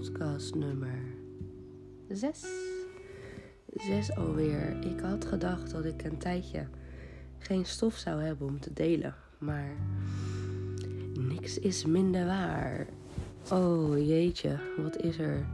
podcast 0.00 0.54
nummer 0.54 0.98
6. 2.08 2.44
6 3.74 4.16
alweer. 4.16 4.84
Ik 4.84 5.00
had 5.00 5.24
gedacht 5.24 5.70
dat 5.70 5.84
ik 5.84 6.04
een 6.04 6.18
tijdje 6.18 6.66
geen 7.38 7.64
stof 7.64 7.96
zou 7.96 8.22
hebben 8.22 8.46
om 8.46 8.60
te 8.60 8.72
delen, 8.72 9.14
maar 9.38 9.76
niks 11.14 11.58
is 11.58 11.84
minder 11.84 12.26
waar. 12.26 12.86
Oh 13.52 14.06
jeetje, 14.06 14.58
wat 14.76 14.96
is 14.96 15.18
er 15.18 15.46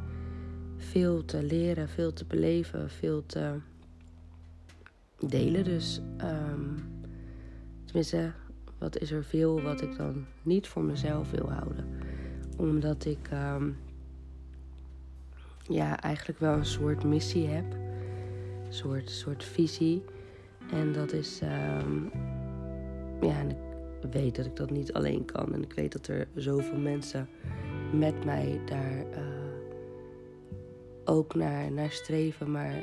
veel 0.77 1.25
te 1.25 1.43
leren, 1.43 1.89
veel 1.89 2.13
te 2.13 2.25
beleven, 2.25 2.91
veel 2.91 3.27
te 3.27 3.55
delen. 5.21 5.65
Dus, 5.65 6.01
um, 6.21 6.85
tenminste, 7.85 8.33
wat 8.79 8.99
is 8.99 9.11
er 9.11 9.25
veel 9.25 9.63
wat 9.63 9.81
ik 9.81 9.97
dan 9.97 10.25
niet 10.43 10.67
voor 10.67 10.85
mezelf 10.85 11.31
wil 11.31 11.51
houden. 11.51 11.87
Omdat 12.57 13.05
ik 13.05 13.31
um, 13.33 13.77
ja, 15.69 16.01
eigenlijk 16.01 16.39
wel 16.39 16.55
een 16.55 16.67
soort 16.67 17.05
missie 17.05 17.47
heb. 17.47 17.73
Een 18.67 18.73
soort, 18.73 19.11
soort 19.11 19.45
visie. 19.45 20.05
En 20.71 20.93
dat 20.93 21.13
is, 21.13 21.41
um, 21.43 22.11
ja, 23.21 23.39
en 23.39 23.51
ik 23.51 24.13
weet 24.13 24.37
dat 24.37 24.47
ik 24.47 24.57
dat 24.57 24.71
niet 24.71 24.93
alleen 24.93 25.25
kan. 25.25 25.55
En 25.55 25.63
ik 25.63 25.73
weet 25.73 25.93
dat 25.93 26.07
er 26.07 26.29
zoveel 26.35 26.79
mensen 26.79 27.29
met 27.93 28.25
mij 28.25 28.61
daar 28.65 29.05
uh, 29.11 29.19
ook 31.05 31.35
naar, 31.35 31.73
naar 31.73 31.91
streven. 31.91 32.51
Maar 32.51 32.75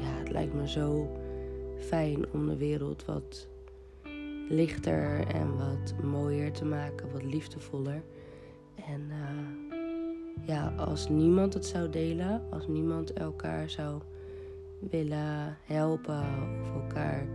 ja, 0.00 0.18
het 0.18 0.30
lijkt 0.30 0.54
me 0.54 0.68
zo 0.68 1.18
fijn 1.78 2.32
om 2.32 2.46
de 2.46 2.56
wereld 2.56 3.04
wat 3.04 3.48
lichter 4.48 5.26
en 5.26 5.56
wat 5.56 5.94
mooier 6.02 6.52
te 6.52 6.64
maken, 6.64 7.12
wat 7.12 7.22
liefdevoller. 7.22 8.02
En 8.74 9.00
uh, 9.08 9.63
ja, 10.40 10.74
als 10.76 11.08
niemand 11.08 11.54
het 11.54 11.66
zou 11.66 11.90
delen, 11.90 12.42
als 12.50 12.66
niemand 12.66 13.12
elkaar 13.12 13.70
zou 13.70 14.00
willen 14.90 15.56
helpen 15.64 16.24
of 16.62 16.82
elkaar 16.82 17.26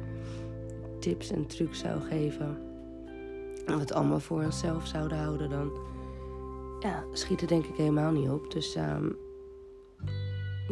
tips 1.00 1.32
en 1.32 1.48
trucs 1.48 1.80
zou 1.80 2.02
geven 2.02 2.58
en 3.70 3.76
we 3.76 3.80
het 3.80 3.94
allemaal 3.94 4.20
voor 4.20 4.44
onszelf 4.44 4.88
zouden 4.88 5.18
houden, 5.18 5.50
dan 5.50 5.72
ja, 6.80 7.04
schiet 7.14 7.40
het 7.40 7.50
denk 7.50 7.66
ik 7.66 7.76
helemaal 7.76 8.12
niet 8.12 8.30
op. 8.30 8.52
Dus 8.52 8.76
um, 8.76 9.16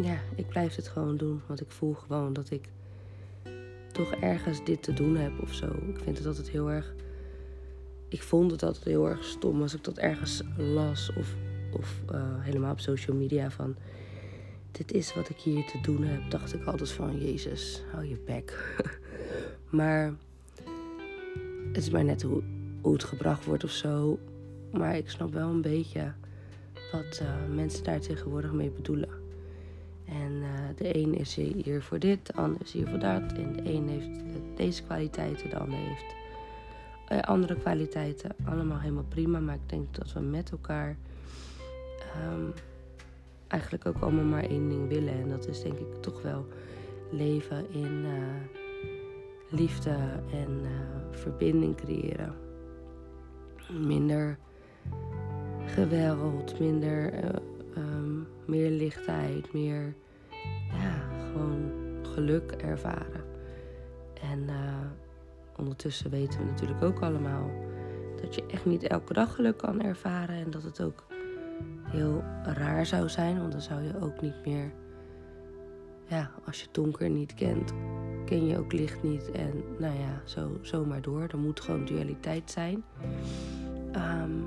ja, 0.02 0.18
ik 0.36 0.48
blijf 0.48 0.76
het 0.76 0.88
gewoon 0.88 1.18
doen, 1.18 1.42
want 1.48 1.62
ik 1.62 1.72
voel 1.72 1.94
gewoon 1.94 2.34
dat 2.34 2.50
ik 2.52 2.70
toch 3.92 4.12
ergens 4.12 4.64
dit 4.64 4.84
te 4.84 4.94
doen 4.94 5.16
heb 5.16 5.42
of 5.42 5.54
zo. 5.54 5.66
Ik 5.66 6.00
vind 6.00 6.18
het 6.18 6.28
altijd 6.28 6.50
heel 6.50 6.72
erg. 6.72 6.94
Ik 8.10 8.24
vond 8.24 8.52
het 8.52 8.64
altijd 8.64 8.86
heel 8.86 9.10
erg 9.10 9.24
stom 9.24 9.62
als 9.62 9.74
ik 9.74 9.84
dat 9.84 9.98
ergens 9.98 10.44
las 10.58 11.14
of, 11.18 11.36
of 11.78 12.02
uh, 12.12 12.22
helemaal 12.40 12.72
op 12.72 12.80
social 12.80 13.18
media 13.18 13.52
van. 13.52 13.76
Dit 14.72 14.92
is 14.92 15.16
wat 15.16 15.30
ik 15.30 15.38
hier 15.38 15.66
te 15.66 15.82
doen 15.82 16.04
heb. 16.04 16.32
Dacht 16.32 16.54
ik 16.54 16.66
altijd 16.66 16.92
van 16.92 17.18
Jezus, 17.20 17.84
hou 17.92 18.06
je 18.06 18.20
bek. 18.26 18.76
maar 19.78 20.14
het 21.68 21.78
is 21.78 21.90
maar 21.90 22.04
net 22.04 22.22
hoe, 22.22 22.44
het 22.82 23.04
gebracht 23.04 23.46
wordt 23.46 23.64
of 23.64 23.72
zo. 23.72 24.20
Maar 24.72 24.98
ik 24.98 25.10
snap 25.10 25.34
wel 25.34 25.50
een 25.50 25.62
beetje 25.62 26.14
wat 26.92 27.20
uh, 27.22 27.56
mensen 27.56 27.84
daar 27.84 28.00
tegenwoordig 28.00 28.52
mee 28.52 28.70
bedoelen. 28.70 29.10
En 30.06 30.32
uh, 30.32 30.48
de 30.76 30.98
een 30.98 31.16
is 31.16 31.36
hier 31.36 31.82
voor 31.82 32.00
dit, 32.00 32.26
de 32.26 32.34
ander 32.34 32.62
is 32.62 32.72
hier 32.72 32.88
voor 32.88 33.00
dat. 33.00 33.34
En 33.34 33.54
de 33.54 33.74
een 33.74 33.88
heeft 33.88 34.10
deze 34.56 34.84
kwaliteiten, 34.84 35.50
de 35.50 35.58
ander 35.58 35.78
heeft 35.78 36.16
andere 37.26 37.56
kwaliteiten. 37.56 38.32
Allemaal 38.46 38.80
helemaal 38.80 39.06
prima, 39.10 39.40
maar 39.40 39.56
ik 39.56 39.70
denk 39.70 39.96
dat 39.96 40.14
we 40.14 40.20
met 40.20 40.52
elkaar 40.52 40.98
um, 42.24 42.54
eigenlijk 43.48 43.86
ook 43.86 43.98
allemaal 44.00 44.24
maar 44.24 44.44
één 44.44 44.70
ding 44.70 44.88
willen. 44.88 45.14
En 45.14 45.30
dat 45.30 45.48
is 45.48 45.62
denk 45.62 45.78
ik 45.78 46.02
toch 46.02 46.22
wel 46.22 46.46
leven 47.12 47.72
in 47.72 48.06
uh, 48.06 48.12
liefde 49.50 49.98
en 50.32 50.62
verbinding 51.12 51.76
creëren. 51.76 52.34
Minder 53.80 54.38
geweld, 55.66 56.60
minder 56.60 57.14
um, 57.78 58.28
meer 58.46 58.70
lichtheid, 58.70 59.54
meer 59.54 59.94
ja, 60.72 61.10
gewoon 61.32 61.72
geluk 62.02 62.52
ervaren. 62.52 63.24
En 64.22 64.50
ondertussen 65.58 66.10
weten 66.10 66.40
we 66.40 66.46
natuurlijk 66.46 66.84
ook 66.84 67.00
allemaal 67.00 67.52
dat 68.22 68.36
je 68.36 68.46
echt 68.46 68.66
niet 68.66 68.84
elke 68.84 69.14
dag 69.14 69.36
geluk 69.36 69.58
kan 69.58 69.82
ervaren. 69.82 70.36
En 70.36 70.52
dat 70.52 70.64
het 70.64 70.82
ook 70.82 71.04
heel 71.88 72.24
raar 72.44 72.86
zou 72.86 73.10
zijn, 73.10 73.40
want 73.40 73.52
dan 73.52 73.62
zou 73.62 73.82
je 73.82 74.02
ook 74.02 74.22
niet 74.22 74.46
meer. 74.46 74.72
Ja, 76.08 76.32
als 76.46 76.62
je 76.62 76.68
donker 76.72 77.10
niet 77.10 77.34
kent, 77.34 77.74
ken 78.26 78.46
je 78.46 78.58
ook 78.58 78.74
licht 78.74 79.04
niet. 79.04 79.32
En 79.32 79.64
nou 79.80 80.00
ja, 80.00 80.22
zo, 80.26 80.58
zo 80.62 80.86
maar 80.86 81.02
door. 81.02 81.22
Er 81.22 81.38
moet 81.38 81.60
gewoon 81.60 81.86
dualiteit 81.86 82.52
zijn. 82.52 82.84
Um, 83.96 84.46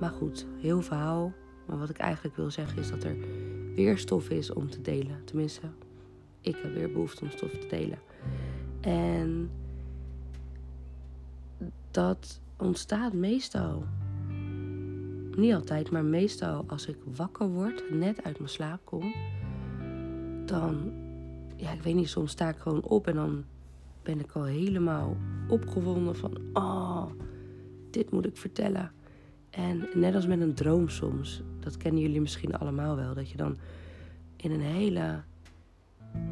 maar 0.00 0.10
goed, 0.10 0.46
heel 0.60 0.82
verhaal. 0.82 1.32
Maar 1.66 1.78
wat 1.78 1.90
ik 1.90 1.98
eigenlijk 1.98 2.36
wil 2.36 2.50
zeggen 2.50 2.78
is 2.78 2.90
dat 2.90 3.04
er 3.04 3.16
weer 3.74 3.98
stof 3.98 4.30
is 4.30 4.52
om 4.52 4.70
te 4.70 4.80
delen. 4.80 5.24
Tenminste, 5.24 5.60
ik 6.40 6.56
heb 6.56 6.74
weer 6.74 6.92
behoefte 6.92 7.24
om 7.24 7.30
stof 7.30 7.50
te 7.50 7.66
delen. 7.66 7.98
En 8.80 9.50
dat 11.90 12.40
ontstaat 12.56 13.12
meestal, 13.12 13.84
niet 15.36 15.54
altijd, 15.54 15.90
maar 15.90 16.04
meestal 16.04 16.64
als 16.66 16.86
ik 16.86 16.96
wakker 17.16 17.48
word, 17.48 17.84
net 17.90 18.24
uit 18.24 18.38
mijn 18.38 18.50
slaap 18.50 18.80
kom, 18.84 19.14
dan, 20.46 20.92
ja, 21.56 21.72
ik 21.72 21.82
weet 21.82 21.94
niet, 21.94 22.08
soms 22.08 22.30
sta 22.30 22.48
ik 22.48 22.56
gewoon 22.56 22.82
op 22.82 23.06
en 23.06 23.14
dan 23.14 23.44
ben 24.02 24.20
ik 24.20 24.32
al 24.32 24.44
helemaal 24.44 25.16
opgewonden 25.48 26.16
van, 26.16 26.38
oh, 26.52 27.06
dit 27.90 28.10
moet 28.10 28.26
ik 28.26 28.36
vertellen. 28.36 28.92
En 29.50 29.88
net 29.94 30.14
als 30.14 30.26
met 30.26 30.40
een 30.40 30.54
droom 30.54 30.88
soms, 30.88 31.42
dat 31.60 31.76
kennen 31.76 32.00
jullie 32.00 32.20
misschien 32.20 32.56
allemaal 32.56 32.96
wel, 32.96 33.14
dat 33.14 33.30
je 33.30 33.36
dan 33.36 33.56
in 34.36 34.50
een 34.50 34.60
hele 34.60 35.22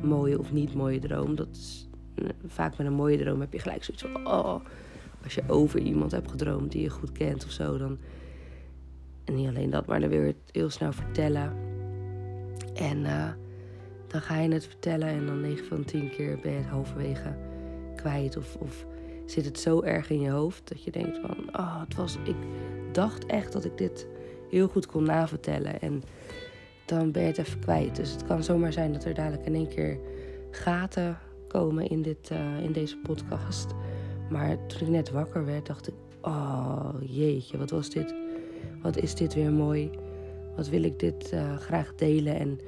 mooie 0.02 0.38
of 0.38 0.52
niet 0.52 0.74
mooie 0.74 0.98
droom, 0.98 1.34
dat 1.34 1.48
is, 1.50 1.88
eh, 2.14 2.28
vaak 2.46 2.78
met 2.78 2.86
een 2.86 2.92
mooie 2.92 3.18
droom 3.18 3.40
heb 3.40 3.52
je 3.52 3.58
gelijk 3.58 3.84
zoiets 3.84 4.02
van, 4.02 4.26
oh, 4.26 4.60
als 5.22 5.34
je 5.34 5.42
over 5.46 5.80
iemand 5.80 6.10
hebt 6.10 6.30
gedroomd 6.30 6.72
die 6.72 6.82
je 6.82 6.90
goed 6.90 7.12
kent 7.12 7.44
of 7.44 7.50
zo, 7.50 7.78
dan, 7.78 7.98
en 9.30 9.36
niet 9.36 9.48
alleen 9.48 9.70
dat, 9.70 9.86
maar 9.86 10.00
dan 10.00 10.08
wil 10.08 10.20
je 10.20 10.26
het 10.26 10.52
heel 10.52 10.70
snel 10.70 10.92
vertellen. 10.92 11.52
En 12.74 12.98
uh, 12.98 13.28
dan 14.06 14.20
ga 14.20 14.40
je 14.40 14.52
het 14.52 14.66
vertellen 14.66 15.08
en 15.08 15.26
dan 15.26 15.40
9 15.40 15.66
van 15.66 15.84
10 15.84 16.10
keer 16.10 16.38
ben 16.42 16.52
je 16.52 16.58
het 16.58 16.66
halverwege 16.66 17.36
kwijt 17.96 18.36
of, 18.36 18.56
of 18.56 18.86
zit 19.26 19.44
het 19.44 19.60
zo 19.60 19.82
erg 19.82 20.10
in 20.10 20.20
je 20.20 20.30
hoofd 20.30 20.68
dat 20.68 20.84
je 20.84 20.90
denkt 20.90 21.18
van, 21.18 21.36
oh, 21.52 21.80
het 21.80 21.94
was, 21.94 22.16
ik 22.24 22.36
dacht 22.92 23.26
echt 23.26 23.52
dat 23.52 23.64
ik 23.64 23.78
dit 23.78 24.06
heel 24.50 24.68
goed 24.68 24.86
kon 24.86 25.04
navertellen. 25.04 25.80
En 25.80 26.02
dan 26.84 27.12
ben 27.12 27.22
je 27.22 27.28
het 27.28 27.38
even 27.38 27.60
kwijt. 27.60 27.96
Dus 27.96 28.12
het 28.12 28.24
kan 28.24 28.44
zomaar 28.44 28.72
zijn 28.72 28.92
dat 28.92 29.04
er 29.04 29.14
dadelijk 29.14 29.46
in 29.46 29.54
één 29.54 29.68
keer 29.68 29.98
gaten 30.50 31.18
komen 31.48 31.88
in, 31.88 32.02
dit, 32.02 32.30
uh, 32.32 32.60
in 32.62 32.72
deze 32.72 32.96
podcast. 32.96 33.74
Maar 34.30 34.66
toen 34.66 34.80
ik 34.80 34.88
net 34.88 35.10
wakker 35.10 35.44
werd, 35.44 35.66
dacht 35.66 35.88
ik: 35.88 35.94
Oh 36.20 36.94
jeetje, 37.00 37.58
wat 37.58 37.70
was 37.70 37.90
dit? 37.90 38.19
Wat 38.82 38.96
is 38.96 39.14
dit 39.14 39.34
weer 39.34 39.52
mooi? 39.52 39.90
Wat 40.56 40.68
wil 40.68 40.82
ik 40.82 40.98
dit 40.98 41.32
uh, 41.32 41.56
graag 41.56 41.94
delen? 41.94 42.36
En 42.36 42.60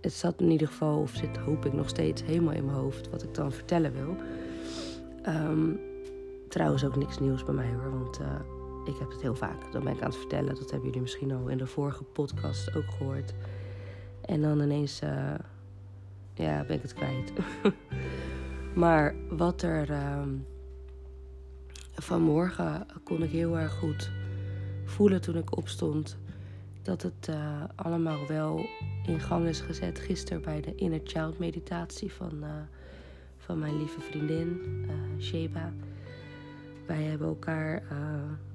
het 0.00 0.12
zat 0.12 0.40
in 0.40 0.50
ieder 0.50 0.66
geval, 0.66 1.00
of 1.00 1.14
zit 1.14 1.36
hoop 1.36 1.64
ik 1.64 1.72
nog 1.72 1.88
steeds 1.88 2.22
helemaal 2.22 2.54
in 2.54 2.64
mijn 2.64 2.76
hoofd, 2.76 3.10
wat 3.10 3.22
ik 3.22 3.34
dan 3.34 3.52
vertellen 3.52 3.92
wil. 3.92 4.16
Um, 5.34 5.80
trouwens 6.48 6.84
ook 6.84 6.96
niks 6.96 7.18
nieuws 7.18 7.44
bij 7.44 7.54
mij 7.54 7.72
hoor, 7.72 7.98
want 7.98 8.20
uh, 8.20 8.26
ik 8.84 8.96
heb 8.98 9.10
het 9.10 9.20
heel 9.20 9.34
vaak. 9.34 9.72
Dan 9.72 9.84
ben 9.84 9.92
ik 9.92 10.00
aan 10.00 10.08
het 10.08 10.18
vertellen. 10.18 10.54
Dat 10.54 10.70
hebben 10.70 10.86
jullie 10.86 11.00
misschien 11.00 11.32
al 11.32 11.48
in 11.48 11.58
de 11.58 11.66
vorige 11.66 12.04
podcast 12.04 12.76
ook 12.76 12.90
gehoord. 12.98 13.34
En 14.20 14.42
dan 14.42 14.60
ineens, 14.60 15.02
uh, 15.02 15.34
ja, 16.34 16.64
ben 16.64 16.76
ik 16.76 16.82
het 16.82 16.94
kwijt. 16.94 17.32
maar 18.82 19.14
wat 19.30 19.62
er 19.62 19.90
uh, 19.90 20.22
vanmorgen 21.94 22.86
kon 23.04 23.22
ik 23.22 23.30
heel 23.30 23.58
erg 23.58 23.72
goed 23.72 24.10
voelen 24.88 25.20
toen 25.20 25.36
ik 25.36 25.56
opstond. 25.56 26.18
Dat 26.82 27.02
het 27.02 27.28
uh, 27.30 27.62
allemaal 27.74 28.26
wel 28.26 28.66
in 29.06 29.20
gang 29.20 29.46
is 29.46 29.60
gezet. 29.60 29.98
Gisteren 29.98 30.42
bij 30.42 30.60
de 30.60 30.74
Inner 30.74 31.00
Child 31.04 31.38
meditatie 31.38 32.12
van, 32.12 32.32
uh, 32.42 32.48
van 33.38 33.58
mijn 33.58 33.76
lieve 33.76 34.00
vriendin 34.00 34.60
Sheba. 35.20 35.72
Wij 36.86 37.02
hebben 37.02 37.28
elkaar 37.28 37.82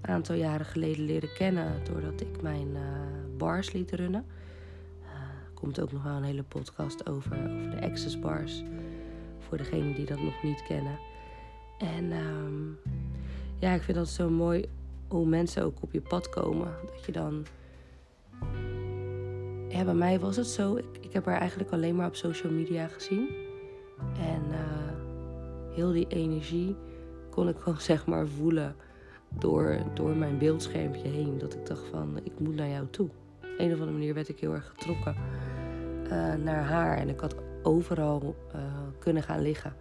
een 0.02 0.10
aantal 0.10 0.36
jaren 0.36 0.66
geleden 0.66 1.06
leren 1.06 1.34
kennen 1.34 1.84
doordat 1.84 2.22
ik 2.22 2.42
mijn 2.42 2.68
bars 3.38 3.72
liet 3.72 3.92
runnen. 3.92 4.26
Er 5.46 5.54
komt 5.54 5.80
ook 5.80 5.92
nog 5.92 6.04
wel 6.04 6.16
een 6.16 6.24
hele 6.24 6.44
podcast 6.44 7.10
over, 7.10 7.32
over 7.32 7.70
de 7.70 7.82
access 7.82 8.20
bars. 8.20 8.64
Voor 9.40 9.58
degenen 9.58 9.96
die 9.96 10.06
dat 10.06 10.20
nog 10.20 10.44
niet 10.44 10.64
kennen. 10.64 10.98
En 11.78 12.12
um, 12.12 12.78
ja, 13.60 13.74
ik 13.74 13.82
vind 13.82 13.98
dat 13.98 14.10
zo 14.10 14.30
mooi 14.30 14.66
hoe 15.08 15.26
mensen 15.26 15.64
ook 15.64 15.78
op 15.82 15.92
je 15.92 16.02
pad 16.02 16.30
komen. 16.30 16.72
Dat 16.86 17.06
je 17.06 17.12
dan 17.12 17.46
ja, 19.74 19.84
bij 19.84 19.94
mij 19.94 20.20
was 20.20 20.36
het 20.36 20.48
zo. 20.48 20.76
Ik, 20.76 20.98
ik 21.02 21.14
heb 21.14 21.26
haar 21.26 21.40
eigenlijk 21.40 21.72
alleen 21.72 21.96
maar 21.96 22.08
op 22.08 22.16
social 22.16 22.52
media 22.52 22.88
gezien. 22.88 23.28
En 24.18 24.44
uh, 24.50 25.76
heel 25.76 25.92
die 25.92 26.08
energie 26.08 26.76
kon 27.30 27.48
ik 27.48 27.58
gewoon 27.58 27.82
zeg 27.92 28.06
maar 28.06 28.28
voelen 28.28 28.76
door, 29.30 29.78
door 29.94 30.16
mijn 30.16 30.38
beeldschermpje 30.38 31.08
heen. 31.08 31.38
Dat 31.38 31.54
ik 31.54 31.66
dacht 31.66 31.86
van, 31.92 32.20
ik 32.24 32.40
moet 32.40 32.56
naar 32.56 32.70
jou 32.70 32.88
toe. 32.90 33.08
Op 33.08 33.50
een 33.58 33.68
of 33.68 33.80
andere 33.80 33.92
manier 33.92 34.14
werd 34.14 34.30
ik 34.30 34.40
heel 34.40 34.54
erg 34.54 34.68
getrokken 34.68 35.16
uh, 36.04 36.34
naar 36.34 36.64
haar. 36.64 36.98
En 36.98 37.10
ik 37.10 37.20
had 37.20 37.36
overal 37.64 38.36
uh, 38.56 38.62
kunnen 39.00 39.24
gaan 39.24 39.42
liggen. 39.42 39.74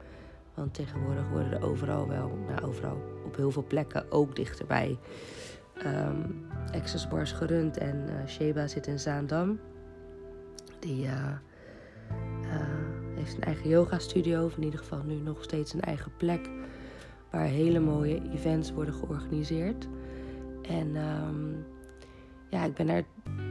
Want 0.55 0.75
tegenwoordig 0.75 1.29
worden 1.29 1.53
er 1.53 1.65
overal 1.65 2.09
wel, 2.09 2.39
nou 2.49 2.63
overal, 2.63 2.97
op 3.25 3.37
heel 3.37 3.51
veel 3.51 3.65
plekken, 3.67 4.13
ook 4.13 4.37
dichterbij, 4.37 4.99
um, 5.87 6.47
access 6.73 7.09
bars 7.09 7.33
gerund. 7.33 7.77
En 7.77 8.07
uh, 8.09 8.27
Sheba 8.27 8.67
zit 8.67 8.87
in 8.87 8.99
Zaandam. 8.99 9.59
Die 10.79 11.05
uh, 11.05 11.37
heeft 13.15 13.35
een 13.35 13.43
eigen 13.43 13.69
yoga 13.69 13.99
studio, 13.99 14.45
of 14.45 14.57
in 14.57 14.63
ieder 14.63 14.79
geval 14.79 15.03
nu 15.03 15.15
nog 15.15 15.43
steeds 15.43 15.73
een 15.73 15.81
eigen 15.81 16.13
plek. 16.17 16.51
Waar 17.31 17.45
hele 17.45 17.81
mooie 17.81 18.23
events 18.31 18.73
worden 18.73 18.95
georganiseerd. 18.95 19.89
En 20.63 20.97
um, 20.97 21.65
ja, 22.51 22.65
ik 22.65 22.75
ben 22.75 22.87
daar 22.87 23.03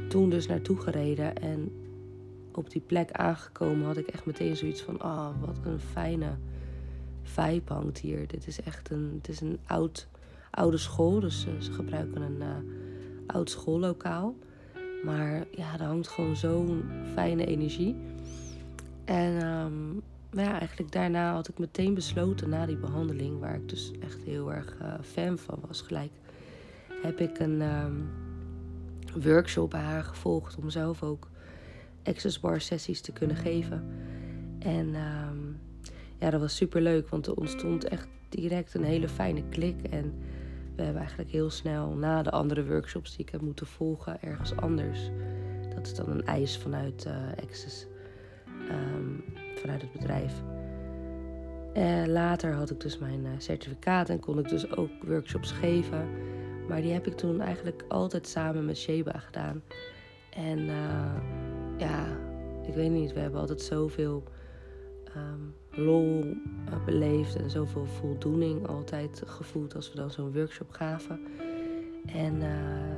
toen 0.07 0.30
dus 0.30 0.48
naartoe 0.48 0.77
gereden. 0.77 1.36
En 1.36 1.71
op 2.51 2.69
die 2.69 2.81
plek 2.81 3.12
aangekomen 3.12 3.86
had 3.86 3.98
ik 3.98 4.07
echt 4.07 4.25
meteen 4.25 4.56
zoiets 4.56 4.81
van... 4.81 5.00
Ah, 5.00 5.12
oh, 5.12 5.45
wat 5.45 5.59
een 5.63 5.80
fijne 5.80 6.38
vibe 7.23 7.73
hangt 7.73 7.97
hier. 7.97 8.27
Dit 8.27 8.47
is 8.47 8.62
echt 8.62 8.89
een, 8.89 9.12
het 9.18 9.29
is 9.29 9.41
een 9.41 9.59
oud, 9.65 10.07
oude 10.51 10.77
school. 10.77 11.19
Dus 11.19 11.45
uh, 11.45 11.62
ze 11.62 11.71
gebruiken 11.71 12.21
een 12.21 12.41
uh, 12.41 12.47
oud 13.27 13.50
schoollokaal. 13.50 14.35
Maar 15.03 15.45
ja, 15.51 15.73
er 15.73 15.85
hangt 15.85 16.07
gewoon 16.07 16.35
zo'n 16.35 16.83
fijne 17.13 17.45
energie. 17.45 17.95
En 19.06 19.47
um, 19.47 20.01
maar 20.33 20.44
ja, 20.44 20.59
eigenlijk 20.59 20.91
daarna 20.91 21.33
had 21.33 21.47
ik 21.47 21.59
meteen 21.59 21.94
besloten 21.94 22.50
na 22.50 22.65
die 22.65 22.77
behandeling, 22.77 23.39
waar 23.39 23.56
ik 23.56 23.69
dus 23.69 23.91
echt 24.00 24.24
heel 24.24 24.53
erg 24.53 24.75
uh, 24.81 24.94
fan 25.01 25.38
van 25.38 25.59
was, 25.67 25.81
gelijk 25.81 26.12
heb 27.01 27.19
ik 27.19 27.39
een 27.39 27.62
um, 27.62 28.09
workshop 29.24 29.69
bij 29.69 29.81
haar 29.81 30.03
gevolgd 30.03 30.57
om 30.57 30.69
zelf 30.69 31.03
ook 31.03 31.27
access 32.03 32.39
bar 32.39 32.62
sessies 32.62 33.01
te 33.01 33.12
kunnen 33.12 33.35
geven. 33.35 33.85
En 34.59 34.95
um, 34.95 35.50
ja, 36.21 36.29
dat 36.29 36.41
was 36.41 36.56
super 36.56 36.81
leuk, 36.81 37.09
want 37.09 37.27
er 37.27 37.33
ontstond 37.33 37.83
echt 37.83 38.07
direct 38.29 38.73
een 38.73 38.83
hele 38.83 39.07
fijne 39.07 39.44
klik. 39.50 39.81
En 39.89 40.13
we 40.75 40.81
hebben 40.83 41.01
eigenlijk 41.01 41.31
heel 41.31 41.50
snel 41.50 41.94
na 41.94 42.23
de 42.23 42.31
andere 42.31 42.65
workshops 42.65 43.15
die 43.15 43.25
ik 43.25 43.31
heb 43.31 43.41
moeten 43.41 43.68
volgen, 43.68 44.21
ergens 44.21 44.56
anders. 44.56 45.09
Dat 45.75 45.85
is 45.85 45.95
dan 45.95 46.09
een 46.09 46.25
eis 46.25 46.57
vanuit 46.57 47.06
uh, 47.06 47.44
Access, 47.44 47.88
um, 48.69 49.23
vanuit 49.56 49.81
het 49.81 49.91
bedrijf. 49.91 50.33
En 51.73 52.09
later 52.09 52.53
had 52.53 52.69
ik 52.69 52.79
dus 52.79 52.97
mijn 52.97 53.25
uh, 53.25 53.31
certificaat 53.38 54.09
en 54.09 54.19
kon 54.19 54.39
ik 54.39 54.50
dus 54.50 54.75
ook 54.75 54.91
workshops 55.03 55.51
geven. 55.51 56.09
Maar 56.67 56.81
die 56.81 56.91
heb 56.91 57.07
ik 57.07 57.17
toen 57.17 57.41
eigenlijk 57.41 57.83
altijd 57.88 58.27
samen 58.27 58.65
met 58.65 58.77
Sheba 58.77 59.19
gedaan. 59.19 59.63
En 60.29 60.59
uh, 60.59 61.15
ja, 61.77 62.06
ik 62.67 62.74
weet 62.74 62.91
niet, 62.91 63.13
we 63.13 63.19
hebben 63.19 63.39
altijd 63.39 63.62
zoveel 63.62 64.24
um, 65.15 65.53
lol 65.75 66.23
uh, 66.23 66.85
beleefd 66.85 67.35
en 67.35 67.50
zoveel 67.50 67.85
voldoening 67.85 68.68
altijd 68.68 69.23
gevoeld 69.25 69.75
als 69.75 69.91
we 69.91 69.95
dan 69.95 70.12
zo'n 70.12 70.33
workshop 70.33 70.71
gaven. 70.71 71.19
En 72.06 72.35
uh, 72.35 72.47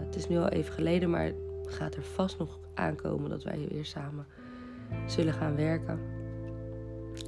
het 0.06 0.16
is 0.16 0.28
nu 0.28 0.38
al 0.38 0.50
even 0.50 0.74
geleden, 0.74 1.10
maar 1.10 1.32
gaat 1.66 1.96
er 1.96 2.04
vast 2.04 2.38
nog 2.38 2.60
aankomen 2.74 3.30
dat 3.30 3.44
wij 3.44 3.68
weer 3.72 3.86
samen 3.86 4.26
zullen 5.08 5.34
gaan 5.34 5.56
werken. 5.56 6.00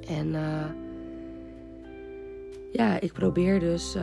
En 0.08 0.28
uh, 0.28 0.66
ja, 2.72 3.00
ik 3.00 3.14
probeer 3.14 3.60
dus, 3.60 3.94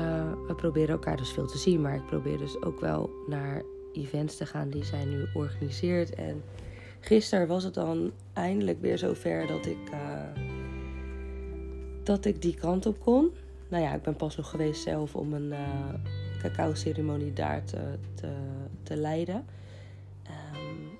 we 0.46 0.54
proberen 0.56 0.90
elkaar 0.90 1.16
dus 1.16 1.32
veel 1.32 1.46
te 1.46 1.58
zien, 1.58 1.80
maar 1.80 1.94
ik 1.94 2.06
probeer 2.06 2.38
dus 2.38 2.62
ook 2.62 2.80
wel 2.80 3.10
naar 3.26 3.62
events 3.92 4.36
te 4.36 4.46
gaan 4.46 4.70
die 4.70 4.84
zij 4.84 5.04
nu 5.04 5.26
organiseert. 5.34 6.14
En 6.14 6.42
gisteren 7.00 7.46
was 7.46 7.64
het 7.64 7.74
dan 7.74 8.12
eindelijk 8.32 8.80
weer 8.80 8.98
zover 8.98 9.46
dat 9.46 9.66
ik 9.66 9.90
dat 12.02 12.24
ik 12.24 12.42
die 12.42 12.54
kant 12.54 12.86
op 12.86 13.00
kon. 13.00 13.30
Nou 13.68 13.82
ja, 13.82 13.94
ik 13.94 14.02
ben 14.02 14.16
pas 14.16 14.36
nog 14.36 14.50
geweest 14.50 14.82
zelf 14.82 15.14
om 15.14 15.32
een 15.32 15.50
uh, 15.50 15.58
cacao-ceremonie 16.38 17.32
daar 17.32 17.64
te, 17.64 17.98
te, 18.14 18.32
te 18.82 18.96
leiden. 18.96 19.44
Um, 20.26 20.98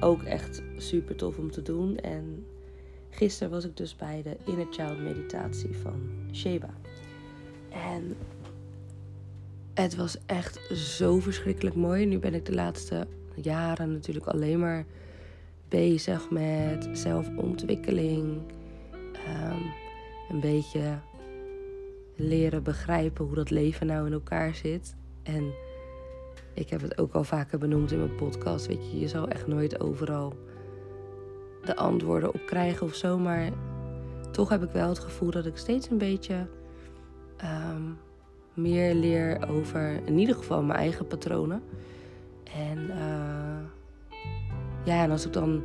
ook 0.00 0.22
echt 0.22 0.62
super 0.76 1.16
tof 1.16 1.38
om 1.38 1.50
te 1.50 1.62
doen. 1.62 1.96
En 1.98 2.46
gisteren 3.10 3.52
was 3.52 3.64
ik 3.64 3.76
dus 3.76 3.96
bij 3.96 4.22
de 4.22 4.36
Inner 4.50 4.66
Child 4.70 4.98
meditatie 4.98 5.76
van 5.76 6.00
Sheba. 6.32 6.70
En 7.68 8.16
het 9.74 9.96
was 9.96 10.16
echt 10.26 10.60
zo 10.74 11.18
verschrikkelijk 11.18 11.76
mooi. 11.76 12.06
Nu 12.06 12.18
ben 12.18 12.34
ik 12.34 12.44
de 12.46 12.54
laatste 12.54 13.06
jaren 13.34 13.92
natuurlijk 13.92 14.26
alleen 14.26 14.58
maar 14.58 14.84
bezig 15.68 16.30
met 16.30 16.88
zelfontwikkeling. 16.92 18.40
Um, 19.52 19.85
een 20.28 20.40
beetje 20.40 20.98
leren 22.16 22.62
begrijpen 22.62 23.24
hoe 23.24 23.34
dat 23.34 23.50
leven 23.50 23.86
nou 23.86 24.06
in 24.06 24.12
elkaar 24.12 24.54
zit. 24.54 24.96
En 25.22 25.52
ik 26.54 26.70
heb 26.70 26.80
het 26.80 26.98
ook 26.98 27.14
al 27.14 27.24
vaker 27.24 27.58
benoemd 27.58 27.92
in 27.92 27.98
mijn 27.98 28.14
podcast. 28.14 28.66
Weet 28.66 28.90
je, 28.90 28.98
je 28.98 29.08
zal 29.08 29.28
echt 29.28 29.46
nooit 29.46 29.80
overal 29.80 30.32
de 31.64 31.76
antwoorden 31.76 32.34
op 32.34 32.40
krijgen 32.46 32.86
of 32.86 32.94
zo. 32.94 33.18
Maar 33.18 33.50
toch 34.30 34.48
heb 34.48 34.62
ik 34.62 34.70
wel 34.70 34.88
het 34.88 34.98
gevoel 34.98 35.30
dat 35.30 35.46
ik 35.46 35.56
steeds 35.56 35.90
een 35.90 35.98
beetje 35.98 36.46
um, 37.44 37.98
meer 38.54 38.94
leer 38.94 39.48
over 39.48 40.00
in 40.04 40.18
ieder 40.18 40.34
geval 40.34 40.62
mijn 40.62 40.78
eigen 40.78 41.06
patronen. 41.06 41.62
En 42.54 42.78
uh, 42.78 43.58
ja, 44.84 45.02
en 45.02 45.10
als 45.10 45.26
ik 45.26 45.32
dan 45.32 45.62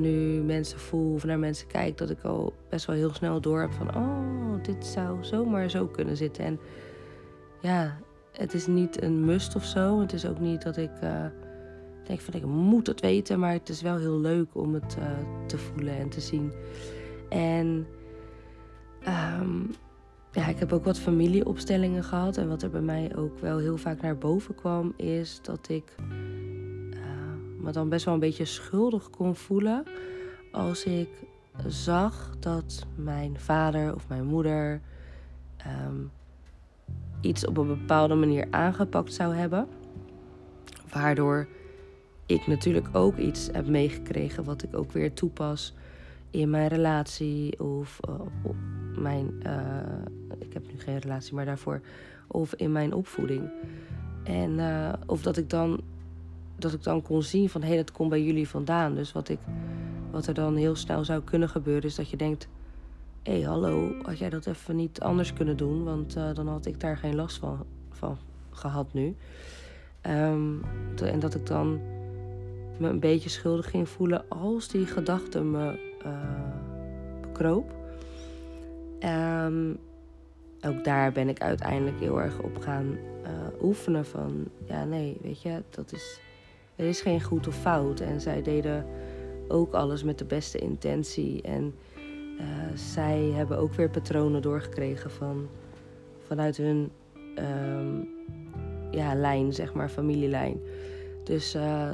nu 0.00 0.42
mensen 0.42 0.78
voel 0.78 1.14
of 1.14 1.24
naar 1.24 1.38
mensen 1.38 1.66
kijk, 1.66 1.98
dat 1.98 2.10
ik 2.10 2.22
al 2.22 2.52
best 2.68 2.86
wel 2.86 2.96
heel 2.96 3.14
snel 3.14 3.40
door 3.40 3.60
heb 3.60 3.72
van, 3.72 3.96
oh, 3.96 4.62
dit 4.62 4.86
zou 4.86 5.24
zomaar 5.24 5.70
zo 5.70 5.86
kunnen 5.86 6.16
zitten. 6.16 6.44
En 6.44 6.58
ja, 7.60 7.98
het 8.32 8.54
is 8.54 8.66
niet 8.66 9.02
een 9.02 9.24
must 9.24 9.56
of 9.56 9.64
zo. 9.64 10.00
Het 10.00 10.12
is 10.12 10.26
ook 10.26 10.40
niet 10.40 10.62
dat 10.62 10.76
ik 10.76 10.90
uh, 11.02 11.24
denk 12.06 12.20
van, 12.20 12.34
ik 12.34 12.44
moet 12.44 12.86
het 12.86 13.00
weten, 13.00 13.38
maar 13.38 13.52
het 13.52 13.68
is 13.68 13.82
wel 13.82 13.98
heel 13.98 14.18
leuk 14.18 14.48
om 14.52 14.74
het 14.74 14.96
uh, 14.98 15.04
te 15.46 15.58
voelen 15.58 15.98
en 15.98 16.08
te 16.08 16.20
zien. 16.20 16.52
En 17.28 17.86
um, 19.40 19.70
ja, 20.32 20.46
ik 20.46 20.58
heb 20.58 20.72
ook 20.72 20.84
wat 20.84 20.98
familieopstellingen 20.98 22.04
gehad. 22.04 22.36
En 22.36 22.48
wat 22.48 22.62
er 22.62 22.70
bij 22.70 22.80
mij 22.80 23.16
ook 23.16 23.38
wel 23.38 23.58
heel 23.58 23.76
vaak 23.76 24.00
naar 24.00 24.18
boven 24.18 24.54
kwam, 24.54 24.92
is 24.96 25.38
dat 25.42 25.68
ik 25.68 25.94
me 27.64 27.72
dan 27.72 27.88
best 27.88 28.04
wel 28.04 28.14
een 28.14 28.20
beetje 28.20 28.44
schuldig 28.44 29.10
kon 29.10 29.36
voelen 29.36 29.84
als 30.52 30.84
ik 30.84 31.08
zag 31.66 32.36
dat 32.38 32.86
mijn 32.94 33.40
vader 33.40 33.94
of 33.94 34.08
mijn 34.08 34.24
moeder 34.24 34.80
um, 35.86 36.10
iets 37.20 37.46
op 37.46 37.56
een 37.56 37.66
bepaalde 37.66 38.14
manier 38.14 38.46
aangepakt 38.50 39.12
zou 39.12 39.34
hebben. 39.34 39.68
Waardoor 40.92 41.48
ik 42.26 42.46
natuurlijk 42.46 42.88
ook 42.92 43.16
iets 43.16 43.48
heb 43.52 43.66
meegekregen 43.66 44.44
wat 44.44 44.62
ik 44.62 44.76
ook 44.76 44.92
weer 44.92 45.12
toepas 45.12 45.74
in 46.30 46.50
mijn 46.50 46.68
relatie 46.68 47.60
of 47.60 48.00
uh, 48.08 48.14
op 48.42 48.56
mijn. 48.98 49.42
Uh, 49.46 50.38
ik 50.38 50.52
heb 50.52 50.62
nu 50.72 50.78
geen 50.78 50.98
relatie, 50.98 51.34
maar 51.34 51.44
daarvoor. 51.44 51.80
Of 52.26 52.54
in 52.54 52.72
mijn 52.72 52.92
opvoeding. 52.92 53.50
En 54.24 54.50
uh, 54.50 54.92
of 55.06 55.22
dat 55.22 55.36
ik 55.36 55.50
dan 55.50 55.80
dat 56.56 56.72
ik 56.72 56.82
dan 56.82 57.02
kon 57.02 57.22
zien 57.22 57.48
van 57.48 57.60
hé, 57.60 57.68
hey, 57.68 57.76
dat 57.76 57.92
komt 57.92 58.10
bij 58.10 58.22
jullie 58.22 58.48
vandaan. 58.48 58.94
Dus 58.94 59.12
wat, 59.12 59.28
ik, 59.28 59.38
wat 60.10 60.26
er 60.26 60.34
dan 60.34 60.56
heel 60.56 60.76
snel 60.76 61.04
zou 61.04 61.22
kunnen 61.22 61.48
gebeuren, 61.48 61.84
is 61.84 61.94
dat 61.94 62.10
je 62.10 62.16
denkt: 62.16 62.48
hé, 63.22 63.32
hey, 63.32 63.42
hallo, 63.42 63.94
had 64.02 64.18
jij 64.18 64.30
dat 64.30 64.46
even 64.46 64.76
niet 64.76 65.00
anders 65.00 65.32
kunnen 65.32 65.56
doen? 65.56 65.84
Want 65.84 66.16
uh, 66.16 66.34
dan 66.34 66.48
had 66.48 66.66
ik 66.66 66.80
daar 66.80 66.96
geen 66.96 67.14
last 67.14 67.38
van, 67.38 67.66
van 67.90 68.18
gehad 68.50 68.92
nu. 68.92 69.16
Um, 70.06 70.64
en 71.02 71.18
dat 71.20 71.34
ik 71.34 71.46
dan 71.46 71.80
me 72.78 72.88
een 72.88 73.00
beetje 73.00 73.28
schuldig 73.28 73.70
ging 73.70 73.88
voelen 73.88 74.28
als 74.28 74.68
die 74.68 74.86
gedachte 74.86 75.42
me 75.42 75.78
uh, 76.06 76.12
bekroop. 77.20 77.74
Um, 79.00 79.78
ook 80.66 80.84
daar 80.84 81.12
ben 81.12 81.28
ik 81.28 81.40
uiteindelijk 81.40 82.00
heel 82.00 82.20
erg 82.20 82.38
op 82.38 82.58
gaan 82.58 82.86
uh, 82.86 83.62
oefenen 83.62 84.04
van 84.04 84.44
ja 84.66 84.84
nee 84.84 85.16
weet 85.22 85.42
je 85.42 85.62
dat 85.70 85.92
is 85.92 86.20
er 86.76 86.86
is 86.86 87.00
geen 87.00 87.22
goed 87.22 87.46
of 87.46 87.56
fout. 87.56 88.00
En 88.00 88.20
zij 88.20 88.42
deden 88.42 88.86
ook 89.48 89.72
alles 89.72 90.02
met 90.02 90.18
de 90.18 90.24
beste 90.24 90.58
intentie. 90.58 91.42
En 91.42 91.74
uh, 92.38 92.44
zij 92.74 93.20
hebben 93.20 93.58
ook 93.58 93.74
weer 93.74 93.90
patronen 93.90 94.42
doorgekregen 94.42 95.10
van, 95.10 95.48
vanuit 96.26 96.56
hun 96.56 96.90
um, 97.38 98.08
ja, 98.90 99.14
lijn, 99.14 99.52
zeg 99.52 99.74
maar, 99.74 99.88
familielijn. 99.88 100.60
Dus 101.24 101.54
uh, 101.54 101.90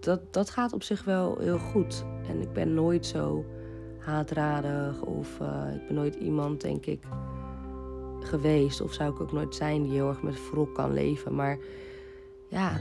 dat, 0.00 0.20
dat 0.30 0.50
gaat 0.50 0.72
op 0.72 0.82
zich 0.82 1.04
wel 1.04 1.38
heel 1.38 1.58
goed. 1.58 2.04
En 2.28 2.40
ik 2.40 2.52
ben 2.52 2.74
nooit 2.74 3.06
zo 3.06 3.44
haatradig 3.98 5.02
of 5.02 5.38
uh, 5.42 5.74
ik 5.74 5.86
ben 5.86 5.94
nooit 5.94 6.14
iemand, 6.14 6.60
denk 6.60 6.86
ik, 6.86 7.02
geweest. 8.20 8.80
Of 8.80 8.92
zou 8.92 9.12
ik 9.12 9.20
ook 9.20 9.32
nooit 9.32 9.54
zijn 9.54 9.82
die 9.82 9.92
heel 9.92 10.08
erg 10.08 10.22
met 10.22 10.50
wrok 10.50 10.74
kan 10.74 10.92
leven. 10.92 11.34
Maar 11.34 11.58
ja, 12.48 12.80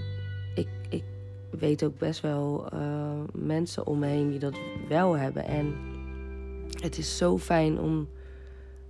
weet 1.59 1.83
ook 1.83 1.97
best 1.97 2.21
wel 2.21 2.67
uh, 2.73 3.19
mensen 3.33 3.87
om 3.87 3.99
me 3.99 4.07
heen 4.07 4.29
die 4.29 4.39
dat 4.39 4.59
wel 4.89 5.17
hebben. 5.17 5.45
En 5.45 5.75
het 6.81 6.97
is 6.97 7.17
zo 7.17 7.37
fijn 7.37 7.79
om, 7.79 8.07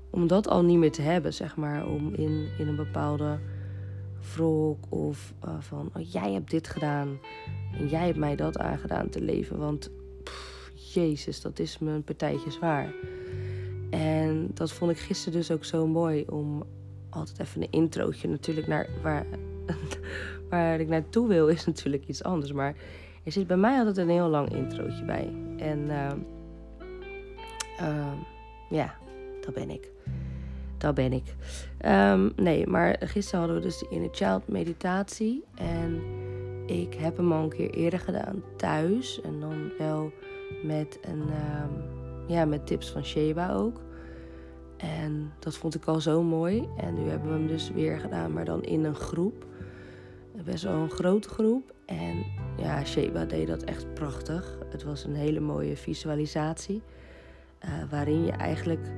om 0.10 0.28
dat 0.28 0.48
al 0.48 0.64
niet 0.64 0.78
meer 0.78 0.92
te 0.92 1.02
hebben, 1.02 1.34
zeg 1.34 1.56
maar. 1.56 1.88
Om 1.88 2.14
in, 2.14 2.48
in 2.58 2.68
een 2.68 2.76
bepaalde 2.76 3.40
wrok 4.36 4.86
of 4.90 5.34
uh, 5.46 5.52
van 5.60 5.90
oh, 5.94 6.12
jij 6.12 6.32
hebt 6.32 6.50
dit 6.50 6.68
gedaan 6.68 7.20
en 7.78 7.88
jij 7.88 8.06
hebt 8.06 8.18
mij 8.18 8.36
dat 8.36 8.58
aangedaan 8.58 9.10
te 9.10 9.22
leven. 9.22 9.58
Want 9.58 9.92
jezus, 10.74 11.42
dat 11.42 11.60
is 11.60 11.80
me 11.80 11.92
een 11.92 12.04
partijtje 12.04 12.52
zwaar. 12.52 12.94
En 13.90 14.52
dat 14.54 14.72
vond 14.72 14.92
ik 14.92 14.98
gisteren 14.98 15.40
dus 15.40 15.52
ook 15.52 15.66
zo 15.66 15.88
mooi 15.88 16.26
om 16.30 16.64
altijd 17.10 17.40
even 17.40 17.62
een 17.62 17.72
introotje 17.72 18.28
natuurlijk 18.28 18.68
naar 18.68 18.90
waar, 19.02 19.26
waar 20.54 20.80
ik 20.80 20.88
naartoe 20.88 21.28
wil 21.28 21.48
is 21.48 21.66
natuurlijk 21.72 22.08
iets 22.08 22.24
anders. 22.24 22.52
Maar 22.52 22.76
er 23.24 23.32
zit 23.32 23.48
bij 23.48 23.58
mij 23.58 23.78
altijd 23.78 23.98
een 23.98 24.10
heel 24.10 24.30
lang 24.30 24.56
introotje 24.56 25.06
bij. 25.06 25.34
En 25.58 25.80
uh, 25.80 26.12
uh, 27.82 28.14
ja, 28.70 28.96
dat 29.42 29.54
ben 29.54 29.70
ik. 29.70 29.92
Dat 30.78 30.96
ben 30.96 31.14
ik. 31.14 31.36
Um, 31.86 32.34
nee, 32.36 32.68
maar 32.68 32.96
gisteren 33.00 33.40
hadden 33.40 33.58
we 33.58 33.64
dus 33.64 33.80
de 33.80 33.88
Inner 33.90 34.10
Child 34.12 34.48
meditatie. 34.48 35.44
En 35.56 36.02
ik 36.66 36.94
heb 36.94 37.18
hem 37.18 37.32
al 37.32 37.44
een 37.44 37.50
keer 37.50 37.70
eerder 37.70 38.00
gedaan 38.00 38.44
thuis. 38.58 39.22
En 39.22 39.40
dan 39.40 39.72
wel 39.78 40.12
met, 40.64 41.00
een, 41.02 41.24
ja, 42.28 42.46
met 42.46 42.68
tips 42.68 42.92
van 42.92 43.06
Sheba 43.06 43.54
ook. 43.54 43.82
En 44.78 45.34
dat 45.40 45.56
vond 45.56 45.76
ik 45.76 45.86
al 45.86 46.00
zo 46.00 46.24
mooi. 46.24 46.68
En 46.78 46.94
nu 46.94 47.10
hebben 47.10 47.28
we 47.32 47.38
hem 47.38 47.48
dus 47.48 47.72
weer 47.72 48.00
gedaan, 48.00 48.34
maar 48.34 48.46
dan 48.46 48.64
in 48.64 48.84
een 48.84 48.96
groep. 48.96 49.46
Best 50.44 50.64
wel 50.64 50.74
een 50.74 50.90
grote 50.90 51.30
groep. 51.30 51.74
En 51.86 52.26
ja, 52.58 52.86
Sheba 52.86 53.26
deed 53.26 53.48
dat 53.48 53.64
echt 53.64 53.94
prachtig. 53.94 54.58
Het 54.70 54.84
was 54.84 55.04
een 55.04 55.16
hele 55.16 55.40
mooie 55.40 55.78
visualisatie. 55.78 56.82
Uh, 57.66 57.70
waarin 57.90 58.26
je 58.26 58.32
eigenlijk 58.32 58.92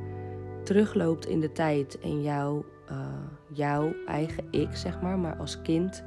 terugloopt 0.64 1.26
in 1.26 1.40
de 1.40 1.52
tijd 1.52 2.00
en 2.00 2.22
jouw, 2.22 2.66
uh, 2.92 3.08
jouw 3.52 3.94
eigen 4.06 4.44
ik, 4.52 4.76
zeg 4.76 5.02
maar, 5.02 5.20
maar 5.20 5.36
als 5.36 5.62
kind 5.62 6.04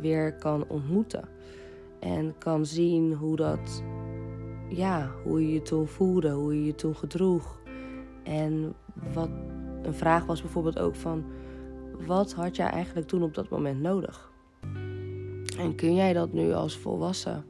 weer 0.00 0.34
kan 0.34 0.64
ontmoeten. 0.68 1.28
En 2.00 2.34
kan 2.38 2.66
zien 2.66 3.12
hoe 3.12 3.36
dat, 3.36 3.82
ja, 4.68 5.10
hoe 5.24 5.46
je 5.46 5.52
je 5.52 5.62
toen 5.62 5.86
voelde, 5.86 6.30
hoe 6.30 6.54
je 6.54 6.64
je 6.64 6.74
toen 6.74 6.96
gedroeg. 6.96 7.60
En 8.22 8.74
wat 9.12 9.30
een 9.82 9.94
vraag 9.94 10.24
was 10.24 10.42
bijvoorbeeld 10.42 10.78
ook 10.78 10.94
van, 10.94 11.24
wat 12.06 12.32
had 12.32 12.56
jij 12.56 12.70
eigenlijk 12.70 13.06
toen 13.06 13.22
op 13.22 13.34
dat 13.34 13.48
moment 13.48 13.80
nodig? 13.80 14.27
En 15.58 15.74
kun 15.74 15.94
jij 15.94 16.12
dat 16.12 16.32
nu 16.32 16.52
als 16.52 16.76
volwassen, 16.76 17.44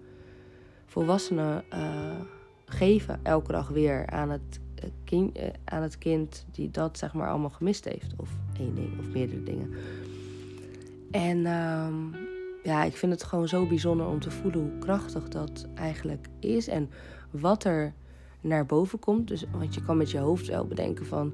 volwassene 0.87 1.65
uh, 1.73 2.21
geven, 2.65 3.21
elke 3.23 3.53
dag 3.53 3.69
weer 3.69 4.07
aan 4.07 4.31
het, 4.31 4.61
kind, 5.05 5.39
uh, 5.39 5.45
aan 5.65 5.83
het 5.83 5.99
kind 5.99 6.47
die 6.51 6.71
dat 6.71 6.99
zeg 6.99 7.15
maar 7.15 7.29
allemaal 7.29 7.51
gemist 7.51 7.85
heeft? 7.85 8.15
Of 8.17 8.31
één 8.59 8.75
ding 8.75 8.99
of 8.99 9.09
meerdere 9.09 9.43
dingen. 9.43 9.71
En 11.11 11.47
um, 11.47 12.15
ja, 12.63 12.85
ik 12.85 12.97
vind 12.97 13.13
het 13.13 13.23
gewoon 13.23 13.49
zo 13.49 13.67
bijzonder 13.67 14.07
om 14.07 14.21
te 14.21 14.31
voelen 14.31 14.61
hoe 14.61 14.79
krachtig 14.79 15.29
dat 15.29 15.67
eigenlijk 15.75 16.27
is. 16.41 16.69
En 16.69 16.91
wat 17.31 17.65
er 17.65 17.93
naar 18.41 18.67
boven 18.67 18.99
komt. 18.99 19.29
Dus, 19.29 19.45
want 19.53 19.75
je 19.75 19.83
kan 19.83 19.97
met 19.97 20.11
je 20.11 20.19
hoofd 20.19 20.47
wel 20.47 20.67
bedenken 20.67 21.07
van... 21.07 21.33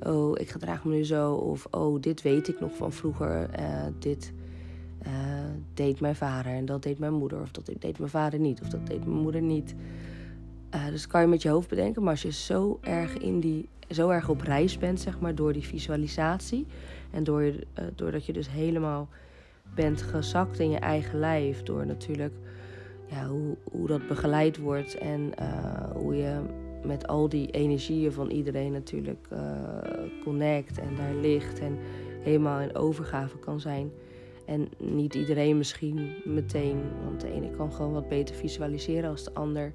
Oh, 0.00 0.40
ik 0.40 0.50
gedraag 0.50 0.84
me 0.84 0.94
nu 0.94 1.04
zo. 1.04 1.32
Of 1.34 1.66
oh, 1.70 2.00
dit 2.00 2.22
weet 2.22 2.48
ik 2.48 2.60
nog 2.60 2.76
van 2.76 2.92
vroeger. 2.92 3.50
Uh, 3.58 3.86
dit 3.98 4.32
uh, 5.06 5.12
deed 5.74 6.00
mijn 6.00 6.14
vader 6.14 6.52
en 6.52 6.64
dat 6.64 6.82
deed 6.82 6.98
mijn 6.98 7.12
moeder. 7.12 7.40
Of 7.40 7.50
dat 7.50 7.70
deed 7.78 7.98
mijn 7.98 8.10
vader 8.10 8.38
niet. 8.38 8.60
Of 8.60 8.68
dat 8.68 8.86
deed 8.86 9.04
mijn 9.04 9.20
moeder 9.20 9.42
niet. 9.42 9.74
Uh, 10.74 10.86
dus 10.86 11.06
kan 11.06 11.20
je 11.20 11.26
met 11.26 11.42
je 11.42 11.48
hoofd 11.48 11.68
bedenken. 11.68 12.02
Maar 12.02 12.10
als 12.10 12.22
je 12.22 12.32
zo 12.32 12.78
erg, 12.82 13.18
in 13.18 13.40
die, 13.40 13.68
zo 13.88 14.08
erg 14.08 14.28
op 14.28 14.40
reis 14.40 14.78
bent, 14.78 15.00
zeg 15.00 15.20
maar, 15.20 15.34
door 15.34 15.52
die 15.52 15.66
visualisatie. 15.66 16.66
En 17.10 17.24
door, 17.24 17.52
doordat 17.94 18.26
je 18.26 18.32
dus 18.32 18.50
helemaal 18.50 19.08
bent 19.74 20.02
gezakt 20.02 20.58
in 20.58 20.70
je 20.70 20.78
eigen 20.78 21.18
lijf. 21.18 21.62
Door 21.62 21.86
natuurlijk 21.86 22.34
ja, 23.10 23.26
hoe, 23.26 23.56
hoe 23.70 23.86
dat 23.86 24.06
begeleid 24.06 24.58
wordt 24.58 24.98
en 24.98 25.32
uh, 25.40 25.90
hoe 25.94 26.16
je 26.16 26.40
met 26.84 27.06
al 27.06 27.28
die 27.28 27.50
energieën 27.50 28.12
van 28.12 28.30
iedereen 28.30 28.72
natuurlijk 28.72 29.26
uh, 29.32 29.40
connect 30.24 30.78
en 30.78 30.96
daar 30.96 31.14
ligt 31.14 31.58
en 31.58 31.78
helemaal 32.20 32.60
in 32.60 32.74
overgave 32.74 33.38
kan 33.38 33.60
zijn. 33.60 33.90
En 34.50 34.68
niet 34.78 35.14
iedereen 35.14 35.56
misschien 35.56 36.14
meteen, 36.24 36.82
want 37.04 37.20
de 37.20 37.32
ene 37.32 37.50
kan 37.50 37.72
gewoon 37.72 37.92
wat 37.92 38.08
beter 38.08 38.34
visualiseren 38.34 39.10
als 39.10 39.24
de 39.24 39.34
ander. 39.34 39.72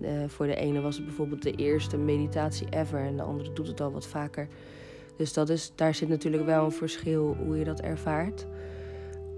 Uh, 0.00 0.08
voor 0.26 0.46
de 0.46 0.54
ene 0.54 0.80
was 0.80 0.96
het 0.96 1.04
bijvoorbeeld 1.04 1.42
de 1.42 1.52
eerste 1.52 1.96
meditatie 1.96 2.66
ever 2.70 3.00
en 3.00 3.16
de 3.16 3.22
andere 3.22 3.52
doet 3.52 3.66
het 3.66 3.80
al 3.80 3.92
wat 3.92 4.06
vaker. 4.06 4.48
Dus 5.16 5.32
dat 5.32 5.48
is, 5.48 5.72
daar 5.74 5.94
zit 5.94 6.08
natuurlijk 6.08 6.44
wel 6.44 6.64
een 6.64 6.72
verschil 6.72 7.36
hoe 7.44 7.58
je 7.58 7.64
dat 7.64 7.80
ervaart. 7.80 8.46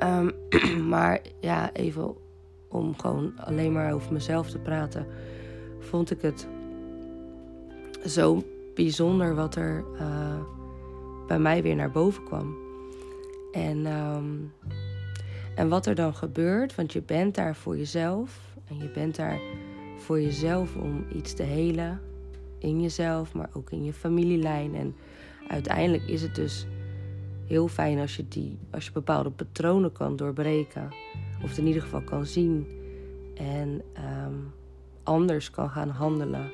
Um, 0.03 0.33
maar 0.95 1.21
ja, 1.41 1.73
even 1.73 2.15
om 2.69 2.99
gewoon 2.99 3.33
alleen 3.37 3.73
maar 3.73 3.93
over 3.93 4.13
mezelf 4.13 4.51
te 4.51 4.59
praten, 4.59 5.07
vond 5.79 6.11
ik 6.11 6.23
het 6.23 6.49
zo 8.07 8.43
bijzonder 8.75 9.35
wat 9.35 9.55
er 9.55 9.85
uh, 9.95 10.41
bij 11.27 11.39
mij 11.39 11.63
weer 11.63 11.77
naar 11.77 11.91
boven 11.91 12.25
kwam. 12.25 12.70
En, 13.53 13.87
um, 13.87 14.53
en 15.55 15.69
wat 15.69 15.87
er 15.87 15.95
dan 15.95 16.15
gebeurt, 16.15 16.75
want 16.75 16.93
je 16.93 17.03
bent 17.03 17.35
daar 17.35 17.57
voor 17.57 17.77
jezelf 17.77 18.55
en 18.69 18.79
je 18.79 18.91
bent 18.91 19.17
daar 19.17 19.41
voor 19.97 20.21
jezelf 20.21 20.77
om 20.77 21.07
iets 21.15 21.33
te 21.33 21.43
helen 21.43 22.01
in 22.59 22.81
jezelf, 22.81 23.35
maar 23.35 23.51
ook 23.53 23.71
in 23.71 23.85
je 23.85 23.93
familielijn. 23.93 24.75
En 24.75 24.95
uiteindelijk 25.49 26.07
is 26.07 26.23
het 26.23 26.35
dus 26.35 26.67
heel 27.47 27.69
fijn 27.69 27.99
als 27.99 28.17
je, 28.17 28.29
die, 28.29 28.59
als 28.71 28.85
je 28.85 28.93
bepaalde 28.93 29.31
patronen 29.31 29.93
kan 29.93 30.17
doorbreken. 30.17 30.89
Of 31.43 31.49
het 31.49 31.59
in 31.59 31.67
ieder 31.67 31.83
geval 31.83 32.03
kan 32.03 32.27
zien. 32.27 32.67
En 33.35 33.83
um, 34.25 34.53
anders 35.03 35.51
kan 35.51 35.71
gaan 35.71 35.89
handelen 35.89 36.51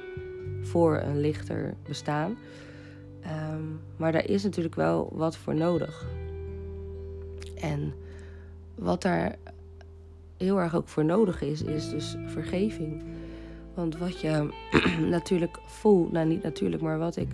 voor 0.62 0.97
een 0.97 1.21
lichter 1.21 1.75
bestaan. 1.83 2.37
Um, 3.53 3.81
maar 3.97 4.12
daar 4.12 4.29
is 4.29 4.43
natuurlijk 4.43 4.75
wel 4.75 5.12
wat 5.12 5.37
voor 5.37 5.55
nodig. 5.55 6.07
En 7.61 7.95
wat 8.75 9.03
daar 9.03 9.37
heel 10.37 10.61
erg 10.61 10.75
ook 10.75 10.89
voor 10.89 11.05
nodig 11.05 11.43
is, 11.43 11.63
is 11.63 11.91
dus 11.91 12.17
vergeving. 12.27 13.03
Want 13.75 13.99
wat 13.99 14.21
je 14.21 14.49
natuurlijk 15.11 15.59
voelt, 15.67 16.13
nou 16.13 16.27
niet 16.27 16.43
natuurlijk, 16.43 16.83
maar 16.83 16.99
wat 16.99 17.17
ik 17.17 17.29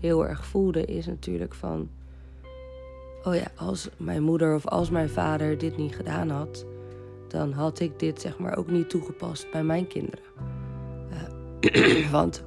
heel 0.00 0.26
erg 0.26 0.46
voelde, 0.46 0.84
is 0.84 1.06
natuurlijk 1.06 1.54
van: 1.54 1.88
oh 3.24 3.34
ja, 3.34 3.50
als 3.56 3.88
mijn 3.96 4.22
moeder 4.22 4.54
of 4.54 4.66
als 4.66 4.90
mijn 4.90 5.08
vader 5.08 5.58
dit 5.58 5.76
niet 5.76 5.96
gedaan 5.96 6.30
had, 6.30 6.64
dan 7.28 7.52
had 7.52 7.80
ik 7.80 7.98
dit 7.98 8.20
zeg 8.20 8.38
maar 8.38 8.56
ook 8.56 8.70
niet 8.70 8.90
toegepast 8.90 9.50
bij 9.50 9.64
mijn 9.64 9.86
kinderen. 9.86 10.24
Uh, 11.62 12.10
want 12.18 12.42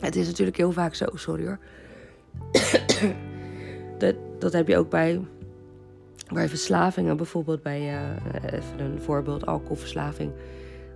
het 0.00 0.16
is 0.16 0.26
natuurlijk 0.26 0.56
heel 0.56 0.72
vaak 0.72 0.94
zo, 0.94 1.06
sorry 1.14 1.46
hoor. 1.46 1.58
dat, 3.98 4.14
dat 4.38 4.52
heb 4.52 4.68
je 4.68 4.76
ook 4.76 4.90
bij, 4.90 5.20
bij 6.32 6.48
verslavingen, 6.48 7.16
bijvoorbeeld 7.16 7.62
bij, 7.62 7.80
uh, 7.80 8.52
even 8.52 8.80
een 8.80 9.00
voorbeeld, 9.00 9.46
alcoholverslaving. 9.46 10.32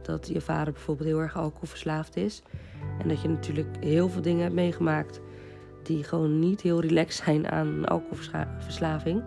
Dat 0.03 0.29
je 0.33 0.41
vader 0.41 0.73
bijvoorbeeld 0.73 1.09
heel 1.09 1.21
erg 1.21 1.37
alcoholverslaafd 1.37 2.17
is. 2.17 2.43
En 2.99 3.09
dat 3.09 3.21
je 3.23 3.29
natuurlijk 3.29 3.77
heel 3.81 4.09
veel 4.09 4.23
dingen 4.23 4.43
hebt 4.43 4.55
meegemaakt 4.55 5.21
die 5.83 6.05
gewoon 6.05 6.39
niet 6.39 6.61
heel 6.61 6.81
relaxed 6.81 7.25
zijn 7.25 7.49
aan 7.49 7.85
alcoholverslaving. 7.85 9.23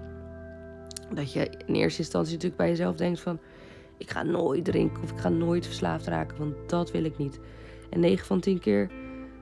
Dat 1.13 1.33
je 1.33 1.51
in 1.65 1.75
eerste 1.75 2.01
instantie 2.01 2.33
natuurlijk 2.33 2.61
bij 2.61 2.69
jezelf 2.69 2.95
denkt 2.95 3.19
van 3.19 3.39
ik 3.97 4.09
ga 4.09 4.23
nooit 4.23 4.65
drinken 4.65 5.03
of 5.03 5.11
ik 5.11 5.19
ga 5.19 5.29
nooit 5.29 5.65
verslaafd 5.65 6.07
raken, 6.07 6.37
want 6.37 6.55
dat 6.69 6.91
wil 6.91 7.03
ik 7.03 7.17
niet. 7.17 7.39
En 7.89 7.99
9 7.99 8.25
van 8.25 8.39
10 8.39 8.59
keer 8.59 8.91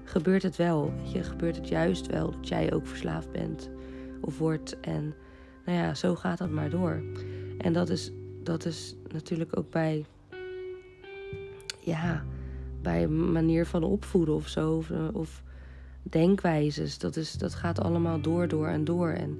gebeurt 0.04 0.44
het 0.44 0.56
wel. 0.56 0.94
Je, 1.13 1.24
gebeurt 1.24 1.56
het 1.56 1.68
juist 1.68 2.08
wel 2.08 2.32
dat 2.32 2.48
jij 2.48 2.74
ook 2.74 2.88
verslaafd 2.88 3.32
bent 3.32 3.70
of 4.22 4.38
wordt. 4.38 4.80
En 4.80 5.13
nou 5.69 5.81
ja, 5.81 5.93
zo 5.93 6.15
gaat 6.15 6.38
dat 6.38 6.49
maar 6.49 6.69
door. 6.69 7.01
En 7.57 7.73
dat 7.73 7.89
is, 7.89 8.11
dat 8.43 8.65
is 8.65 8.95
natuurlijk 9.11 9.57
ook 9.57 9.69
bij, 9.69 10.05
ja, 11.79 12.25
bij 12.81 13.07
manier 13.07 13.65
van 13.65 13.83
opvoeden 13.83 14.35
of 14.35 14.47
zo. 14.47 14.75
Of, 14.75 14.91
of 15.13 15.43
denkwijzes. 16.03 16.97
Dat, 16.97 17.15
is, 17.15 17.33
dat 17.33 17.55
gaat 17.55 17.81
allemaal 17.81 18.21
door, 18.21 18.47
door 18.47 18.67
en 18.67 18.83
door. 18.83 19.09
En 19.09 19.38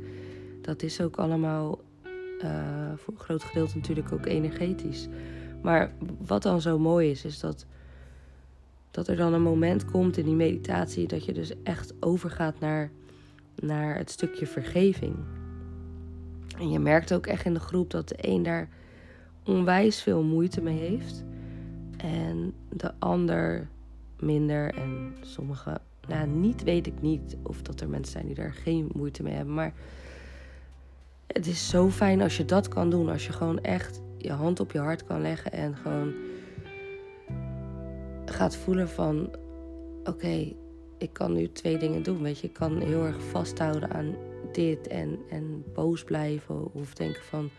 dat 0.62 0.81
is 0.81 1.01
ook 1.01 1.15
allemaal 1.15 1.79
uh, 2.43 2.91
voor 2.95 3.13
een 3.13 3.19
groot 3.19 3.43
gedeelte 3.43 3.77
natuurlijk 3.77 4.12
ook 4.12 4.25
energetisch. 4.25 5.07
Maar 5.62 5.91
wat 6.25 6.43
dan 6.43 6.62
zo 6.62 6.79
mooi 6.79 7.09
is, 7.09 7.25
is 7.25 7.39
dat, 7.39 7.65
dat 8.91 9.07
er 9.07 9.15
dan 9.15 9.33
een 9.33 9.41
moment 9.41 9.86
komt 9.86 10.17
in 10.17 10.25
die 10.25 10.36
meditatie 10.36 11.07
dat 11.07 11.25
je 11.25 11.33
dus 11.33 11.51
echt 11.63 11.93
overgaat 12.00 12.59
naar, 12.59 12.91
naar 13.55 13.98
het 13.98 14.12
stukje 14.12 14.48
vergeving. 14.48 15.15
En 16.60 16.70
je 16.70 16.80
merkt 16.80 17.13
ook 17.13 17.28
echt 17.28 17.46
in 17.46 17.54
de 17.54 17.60
groep 17.60 17.89
dat 17.89 18.08
de 18.08 18.16
een 18.18 18.44
daar 18.44 18.70
onwijs 19.46 20.01
veel 20.01 20.24
moeite 20.24 20.62
mee 20.62 20.78
heeft. 20.78 21.24
En 21.98 22.54
de 22.70 22.92
ander 23.00 23.68
minder. 24.20 24.74
En 24.74 25.16
sommige, 25.22 25.82
nou 26.08 26.28
niet 26.28 26.63
weet 26.63 26.88
ik 26.88 27.01
niet 27.01 27.38
of 27.44 27.62
dat 27.62 27.82
er 27.82 27.89
mensen 27.89 28.12
zijn 28.12 28.25
die 28.25 28.36
daar 28.36 28.54
geen 28.54 28.89
moeite 28.94 29.24
mee 29.24 29.34
hebben. 29.34 29.54
Maar 29.54 29.74
het 31.28 31.48
is 31.48 31.70
zo 31.70 31.89
fijn 31.89 32.22
als 32.22 32.38
je 32.38 32.46
dat 32.46 32.68
kan 32.68 32.89
doen. 32.89 33.10
Als 33.10 33.25
je 33.25 33.34
gewoon 33.34 33.60
echt 33.60 34.01
je 34.18 34.32
hand 34.32 34.60
op 34.60 34.72
je 34.72 34.80
hart 34.80 35.04
kan 35.04 35.22
leggen 35.22 35.51
en 35.51 35.75
gewoon 35.75 36.13
gaat 38.25 38.56
voelen 38.56 38.89
van 38.89 39.30
oké, 40.04 40.54
ik 40.98 41.13
kan 41.13 41.34
nu 41.34 41.51
twee 41.51 41.78
dingen 41.78 42.04
doen. 42.04 42.22
Weet 42.22 42.39
je, 42.39 42.48
ik 42.48 42.54
kan 42.54 42.82
heel 42.82 43.06
erg 43.06 43.24
vasthouden 43.24 43.89
aan 43.89 44.16
dit 44.53 44.88
en, 44.88 45.20
en 45.29 45.63
boos 45.74 46.03
blijven. 46.03 46.74
Of 46.74 46.94
denken 46.94 47.24
van 47.24 47.50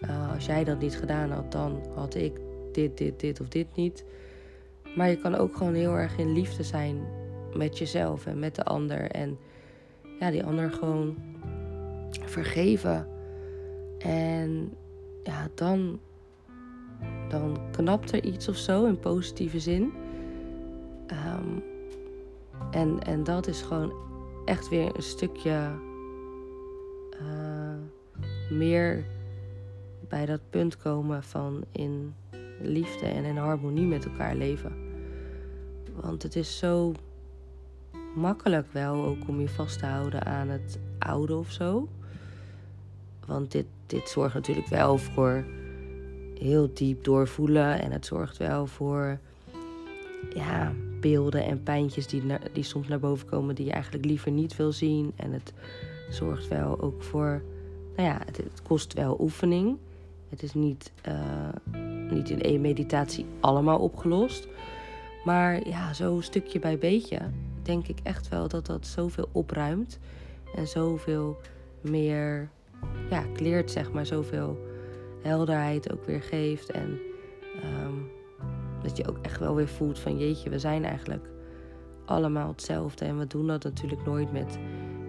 uh, 0.00 0.32
als 0.34 0.46
jij 0.46 0.64
dat 0.64 0.80
niet 0.80 0.96
gedaan 0.96 1.30
had, 1.30 1.52
dan 1.52 1.80
had 1.94 2.14
ik 2.14 2.40
dit, 2.72 2.98
dit, 2.98 3.20
dit 3.20 3.40
of 3.40 3.48
dit 3.48 3.66
niet. 3.74 4.04
Maar 4.96 5.08
je 5.08 5.16
kan 5.16 5.34
ook 5.34 5.56
gewoon 5.56 5.74
heel 5.74 5.94
erg 5.94 6.18
in 6.18 6.32
liefde 6.32 6.62
zijn 6.62 6.96
met 7.56 7.78
jezelf 7.78 8.26
en 8.26 8.38
met 8.38 8.54
de 8.54 8.64
ander. 8.64 9.10
En 9.10 9.38
ja, 10.20 10.30
die 10.30 10.44
ander 10.44 10.70
gewoon 10.70 11.16
vergeven. 12.10 13.08
En 13.98 14.72
ja, 15.22 15.48
dan, 15.54 16.00
dan 17.28 17.58
knapt 17.70 18.12
er 18.12 18.24
iets 18.24 18.48
of 18.48 18.56
zo 18.56 18.84
in 18.84 18.98
positieve 18.98 19.60
zin. 19.60 19.92
Ehm, 21.06 21.58
en, 22.70 23.02
en 23.02 23.24
dat 23.24 23.46
is 23.46 23.62
gewoon 23.62 23.92
echt 24.44 24.68
weer 24.68 24.96
een 24.96 25.02
stukje 25.02 25.70
meer 28.52 29.04
bij 30.08 30.26
dat 30.26 30.40
punt 30.50 30.76
komen 30.76 31.22
van 31.22 31.64
in 31.72 32.14
liefde 32.60 33.06
en 33.06 33.24
in 33.24 33.36
harmonie 33.36 33.86
met 33.86 34.04
elkaar 34.04 34.34
leven. 34.34 34.72
Want 35.94 36.22
het 36.22 36.36
is 36.36 36.58
zo 36.58 36.92
makkelijk 38.14 38.72
wel 38.72 39.04
ook 39.04 39.28
om 39.28 39.40
je 39.40 39.48
vast 39.48 39.78
te 39.78 39.86
houden 39.86 40.24
aan 40.24 40.48
het 40.48 40.78
oude 40.98 41.36
of 41.36 41.50
zo. 41.50 41.88
Want 43.26 43.52
dit, 43.52 43.66
dit 43.86 44.08
zorgt 44.08 44.34
natuurlijk 44.34 44.66
wel 44.66 44.98
voor 44.98 45.44
heel 46.38 46.70
diep 46.74 47.04
doorvoelen. 47.04 47.80
En 47.80 47.92
het 47.92 48.06
zorgt 48.06 48.36
wel 48.36 48.66
voor 48.66 49.18
ja, 50.34 50.72
beelden 51.00 51.44
en 51.44 51.62
pijntjes 51.62 52.06
die, 52.06 52.22
die 52.52 52.64
soms 52.64 52.88
naar 52.88 53.00
boven 53.00 53.28
komen 53.28 53.54
die 53.54 53.66
je 53.66 53.72
eigenlijk 53.72 54.04
liever 54.04 54.30
niet 54.30 54.56
wil 54.56 54.72
zien. 54.72 55.12
En 55.16 55.32
het 55.32 55.52
zorgt 56.10 56.48
wel 56.48 56.80
ook 56.80 57.02
voor, 57.02 57.42
nou 57.96 58.08
ja, 58.08 58.20
het, 58.26 58.62
kost 58.62 58.92
wel 58.92 59.16
oefening. 59.20 59.78
Het 60.28 60.42
is 60.42 60.54
niet, 60.54 60.92
uh, 61.08 61.80
niet 62.10 62.30
in 62.30 62.42
één 62.42 62.60
meditatie 62.60 63.26
allemaal 63.40 63.78
opgelost. 63.78 64.48
Maar 65.24 65.68
ja, 65.68 65.92
zo 65.92 66.20
stukje 66.20 66.58
bij 66.58 66.78
beetje 66.78 67.18
denk 67.62 67.86
ik 67.86 67.98
echt 68.02 68.28
wel 68.28 68.48
dat 68.48 68.66
dat 68.66 68.86
zoveel 68.86 69.28
opruimt. 69.32 69.98
En 70.54 70.66
zoveel 70.66 71.40
meer 71.80 72.50
ja, 73.10 73.24
kleert, 73.32 73.70
zeg 73.70 73.92
maar. 73.92 74.06
Zoveel 74.06 74.58
helderheid 75.22 75.92
ook 75.92 76.04
weer 76.04 76.22
geeft. 76.22 76.70
En 76.70 76.98
um, 77.84 78.10
dat 78.82 78.96
je 78.96 79.08
ook 79.08 79.18
echt 79.22 79.38
wel 79.38 79.54
weer 79.54 79.68
voelt 79.68 79.98
van 79.98 80.18
jeetje, 80.18 80.50
we 80.50 80.58
zijn 80.58 80.84
eigenlijk 80.84 81.30
allemaal 82.04 82.48
hetzelfde. 82.48 83.04
En 83.04 83.18
we 83.18 83.26
doen 83.26 83.46
dat 83.46 83.64
natuurlijk 83.64 84.04
nooit 84.04 84.32
met 84.32 84.58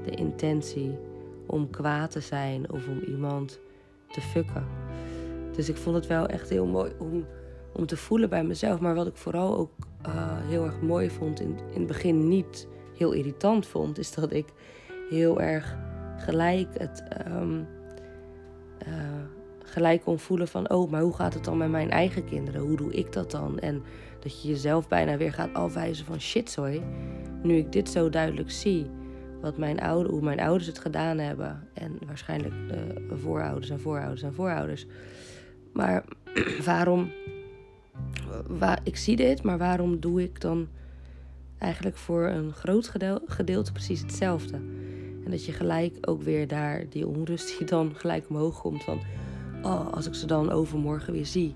de 0.05 0.12
intentie 0.12 0.97
om 1.47 1.69
kwaad 1.69 2.12
te 2.12 2.19
zijn 2.19 2.71
of 2.71 2.88
om 2.88 2.99
iemand 2.99 3.60
te 4.08 4.21
fucken. 4.21 4.65
Dus 5.56 5.69
ik 5.69 5.77
vond 5.77 5.95
het 5.95 6.08
wel 6.08 6.27
echt 6.27 6.49
heel 6.49 6.65
mooi 6.65 6.91
om, 6.99 7.25
om 7.73 7.86
te 7.86 7.97
voelen 7.97 8.29
bij 8.29 8.43
mezelf. 8.43 8.79
Maar 8.79 8.95
wat 8.95 9.08
ik 9.08 9.15
vooral 9.17 9.58
ook 9.58 9.71
uh, 10.08 10.13
heel 10.27 10.65
erg 10.65 10.82
mooi 10.82 11.10
vond, 11.10 11.39
in, 11.39 11.58
in 11.73 11.77
het 11.79 11.88
begin 11.88 12.27
niet 12.27 12.67
heel 12.97 13.12
irritant 13.12 13.67
vond, 13.67 13.97
is 13.97 14.13
dat 14.13 14.32
ik 14.32 14.45
heel 15.10 15.41
erg 15.41 15.77
gelijk 16.17 16.67
het. 16.77 17.03
Um, 17.27 17.67
uh, 18.88 18.93
gelijk 19.63 20.01
kon 20.01 20.19
voelen 20.19 20.47
van, 20.47 20.69
oh, 20.69 20.91
maar 20.91 21.01
hoe 21.01 21.13
gaat 21.13 21.34
het 21.34 21.43
dan 21.43 21.58
met 21.58 21.69
mijn 21.69 21.89
eigen 21.89 22.25
kinderen? 22.25 22.62
Hoe 22.62 22.77
doe 22.77 22.93
ik 22.93 23.13
dat 23.13 23.32
dan? 23.32 23.60
En 23.60 23.84
dat 24.19 24.41
je 24.41 24.47
jezelf 24.47 24.88
bijna 24.88 25.17
weer 25.17 25.34
gaat 25.34 25.53
afwijzen 25.53 26.06
van, 26.06 26.19
shit, 26.19 26.49
sorry. 26.49 26.84
Nu 27.43 27.56
ik 27.56 27.71
dit 27.71 27.89
zo 27.89 28.10
duidelijk 28.10 28.51
zie, 28.51 28.89
wat 29.43 29.58
mijn 29.58 29.79
oude, 29.79 30.10
hoe 30.10 30.21
mijn 30.21 30.39
ouders 30.39 30.67
het 30.67 30.79
gedaan 30.79 31.17
hebben. 31.17 31.67
En 31.73 31.99
waarschijnlijk 32.06 32.53
de 33.10 33.17
voorouders 33.17 33.69
en 33.69 33.79
voorouders 33.79 34.21
en 34.21 34.34
voorouders. 34.34 34.86
Maar 35.73 36.03
waarom, 36.65 37.12
waar, 38.47 38.79
ik 38.84 38.97
zie 38.97 39.15
dit, 39.15 39.43
maar 39.43 39.58
waarom 39.58 39.99
doe 39.99 40.23
ik 40.23 40.41
dan 40.41 40.67
eigenlijk 41.58 41.97
voor 41.97 42.27
een 42.27 42.53
groot 42.53 42.91
gedeelte 43.25 43.71
precies 43.71 44.01
hetzelfde? 44.01 44.56
En 45.25 45.32
dat 45.32 45.45
je 45.45 45.51
gelijk 45.51 45.97
ook 46.01 46.21
weer 46.21 46.47
daar 46.47 46.84
die 46.89 47.08
onrust 47.08 47.58
die 47.58 47.67
dan 47.67 47.95
gelijk 47.95 48.29
omhoog 48.29 48.62
komt 48.62 48.84
van, 48.84 48.99
oh, 49.62 49.93
als 49.93 50.08
ik 50.08 50.15
ze 50.15 50.25
dan 50.25 50.51
overmorgen 50.51 51.13
weer 51.13 51.25
zie, 51.25 51.56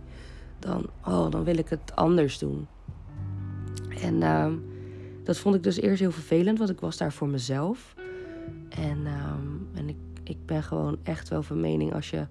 dan, 0.60 0.86
oh, 1.06 1.32
dan 1.32 1.44
wil 1.44 1.58
ik 1.58 1.70
het 1.70 1.96
anders 1.96 2.40
doen. 2.40 2.68
En 4.02 4.16
uh, 4.16 4.52
dat 5.28 5.38
vond 5.38 5.56
ik 5.56 5.64
dus 5.64 5.80
eerst 5.80 6.00
heel 6.00 6.12
vervelend, 6.12 6.58
want 6.58 6.70
ik 6.70 6.80
was 6.80 6.98
daar 6.98 7.14
voor 7.14 7.28
mezelf. 7.28 7.96
En, 8.70 8.98
uh, 8.98 9.34
en 9.74 9.90
ik, 9.90 9.96
ik 10.24 10.46
ben 10.46 10.64
gewoon 10.64 10.98
echt 11.04 11.30
wel 11.30 11.44
van 11.44 11.60
mening 11.60 11.94
als 11.94 12.10
je 12.10 12.28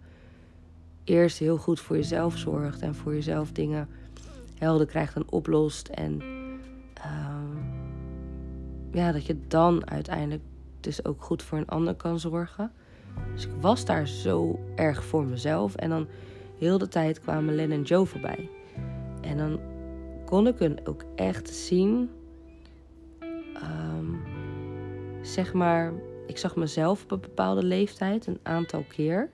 eerst 1.04 1.38
heel 1.38 1.56
goed 1.56 1.80
voor 1.80 1.96
jezelf 1.96 2.38
zorgt 2.38 2.80
en 2.80 2.94
voor 2.94 3.14
jezelf 3.14 3.52
dingen 3.52 3.88
helder 4.58 4.86
krijgt 4.86 5.14
en 5.16 5.30
oplost. 5.30 5.88
En 5.88 6.22
uh, 6.98 7.36
ja, 8.92 9.12
dat 9.12 9.26
je 9.26 9.36
dan 9.48 9.90
uiteindelijk 9.90 10.42
dus 10.80 11.04
ook 11.04 11.22
goed 11.22 11.42
voor 11.42 11.58
een 11.58 11.68
ander 11.68 11.94
kan 11.94 12.20
zorgen. 12.20 12.72
Dus 13.34 13.46
ik 13.46 13.52
was 13.60 13.84
daar 13.84 14.08
zo 14.08 14.60
erg 14.74 15.04
voor 15.04 15.24
mezelf. 15.24 15.74
En 15.74 15.90
dan 15.90 16.06
heel 16.58 16.78
de 16.78 16.88
tijd 16.88 17.20
kwamen 17.20 17.54
Len 17.54 17.72
en 17.72 17.82
Joe 17.82 18.06
voorbij. 18.06 18.50
En 19.20 19.36
dan 19.36 19.60
kon 20.24 20.46
ik 20.46 20.58
hun 20.58 20.86
ook 20.86 21.04
echt 21.14 21.48
zien. 21.48 22.10
Um, 23.62 24.22
zeg 25.22 25.52
maar, 25.52 25.92
ik 26.26 26.38
zag 26.38 26.56
mezelf 26.56 27.04
op 27.04 27.10
een 27.10 27.20
bepaalde 27.20 27.62
leeftijd 27.62 28.26
een 28.26 28.40
aantal 28.42 28.84
keer. 28.88 29.30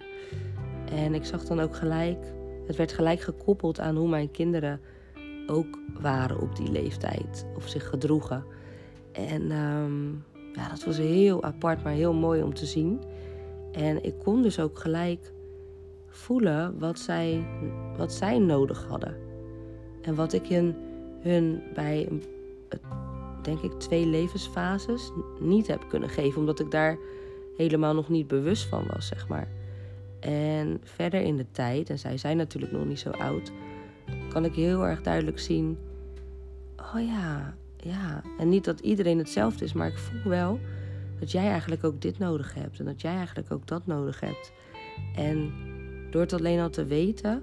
En 0.93 1.15
ik 1.15 1.25
zag 1.25 1.45
dan 1.45 1.61
ook 1.61 1.77
gelijk, 1.77 2.33
het 2.67 2.77
werd 2.77 2.93
gelijk 2.93 3.21
gekoppeld 3.21 3.81
aan 3.81 3.97
hoe 3.97 4.09
mijn 4.09 4.31
kinderen 4.31 4.81
ook 5.47 5.79
waren 6.01 6.41
op 6.41 6.57
die 6.57 6.71
leeftijd. 6.71 7.47
Of 7.57 7.69
zich 7.69 7.89
gedroegen. 7.89 8.45
En 9.13 9.51
um, 9.51 10.25
ja, 10.53 10.69
dat 10.69 10.85
was 10.85 10.97
heel 10.97 11.43
apart, 11.43 11.83
maar 11.83 11.93
heel 11.93 12.15
mooi 12.15 12.43
om 12.43 12.55
te 12.55 12.67
zien. 12.67 13.01
En 13.73 14.05
ik 14.05 14.15
kon 14.19 14.43
dus 14.43 14.61
ook 14.61 14.79
gelijk 14.79 15.33
voelen 16.09 16.79
wat 16.79 16.99
zij, 16.99 17.45
wat 17.97 18.13
zij 18.13 18.39
nodig 18.39 18.87
hadden. 18.89 19.17
En 20.03 20.15
wat 20.15 20.33
ik 20.33 20.47
hun, 20.47 20.75
hun 21.21 21.63
bij, 21.75 22.09
denk 23.45 23.61
ik, 23.61 23.73
twee 23.73 24.07
levensfases 24.07 25.13
niet 25.41 25.67
heb 25.67 25.89
kunnen 25.89 26.09
geven. 26.09 26.41
Omdat 26.41 26.61
ik 26.61 26.71
daar 26.71 26.99
helemaal 27.57 27.95
nog 27.95 28.09
niet 28.09 28.27
bewust 28.27 28.65
van 28.65 28.87
was, 28.87 29.07
zeg 29.07 29.29
maar. 29.29 29.49
En 30.21 30.81
verder 30.83 31.21
in 31.21 31.37
de 31.37 31.47
tijd, 31.51 31.91
en 31.91 31.99
zij 31.99 32.19
zijn 32.19 32.37
natuurlijk 32.37 32.73
nog 32.73 32.85
niet 32.85 32.99
zo 32.99 33.11
oud, 33.11 33.53
kan 34.29 34.45
ik 34.45 34.55
heel 34.55 34.87
erg 34.87 35.03
duidelijk 35.03 35.39
zien. 35.39 35.79
Oh 36.77 37.07
ja, 37.07 37.55
ja. 37.77 38.23
En 38.39 38.49
niet 38.49 38.65
dat 38.65 38.81
iedereen 38.81 39.19
hetzelfde 39.19 39.65
is, 39.65 39.73
maar 39.73 39.89
ik 39.89 39.99
voel 39.99 40.31
wel 40.31 40.59
dat 41.21 41.31
jij 41.31 41.49
eigenlijk 41.49 41.85
ook 41.85 42.01
dit 42.01 42.19
nodig 42.19 42.55
hebt 42.55 42.79
en 42.79 42.85
dat 42.85 43.01
jij 43.01 43.15
eigenlijk 43.15 43.53
ook 43.53 43.67
dat 43.67 43.87
nodig 43.87 44.21
hebt. 44.21 44.53
En 45.17 45.53
door 46.11 46.21
het 46.21 46.33
alleen 46.33 46.61
al 46.61 46.71
te 46.71 46.85
weten, 46.85 47.43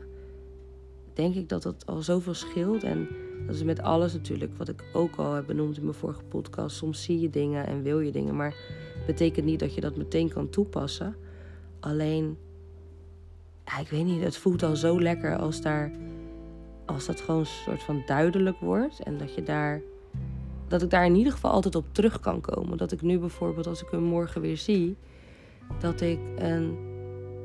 denk 1.14 1.36
ik 1.36 1.50
dat 1.50 1.64
dat 1.64 1.86
al 1.86 2.02
zoveel 2.02 2.34
scheelt. 2.34 2.84
En 2.84 3.08
dat 3.46 3.56
is 3.56 3.64
met 3.64 3.82
alles 3.82 4.14
natuurlijk, 4.14 4.58
wat 4.58 4.70
ik 4.70 4.84
ook 4.94 5.16
al 5.16 5.34
heb 5.34 5.46
benoemd 5.46 5.78
in 5.78 5.84
mijn 5.84 5.96
vorige 5.96 6.24
podcast. 6.24 6.76
Soms 6.76 7.04
zie 7.04 7.20
je 7.20 7.30
dingen 7.30 7.68
en 7.68 7.84
wil 7.84 8.00
je 8.00 8.12
dingen, 8.12 8.36
maar 8.36 8.56
betekent 9.06 9.46
niet 9.46 9.60
dat 9.60 9.76
je 9.76 9.82
dat 9.82 9.96
meteen 9.96 10.30
kan 10.30 10.50
toepassen. 10.50 11.16
Alleen, 11.80 12.38
ja, 13.66 13.80
ik 13.80 13.90
weet 13.90 14.06
niet, 14.06 14.24
het 14.24 14.38
voelt 14.38 14.64
al 14.64 14.76
zo 14.76 15.02
lekker 15.02 15.38
als 15.38 15.62
daar, 15.62 15.92
als 16.86 17.06
dat 17.06 17.22
gewoon 17.22 17.40
een 17.40 17.46
soort 17.46 17.84
van 17.84 18.04
duidelijk 18.06 18.60
wordt 18.60 19.04
en 19.04 19.18
dat 19.18 19.36
je 19.36 19.44
daar 19.44 19.82
dat 20.70 20.82
ik 20.82 20.90
daar 20.90 21.06
in 21.06 21.16
ieder 21.16 21.34
geval 21.34 21.52
altijd 21.52 21.76
op 21.76 21.86
terug 21.92 22.20
kan 22.20 22.42
komen. 22.42 22.78
Dat 22.78 22.92
ik 22.92 23.02
nu 23.02 23.20
bijvoorbeeld, 23.20 23.68
als 23.68 23.82
ik 23.82 23.88
hem 23.92 24.04
morgen 24.04 24.42
weer 24.42 24.58
zie, 24.58 24.96
dat 25.80 26.02
ik 26.02 26.20
een, 26.38 26.78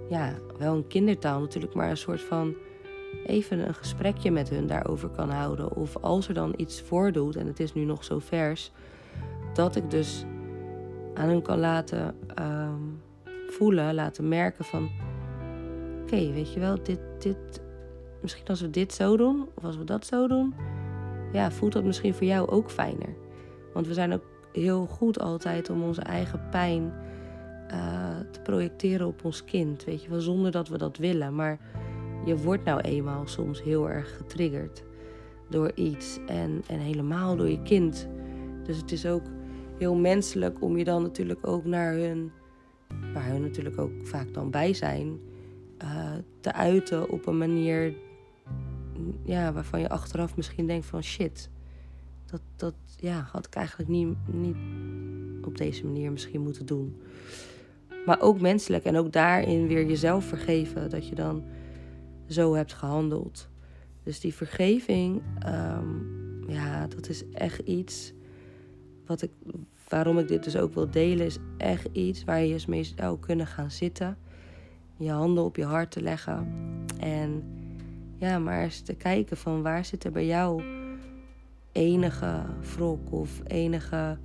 ja, 0.08 0.34
wel 0.58 0.74
een 0.74 0.86
kindertaal 0.86 1.40
natuurlijk, 1.40 1.74
maar 1.74 1.90
een 1.90 1.96
soort 1.96 2.20
van 2.20 2.54
even 3.26 3.68
een 3.68 3.74
gesprekje 3.74 4.30
met 4.30 4.48
hun 4.48 4.66
daarover 4.66 5.08
kan 5.08 5.30
houden. 5.30 5.76
Of 5.76 5.96
als 5.96 6.28
er 6.28 6.34
dan 6.34 6.54
iets 6.56 6.80
voordoet 6.80 7.36
en 7.36 7.46
het 7.46 7.60
is 7.60 7.74
nu 7.74 7.84
nog 7.84 8.04
zo 8.04 8.18
vers, 8.18 8.70
dat 9.54 9.76
ik 9.76 9.90
dus 9.90 10.24
aan 11.14 11.28
hun 11.28 11.42
kan 11.42 11.58
laten 11.58 12.14
ehm, 12.34 12.80
voelen, 13.48 13.94
laten 13.94 14.28
merken 14.28 14.64
van 14.64 14.90
oké, 16.02 16.32
weet 16.32 16.52
je 16.52 16.60
wel, 16.60 16.82
dit, 16.82 17.00
dit, 17.18 17.62
misschien 18.22 18.46
als 18.46 18.60
we 18.60 18.70
dit 18.70 18.92
zo 18.92 19.16
doen, 19.16 19.48
of 19.54 19.64
als 19.64 19.76
we 19.76 19.84
dat 19.84 20.06
zo 20.06 20.28
doen, 20.28 20.54
ja, 21.32 21.50
voelt 21.50 21.72
dat 21.72 21.84
misschien 21.84 22.14
voor 22.14 22.26
jou 22.26 22.48
ook 22.48 22.70
fijner. 22.70 23.14
Want 23.72 23.86
we 23.86 23.94
zijn 23.94 24.12
ook 24.12 24.24
heel 24.52 24.86
goed 24.86 25.20
altijd 25.20 25.70
om 25.70 25.82
onze 25.82 26.00
eigen 26.00 26.48
pijn 26.50 26.92
uh, 27.70 28.16
te 28.30 28.40
projecteren 28.40 29.06
op 29.06 29.24
ons 29.24 29.44
kind, 29.44 29.84
weet 29.84 30.02
je 30.02 30.10
wel, 30.10 30.20
zonder 30.20 30.50
dat 30.50 30.68
we 30.68 30.78
dat 30.78 30.96
willen. 30.96 31.34
Maar 31.34 31.58
je 32.24 32.36
wordt 32.36 32.64
nou 32.64 32.80
eenmaal 32.80 33.26
soms 33.26 33.62
heel 33.62 33.90
erg 33.90 34.16
getriggerd 34.16 34.82
door 35.48 35.72
iets 35.74 36.18
en, 36.26 36.62
en 36.66 36.78
helemaal 36.78 37.36
door 37.36 37.50
je 37.50 37.62
kind. 37.62 38.08
Dus 38.64 38.76
het 38.76 38.92
is 38.92 39.06
ook 39.06 39.22
heel 39.78 39.94
menselijk 39.94 40.62
om 40.62 40.76
je 40.76 40.84
dan 40.84 41.02
natuurlijk 41.02 41.46
ook 41.46 41.64
naar 41.64 41.92
hun, 41.94 42.32
waar 43.12 43.26
hun 43.26 43.40
natuurlijk 43.40 43.78
ook 43.78 43.92
vaak 44.02 44.34
dan 44.34 44.50
bij 44.50 44.74
zijn, 44.74 45.20
uh, 45.82 46.12
te 46.40 46.52
uiten 46.52 47.10
op 47.10 47.26
een 47.26 47.38
manier 47.38 47.94
ja, 49.24 49.52
waarvan 49.52 49.80
je 49.80 49.88
achteraf 49.88 50.36
misschien 50.36 50.66
denkt 50.66 50.86
van 50.86 51.02
shit, 51.02 51.50
dat, 52.26 52.40
dat 52.56 52.74
ja, 52.96 53.28
had 53.32 53.46
ik 53.46 53.54
eigenlijk 53.54 53.88
niet, 53.88 54.16
niet 54.26 54.56
op 55.46 55.58
deze 55.58 55.84
manier 55.84 56.12
misschien 56.12 56.40
moeten 56.40 56.66
doen. 56.66 56.96
Maar 58.06 58.20
ook 58.20 58.40
menselijk 58.40 58.84
en 58.84 58.96
ook 58.96 59.12
daarin 59.12 59.66
weer 59.66 59.86
jezelf 59.86 60.24
vergeven 60.24 60.90
dat 60.90 61.08
je 61.08 61.14
dan 61.14 61.44
zo 62.28 62.54
hebt 62.54 62.72
gehandeld. 62.72 63.48
Dus 64.02 64.20
die 64.20 64.34
vergeving, 64.34 65.22
um, 65.46 66.44
ja, 66.48 66.86
dat 66.86 67.08
is 67.08 67.24
echt 67.32 67.58
iets 67.58 68.12
wat 69.06 69.22
ik, 69.22 69.30
waarom 69.88 70.18
ik 70.18 70.28
dit 70.28 70.44
dus 70.44 70.56
ook 70.56 70.74
wil 70.74 70.90
delen, 70.90 71.26
is 71.26 71.38
echt 71.56 71.88
iets 71.92 72.24
waar 72.24 72.42
je 72.42 72.52
eens 72.52 72.66
mee 72.66 72.84
zou 72.84 73.18
kunnen 73.18 73.46
gaan 73.46 73.70
zitten. 73.70 74.18
Je 74.96 75.10
handen 75.10 75.44
op 75.44 75.56
je 75.56 75.64
hart 75.64 75.90
te 75.90 76.02
leggen. 76.02 76.48
En 76.98 77.42
ja, 78.16 78.38
maar 78.38 78.62
eens 78.62 78.80
te 78.80 78.94
kijken 78.94 79.36
van 79.36 79.62
waar 79.62 79.84
zit 79.84 80.04
er 80.04 80.12
bij 80.12 80.26
jou 80.26 80.62
enige 81.72 82.42
wrok 82.76 83.12
of 83.12 83.40
enige 83.46 84.18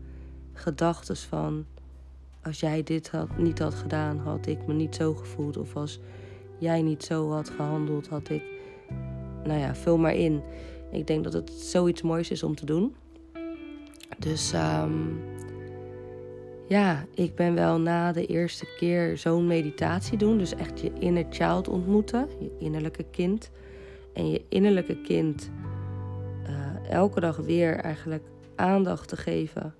gedachtes 0.53 1.23
van 1.23 1.65
als 2.43 2.59
jij 2.59 2.83
dit 2.83 3.09
had, 3.09 3.38
niet 3.38 3.59
had 3.59 3.73
gedaan, 3.73 4.17
had 4.17 4.45
ik 4.45 4.67
me 4.67 4.73
niet 4.73 4.95
zo 4.95 5.13
gevoeld. 5.13 5.57
Of 5.57 5.75
als 5.75 5.99
jij 6.60 6.82
niet 6.82 7.04
zo 7.04 7.32
had 7.32 7.50
gehandeld, 7.50 8.08
had 8.08 8.30
ik. 8.30 8.43
Nou 9.43 9.60
ja, 9.60 9.76
vul 9.76 9.98
maar 9.98 10.15
in. 10.15 10.41
Ik 10.91 11.08
denk 11.08 11.24
dat 11.24 11.34
het 11.34 11.52
zoiets 11.52 12.02
moois 12.02 12.32
is 12.32 12.43
om 12.43 12.56
te 12.56 12.65
doen. 12.65 12.95
Dus 14.17 14.54
um, 14.54 15.19
ja, 16.67 17.06
ik 17.13 17.36
ben 17.36 17.54
wel 17.54 17.80
na 17.80 18.12
de 18.12 18.26
eerste 18.26 18.65
keer 18.78 19.17
zo'n 19.17 19.48
meditatie 19.48 20.17
doen. 20.17 20.38
Dus 20.38 20.56
echt 20.56 20.80
je 20.80 20.91
inner 21.00 21.26
child 21.30 21.67
ontmoeten, 21.67 22.28
je 22.39 22.52
innerlijke 22.60 23.06
kind. 23.12 23.52
En 24.13 24.30
je 24.30 24.41
innerlijke 24.50 25.02
kind 25.02 25.52
uh, 26.48 26.89
elke 26.89 27.19
dag 27.19 27.38
weer 27.38 27.76
eigenlijk 27.76 28.24
aandacht 28.56 29.08
te 29.08 29.17
geven. 29.17 29.74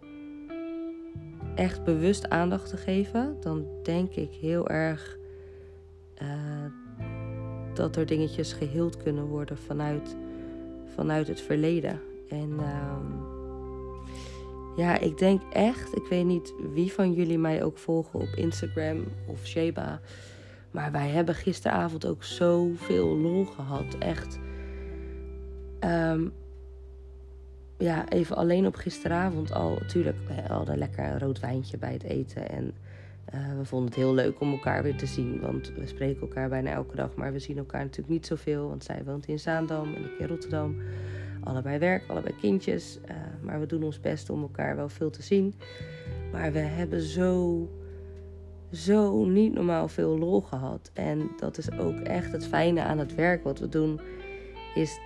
Echt 1.56 1.84
bewust 1.84 2.30
aandacht 2.30 2.70
te 2.70 2.78
geven. 2.78 3.38
Dan 3.39 3.65
denk 3.84 4.15
ik 4.15 4.34
heel 4.42 4.68
erg 4.68 5.18
uh, 6.21 6.27
dat 7.73 7.95
er 7.95 8.05
dingetjes 8.05 8.53
geheeld 8.53 8.97
kunnen 8.97 9.25
worden 9.25 9.58
vanuit, 9.58 10.15
vanuit 10.95 11.27
het 11.27 11.41
verleden. 11.41 11.99
En 12.29 12.49
uh, 12.49 12.97
ja, 14.75 14.97
ik 14.97 15.17
denk 15.17 15.41
echt, 15.53 15.95
ik 15.95 16.05
weet 16.10 16.25
niet 16.25 16.53
wie 16.73 16.93
van 16.93 17.13
jullie 17.13 17.39
mij 17.39 17.63
ook 17.63 17.77
volgen 17.77 18.19
op 18.19 18.29
Instagram 18.36 19.03
of 19.27 19.45
Sheba. 19.45 19.99
Maar 20.71 20.91
wij 20.91 21.10
hebben 21.10 21.36
gisteravond 21.36 22.05
ook 22.05 22.23
zoveel 22.23 23.17
lol 23.17 23.45
gehad. 23.45 23.95
Echt. 23.99 24.39
Um, 25.79 26.34
ja, 27.77 28.10
even 28.10 28.36
alleen 28.36 28.65
op 28.67 28.75
gisteravond 28.75 29.53
al. 29.53 29.77
Natuurlijk, 29.79 30.17
we 30.27 30.53
hadden 30.53 30.77
lekker 30.77 31.05
een 31.05 31.19
rood 31.19 31.39
wijntje 31.39 31.77
bij 31.77 31.93
het 31.93 32.03
eten. 32.03 32.49
En 32.49 32.73
uh, 33.34 33.58
we 33.58 33.65
vonden 33.65 33.88
het 33.88 33.98
heel 33.98 34.13
leuk 34.13 34.39
om 34.39 34.52
elkaar 34.52 34.84
weer 34.84 34.98
te 34.98 35.06
zien. 35.06 35.39
Want 35.42 35.72
we 35.76 35.88
spreken 35.88 36.22
elkaar 36.22 36.50
bijna 36.50 36.72
elke 36.72 36.96
dag. 36.96 37.15
Maar 37.15 37.32
we 37.32 37.39
zien 37.39 37.58
elkaar 37.58 37.82
natuurlijk 37.82 38.10
niet 38.10 38.26
zoveel. 38.26 38.68
Want 38.68 38.84
zij 38.84 39.02
woont 39.06 39.28
in 39.28 39.39
Zaandam 39.39 39.94
en 39.96 40.04
ik 40.06 40.20
in 40.20 40.28
Rotterdam 40.28 40.76
allebei 41.44 41.78
werk, 41.78 42.04
allebei 42.08 42.36
kindjes. 42.36 43.00
Uh, 43.10 43.15
maar 43.42 43.60
we 43.60 43.65
doen 43.65 43.84
ons 43.84 44.00
best 44.00 44.30
om 44.30 44.42
elkaar 44.42 44.76
wel 44.76 44.89
veel 44.89 45.10
te 45.10 45.24
zien. 45.24 45.54
Maar 46.32 46.52
we 46.52 46.60
hebben 46.60 47.02
zo, 47.02 47.68
zo 48.72 49.26
niet 49.26 49.54
normaal 49.54 49.88
veel 49.88 50.18
lol 50.18 50.42
gehad. 50.42 50.92
En 50.94 51.32
dat 51.38 51.58
is 51.58 51.72
ook 51.72 52.00
echt 52.00 52.32
het 52.32 52.48
fijne 52.48 52.82
aan 52.82 52.98
het 52.98 53.15
werk 53.15 53.44
wat 53.44 53.60
we 53.60 53.70
doen. 53.70 54.00
Is 54.76 55.00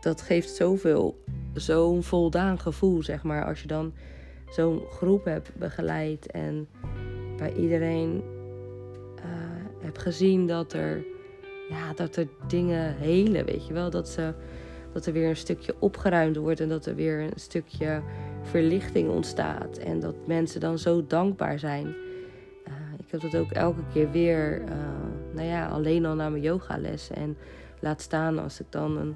dat 0.00 0.22
geeft 0.22 0.50
zoveel, 0.50 1.22
zo'n 1.54 2.02
voldaan 2.02 2.58
gevoel, 2.58 3.02
zeg 3.02 3.22
maar. 3.22 3.44
Als 3.44 3.60
je 3.60 3.66
dan 3.66 3.92
zo'n 4.50 4.82
groep 4.90 5.24
hebt 5.24 5.54
begeleid 5.54 6.26
en 6.26 6.68
bij 7.42 7.52
iedereen 7.52 8.22
uh, 9.16 9.22
hebt 9.78 9.98
gezien 9.98 10.46
dat 10.46 10.72
er, 10.72 11.04
ja, 11.68 11.92
dat 11.94 12.16
er 12.16 12.28
dingen 12.46 12.96
helen, 12.96 13.44
weet 13.44 13.66
je 13.66 13.72
wel. 13.72 13.90
Dat 13.90 14.08
ze 14.08 14.34
dat 14.92 15.06
er 15.06 15.12
weer 15.12 15.28
een 15.28 15.36
stukje 15.36 15.74
opgeruimd 15.78 16.36
wordt 16.36 16.60
en 16.60 16.68
dat 16.68 16.86
er 16.86 16.94
weer 16.94 17.20
een 17.20 17.32
stukje 17.34 18.02
verlichting 18.42 19.08
ontstaat. 19.08 19.78
En 19.78 20.00
dat 20.00 20.14
mensen 20.26 20.60
dan 20.60 20.78
zo 20.78 21.06
dankbaar 21.06 21.58
zijn. 21.58 21.86
Uh, 21.86 22.74
ik 22.98 23.10
heb 23.10 23.20
dat 23.20 23.36
ook 23.36 23.50
elke 23.50 23.82
keer 23.92 24.10
weer, 24.10 24.60
uh, 24.60 24.68
nou 25.34 25.46
ja, 25.46 25.68
alleen 25.68 26.06
al 26.06 26.14
naar 26.14 26.30
mijn 26.30 26.42
yogales. 26.42 27.10
En 27.10 27.36
laat 27.80 28.00
staan 28.00 28.38
als 28.38 28.60
ik 28.60 28.66
dan 28.70 28.96
een, 28.96 29.14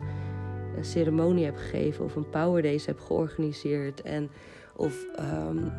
een 0.77 0.85
ceremonie 0.85 1.45
heb 1.45 1.57
gegeven 1.57 2.05
of 2.05 2.17
een 2.17 2.31
power 2.31 2.63
days 2.63 2.87
heb 2.87 3.01
georganiseerd. 3.01 4.03
En 4.03 4.31
of, 4.77 5.05
um, 5.21 5.73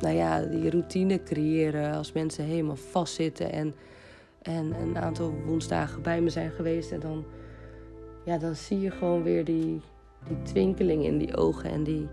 nou 0.00 0.14
ja, 0.14 0.42
die 0.42 0.70
routine 0.70 1.22
creëren 1.22 1.94
als 1.94 2.12
mensen 2.12 2.44
helemaal 2.44 2.76
vastzitten 2.76 3.52
en, 3.52 3.74
en 4.42 4.74
een 4.80 4.98
aantal 4.98 5.34
woensdagen 5.46 6.02
bij 6.02 6.20
me 6.20 6.30
zijn 6.30 6.50
geweest. 6.50 6.92
En 6.92 7.00
dan 7.00 7.24
ja, 8.24 8.38
dan 8.38 8.54
zie 8.54 8.80
je 8.80 8.90
gewoon 8.90 9.22
weer 9.22 9.44
die, 9.44 9.80
die 10.28 10.42
twinkeling 10.42 11.04
in 11.04 11.18
die 11.18 11.36
ogen. 11.36 11.70
En 11.70 11.82
die 11.82 12.08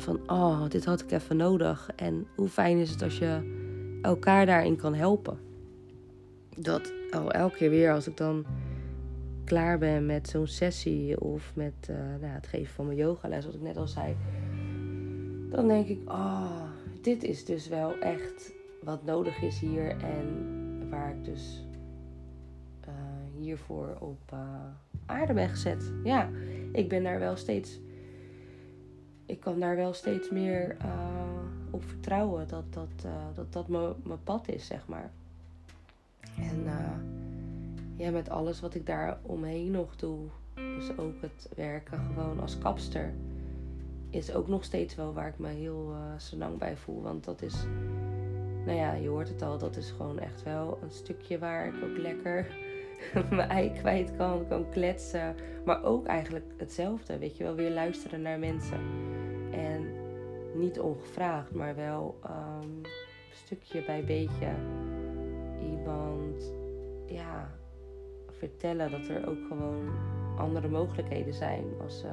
van, 0.00 0.20
oh, 0.26 0.68
dit 0.68 0.84
had 0.84 1.00
ik 1.00 1.10
even 1.10 1.36
nodig. 1.36 1.90
En 1.96 2.26
hoe 2.36 2.48
fijn 2.48 2.78
is 2.78 2.90
het 2.90 3.02
als 3.02 3.18
je 3.18 3.60
elkaar 4.02 4.46
daarin 4.46 4.76
kan 4.76 4.94
helpen. 4.94 5.38
Dat 6.56 6.92
oh, 7.10 7.26
elke 7.28 7.56
keer 7.56 7.70
weer 7.70 7.92
als 7.92 8.06
ik 8.06 8.16
dan 8.16 8.44
klaar 9.44 9.78
ben 9.78 10.06
met 10.06 10.28
zo'n 10.28 10.46
sessie 10.46 11.20
of 11.20 11.52
met 11.54 11.88
uh, 11.90 11.96
nou, 11.96 12.32
het 12.32 12.46
geven 12.46 12.74
van 12.74 12.86
mijn 12.86 12.98
yogales, 12.98 13.44
wat 13.44 13.54
ik 13.54 13.60
net 13.60 13.76
al 13.76 13.86
zei. 13.86 14.16
Dan 15.50 15.68
denk 15.68 15.86
ik, 15.86 16.10
oh, 16.10 16.62
dit 17.02 17.22
is 17.22 17.44
dus 17.44 17.68
wel 17.68 17.98
echt 17.98 18.52
wat 18.82 19.04
nodig 19.04 19.42
is 19.42 19.58
hier. 19.60 19.96
En 20.00 20.88
waar 20.90 21.10
ik 21.10 21.24
dus 21.24 21.64
uh, 22.88 22.94
hiervoor 23.38 23.96
op, 24.00 24.32
uh, 24.32 24.38
aarde 25.06 25.32
ben 25.32 25.48
gezet. 25.48 25.92
Ja, 26.04 26.28
ik 26.72 26.88
ben 26.88 27.02
daar 27.02 27.18
wel 27.18 27.36
steeds. 27.36 27.80
Ik 29.26 29.40
kan 29.40 29.60
daar 29.60 29.76
wel 29.76 29.92
steeds 29.92 30.30
meer 30.30 30.76
uh, 30.84 31.34
op 31.70 31.84
vertrouwen 31.84 32.48
dat 32.48 32.72
dat, 32.72 33.06
dat, 33.34 33.52
dat 33.52 33.68
mijn 33.68 34.22
pad 34.24 34.48
is, 34.48 34.66
zeg 34.66 34.86
maar. 34.86 35.10
En 36.36 36.64
ja, 37.96 38.10
met 38.10 38.28
alles 38.28 38.60
wat 38.60 38.74
ik 38.74 38.86
daar 38.86 39.18
omheen 39.22 39.70
nog 39.70 39.96
doe, 39.96 40.18
dus 40.54 40.96
ook 40.96 41.20
het 41.20 41.48
werken 41.56 41.98
gewoon 42.14 42.40
als 42.40 42.58
kapster, 42.58 43.14
is 44.12 44.34
ook 44.34 44.48
nog 44.48 44.64
steeds 44.64 44.94
wel 44.94 45.12
waar 45.12 45.28
ik 45.28 45.38
me 45.38 45.48
heel 45.48 45.94
zo 46.18 46.36
lang 46.36 46.58
bij 46.58 46.76
voel. 46.76 47.02
Want 47.02 47.24
dat 47.24 47.42
is, 47.42 47.66
nou 48.64 48.78
ja, 48.78 48.92
je 48.92 49.08
hoort 49.08 49.28
het 49.28 49.42
al, 49.42 49.58
dat 49.58 49.76
is 49.76 49.90
gewoon 49.90 50.18
echt 50.18 50.42
wel 50.42 50.78
een 50.82 50.90
stukje 50.90 51.38
waar 51.38 51.66
ik 51.66 51.84
ook 51.84 51.96
lekker 51.96 52.46
mijn 53.30 53.48
ei 53.48 53.72
kwijt 53.72 54.16
kan, 54.16 54.46
kan 54.48 54.70
kletsen. 54.70 55.34
Maar 55.64 55.84
ook 55.84 56.06
eigenlijk 56.06 56.52
hetzelfde, 56.56 57.18
weet 57.18 57.36
je 57.36 57.44
wel, 57.44 57.54
weer 57.54 57.70
luisteren 57.70 58.22
naar 58.22 58.38
mensen. 58.38 58.80
En 59.50 59.86
niet 60.54 60.80
ongevraagd, 60.80 61.54
maar 61.54 61.76
wel 61.76 62.18
um, 62.26 62.80
stukje 63.30 63.84
bij 63.84 64.04
beetje 64.04 64.54
iemand, 65.60 66.52
ja, 67.06 67.54
vertellen 68.30 68.90
dat 68.90 69.08
er 69.08 69.28
ook 69.28 69.46
gewoon 69.48 69.90
andere 70.36 70.68
mogelijkheden 70.68 71.34
zijn 71.34 71.64
als 71.82 71.98
ze 72.00 72.08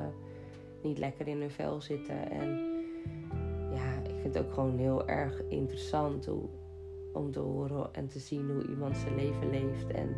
niet 0.84 0.98
lekker 0.98 1.28
in 1.28 1.40
hun 1.40 1.52
vel 1.52 1.82
zitten. 1.82 2.32
En 2.32 2.58
ja, 3.72 4.02
ik 4.04 4.16
vind 4.22 4.34
het 4.34 4.44
ook 4.46 4.54
gewoon 4.54 4.78
heel 4.78 5.08
erg 5.08 5.42
interessant 5.48 6.30
om 7.14 7.32
te 7.32 7.40
horen 7.40 7.94
en 7.94 8.08
te 8.08 8.20
zien 8.20 8.50
hoe 8.52 8.68
iemand 8.68 8.98
zijn 8.98 9.16
leven 9.16 9.50
leeft. 9.50 9.88
En 9.88 10.16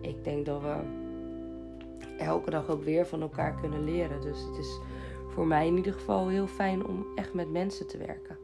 ik 0.00 0.24
denk 0.24 0.46
dat 0.46 0.62
we 0.62 0.76
elke 2.18 2.50
dag 2.50 2.68
ook 2.68 2.82
weer 2.82 3.06
van 3.06 3.20
elkaar 3.20 3.60
kunnen 3.60 3.84
leren. 3.84 4.20
Dus 4.20 4.40
het 4.42 4.56
is 4.56 4.80
voor 5.28 5.46
mij 5.46 5.66
in 5.66 5.76
ieder 5.76 5.92
geval 5.92 6.28
heel 6.28 6.46
fijn 6.46 6.86
om 6.86 7.06
echt 7.14 7.34
met 7.34 7.50
mensen 7.50 7.86
te 7.86 7.98
werken. 7.98 8.38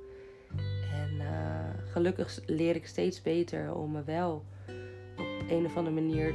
En 0.92 1.14
uh, 1.18 1.90
gelukkig 1.92 2.40
leer 2.46 2.76
ik 2.76 2.86
steeds 2.86 3.22
beter 3.22 3.74
om 3.74 3.90
me 3.90 4.02
wel 4.02 4.44
op 5.16 5.50
een 5.50 5.64
of 5.64 5.76
andere 5.76 5.94
manier 5.94 6.34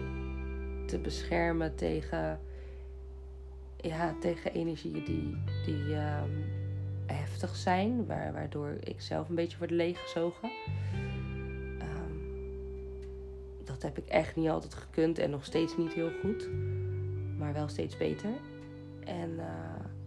te 0.85 0.99
beschermen 0.99 1.75
tegen, 1.75 2.39
ja, 3.81 4.15
tegen 4.19 4.53
energieën 4.53 5.03
die, 5.03 5.37
die 5.65 5.95
um, 5.95 6.43
heftig 7.05 7.55
zijn, 7.55 8.05
waardoor 8.05 8.77
ik 8.83 9.01
zelf 9.01 9.29
een 9.29 9.35
beetje 9.35 9.57
word 9.57 9.71
leeggezogen. 9.71 10.51
Um, 11.81 12.21
dat 13.63 13.81
heb 13.81 13.97
ik 13.97 14.07
echt 14.07 14.35
niet 14.35 14.49
altijd 14.49 14.73
gekund 14.73 15.19
en 15.19 15.29
nog 15.29 15.45
steeds 15.45 15.77
niet 15.77 15.93
heel 15.93 16.11
goed, 16.21 16.49
maar 17.37 17.53
wel 17.53 17.67
steeds 17.67 17.97
beter. 17.97 18.29
En 19.05 19.29
uh, 19.29 19.45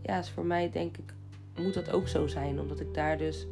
ja, 0.03 0.19
is 0.19 0.31
voor 0.31 0.47
mij 0.47 0.71
denk 0.71 0.97
ik, 0.97 1.15
moet 1.59 1.75
dat 1.75 1.91
ook 1.91 2.09
zo 2.09 2.27
zijn, 2.27 2.61
omdat 2.61 2.81
ik 2.81 2.95
daar 2.95 3.19
dus 3.19 3.47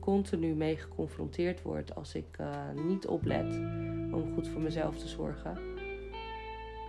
continu 0.00 0.54
mee 0.54 0.76
geconfronteerd 0.76 1.62
word 1.62 1.94
als 1.94 2.14
ik 2.14 2.36
uh, 2.40 2.84
niet 2.86 3.06
oplet 3.06 3.54
om 4.12 4.34
goed 4.34 4.48
voor 4.48 4.60
mezelf 4.60 4.98
te 4.98 5.08
zorgen. 5.08 5.75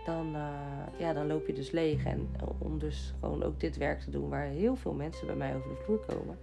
Dan, 0.08 0.36
uh, 0.36 1.00
ja, 1.00 1.14
dan 1.14 1.28
loop 1.28 1.48
je 1.48 1.54
dus 1.54 1.72
leeg. 1.72 2.06
En 2.06 2.30
om 2.58 2.80
dus 2.80 3.14
gewoon 3.20 3.44
ook 3.44 3.60
dit 3.60 3.78
werk 3.78 4.00
te 4.00 4.10
doen 4.10 4.30
waar 4.30 4.46
heel 4.46 4.76
veel 4.76 4.94
mensen 4.94 5.28
bij 5.28 5.36
mij 5.36 5.56
over 5.56 5.70
de 5.70 5.76
vloer 5.76 6.00
komen, 6.00 6.38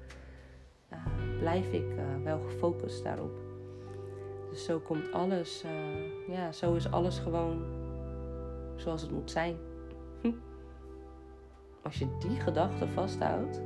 uh, 0.93 0.99
blijf 1.39 1.73
ik 1.73 1.85
wel 2.23 2.41
gefocust 2.41 3.05
daarop. 3.05 3.33
Dus 4.51 4.65
zo 4.65 4.79
komt 4.79 5.13
alles, 5.13 5.65
ja, 6.29 6.53
zo 6.53 6.75
is 6.75 6.91
alles 6.91 7.19
gewoon 7.19 7.63
zoals 8.77 9.03
het 9.03 9.11
moet 9.11 9.31
zijn. 9.31 9.57
Als 11.83 11.99
je 11.99 12.07
die 12.19 12.41
gedachte 12.41 12.89
vasthoudt, 12.89 13.63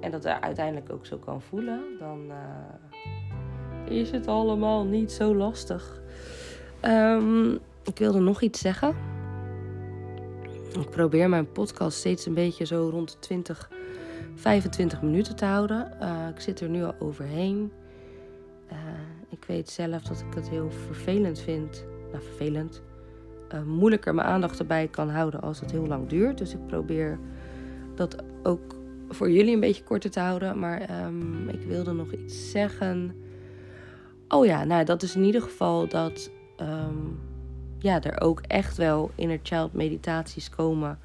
en 0.00 0.10
dat 0.10 0.24
er 0.24 0.40
uiteindelijk 0.40 0.92
ook 0.92 1.06
zo 1.06 1.16
kan 1.16 1.42
voelen, 1.42 1.80
dan 1.98 2.32
is 3.88 4.10
het 4.10 4.26
allemaal 4.26 4.84
niet 4.84 5.12
zo 5.12 5.34
lastig. 5.34 6.02
Um, 6.84 7.60
ik 7.84 7.98
wilde 7.98 8.20
nog 8.20 8.40
iets 8.40 8.60
zeggen. 8.60 8.94
Ik 10.80 10.90
probeer 10.90 11.28
mijn 11.28 11.52
podcast 11.52 11.98
steeds 11.98 12.26
een 12.26 12.34
beetje 12.34 12.64
zo 12.64 12.88
rond 12.92 13.12
de 13.12 13.18
20, 13.18 13.70
25 14.34 15.02
minuten 15.02 15.36
te 15.36 15.44
houden. 15.44 15.96
Uh, 16.02 16.28
ik 16.28 16.40
zit 16.40 16.60
er 16.60 16.68
nu 16.68 16.84
al 16.84 16.94
overheen. 16.98 17.72
Uh, 18.72 18.78
ik 19.28 19.44
weet 19.44 19.70
zelf 19.70 20.02
dat 20.02 20.20
ik 20.20 20.34
het 20.34 20.48
heel 20.48 20.70
vervelend 20.70 21.40
vind. 21.40 21.84
Nou, 22.12 22.24
vervelend. 22.24 22.82
moeilijker 23.66 24.14
mijn 24.14 24.28
aandacht 24.28 24.58
erbij 24.58 24.88
kan 24.88 25.08
houden 25.08 25.40
als 25.40 25.60
het 25.60 25.70
heel 25.70 25.86
lang 25.86 26.08
duurt. 26.08 26.38
Dus 26.38 26.52
ik 26.52 26.66
probeer 26.66 27.18
dat 27.94 28.22
ook 28.42 28.74
voor 29.08 29.30
jullie 29.30 29.54
een 29.54 29.60
beetje 29.60 29.84
korter 29.84 30.10
te 30.10 30.20
houden. 30.20 30.58
Maar 30.58 31.04
um, 31.04 31.48
ik 31.48 31.62
wilde 31.62 31.92
nog 31.92 32.12
iets 32.12 32.50
zeggen. 32.50 33.14
Oh 34.28 34.46
ja, 34.46 34.64
nou 34.64 34.84
dat 34.84 35.02
is 35.02 35.16
in 35.16 35.24
ieder 35.24 35.42
geval 35.42 35.88
dat 35.88 36.30
um, 36.60 37.18
ja, 37.84 38.02
er 38.02 38.20
ook 38.20 38.40
echt 38.40 38.76
wel 38.76 39.10
inner 39.14 39.38
child 39.42 39.72
meditaties 39.72 40.50
komen. 40.50 40.98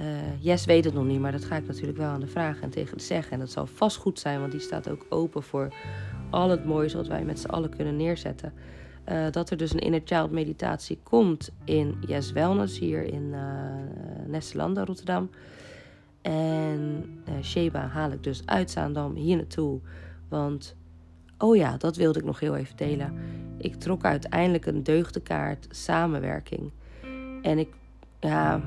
Uh, 0.00 0.06
Yes 0.38 0.64
weet 0.64 0.84
het 0.84 0.94
nog 0.94 1.04
niet, 1.04 1.20
maar 1.20 1.32
dat 1.32 1.44
ga 1.44 1.56
ik 1.56 1.66
natuurlijk 1.66 1.98
wel 1.98 2.08
aan 2.08 2.20
de 2.20 2.26
vragen 2.26 2.62
en 2.62 2.70
tegen 2.70 2.96
de 2.96 3.02
zeggen. 3.02 3.32
En 3.32 3.38
dat 3.38 3.50
zal 3.50 3.66
vast 3.66 3.96
goed 3.96 4.18
zijn, 4.18 4.40
want 4.40 4.52
die 4.52 4.60
staat 4.60 4.90
ook 4.90 5.06
open 5.08 5.42
voor 5.42 5.74
al 6.30 6.50
het 6.50 6.64
moois 6.64 6.94
wat 6.94 7.06
wij 7.06 7.24
met 7.24 7.40
z'n 7.40 7.48
allen 7.48 7.76
kunnen 7.76 7.96
neerzetten. 7.96 8.52
Uh, 9.08 9.30
dat 9.30 9.50
er 9.50 9.56
dus 9.56 9.72
een 9.72 9.78
inner 9.78 10.00
child 10.04 10.30
meditatie 10.30 10.98
komt 11.02 11.50
in 11.64 11.98
Yes 12.06 12.32
Wellness 12.32 12.78
hier 12.78 13.04
in 13.04 13.22
uh, 13.32 13.40
Nestelanda, 14.26 14.84
Rotterdam. 14.84 15.30
En 16.22 17.04
Sheba 17.42 17.86
haal 17.86 18.10
ik 18.10 18.22
dus 18.22 18.42
uit 18.44 18.70
Zaandam 18.70 19.14
hier 19.14 19.36
naartoe. 19.36 19.80
Want, 20.28 20.76
oh 21.38 21.56
ja, 21.56 21.76
dat 21.76 21.96
wilde 21.96 22.18
ik 22.18 22.24
nog 22.24 22.40
heel 22.40 22.56
even 22.56 22.76
delen. 22.76 23.14
Ik 23.58 23.74
trok 23.74 24.04
uiteindelijk 24.04 24.66
een 24.66 24.82
deugdekaart 24.82 25.66
samenwerking. 25.70 26.72
En 27.42 27.58
ik, 27.58 27.68
ja, 28.20 28.60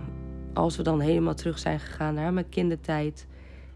als 0.54 0.78
we 0.78 0.84
dan 0.84 1.00
helemaal 1.00 1.36
terug 1.36 1.60
zijn 1.60 1.80
gegaan 1.80 2.14
naar 2.14 2.34
mijn 2.34 2.50
kindertijd. 2.50 3.28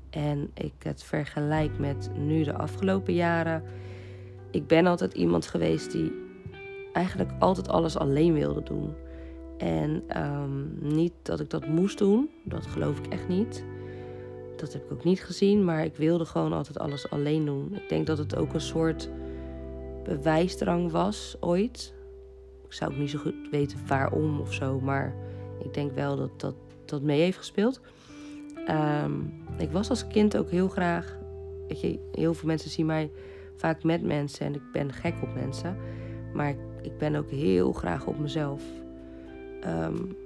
En 0.10 0.52
ik 0.54 0.74
het 0.80 1.04
vergelijk 1.04 1.80
met 1.80 2.10
nu 2.18 2.44
de 2.44 2.54
afgelopen 2.54 3.14
jaren. 3.14 3.64
Ik 4.52 4.68
ben 4.68 4.86
altijd 4.86 5.14
iemand 5.14 5.48
geweest 5.48 5.92
die 5.92 6.12
eigenlijk 6.94 7.32
altijd 7.40 7.68
alles 7.68 7.98
alleen 7.98 8.34
wilde 8.34 8.64
doen. 8.64 8.94
En 9.58 10.04
um, 10.24 10.78
niet 10.82 11.14
dat 11.22 11.40
ik 11.40 11.50
dat 11.50 11.68
moest 11.68 11.98
doen, 11.98 12.30
dat 12.44 12.66
geloof 12.66 13.00
ik 13.00 13.08
echt 13.08 13.28
niet. 13.28 13.64
Dat 14.66 14.74
heb 14.74 14.84
ik 14.84 14.92
ook 14.92 15.04
niet 15.04 15.24
gezien, 15.24 15.66
maar 15.66 15.86
ik 15.86 15.96
wilde 15.96 16.26
gewoon 16.26 16.54
altijd 16.54 16.80
alles 16.80 17.10
alleen 17.10 17.46
doen. 17.46 17.76
Ik 17.76 17.90
denk 17.90 18.08
dat 18.08 18.18
het 18.18 18.36
ook 18.36 18.54
een 18.54 18.62
soort 18.62 19.10
bewijsdrang 20.04 20.92
was 20.92 21.38
ooit. 21.40 21.94
Ik 22.66 22.74
zou 22.74 22.92
ook 22.92 22.98
niet 22.98 23.10
zo 23.10 23.20
goed 23.20 23.36
weten 23.52 23.80
waarom 23.88 24.40
of 24.40 24.54
zo, 24.54 24.80
maar 24.80 25.16
ik 25.60 25.74
denk 25.74 25.92
wel 25.92 26.16
dat 26.16 26.40
dat, 26.40 26.56
dat 26.86 27.02
mee 27.02 27.22
heeft 27.22 27.38
gespeeld. 27.38 27.82
Um, 28.70 29.34
ik 29.58 29.72
was 29.72 29.90
als 29.90 30.08
kind 30.08 30.38
ook 30.38 30.50
heel 30.50 30.68
graag. 30.68 31.18
Weet 31.68 31.82
je, 31.82 32.00
heel 32.12 32.34
veel 32.34 32.48
mensen 32.48 32.70
zien 32.70 32.86
mij 32.86 33.12
vaak 33.56 33.84
met 33.84 34.04
mensen 34.04 34.46
en 34.46 34.56
ik 34.56 34.72
ben 34.72 34.94
gek 34.94 35.16
op 35.22 35.34
mensen. 35.34 35.78
Maar 36.34 36.50
ik, 36.50 36.60
ik 36.82 36.98
ben 36.98 37.16
ook 37.16 37.30
heel 37.30 37.72
graag 37.72 38.06
op 38.06 38.20
mezelf. 38.20 38.64
Um, 39.66 40.18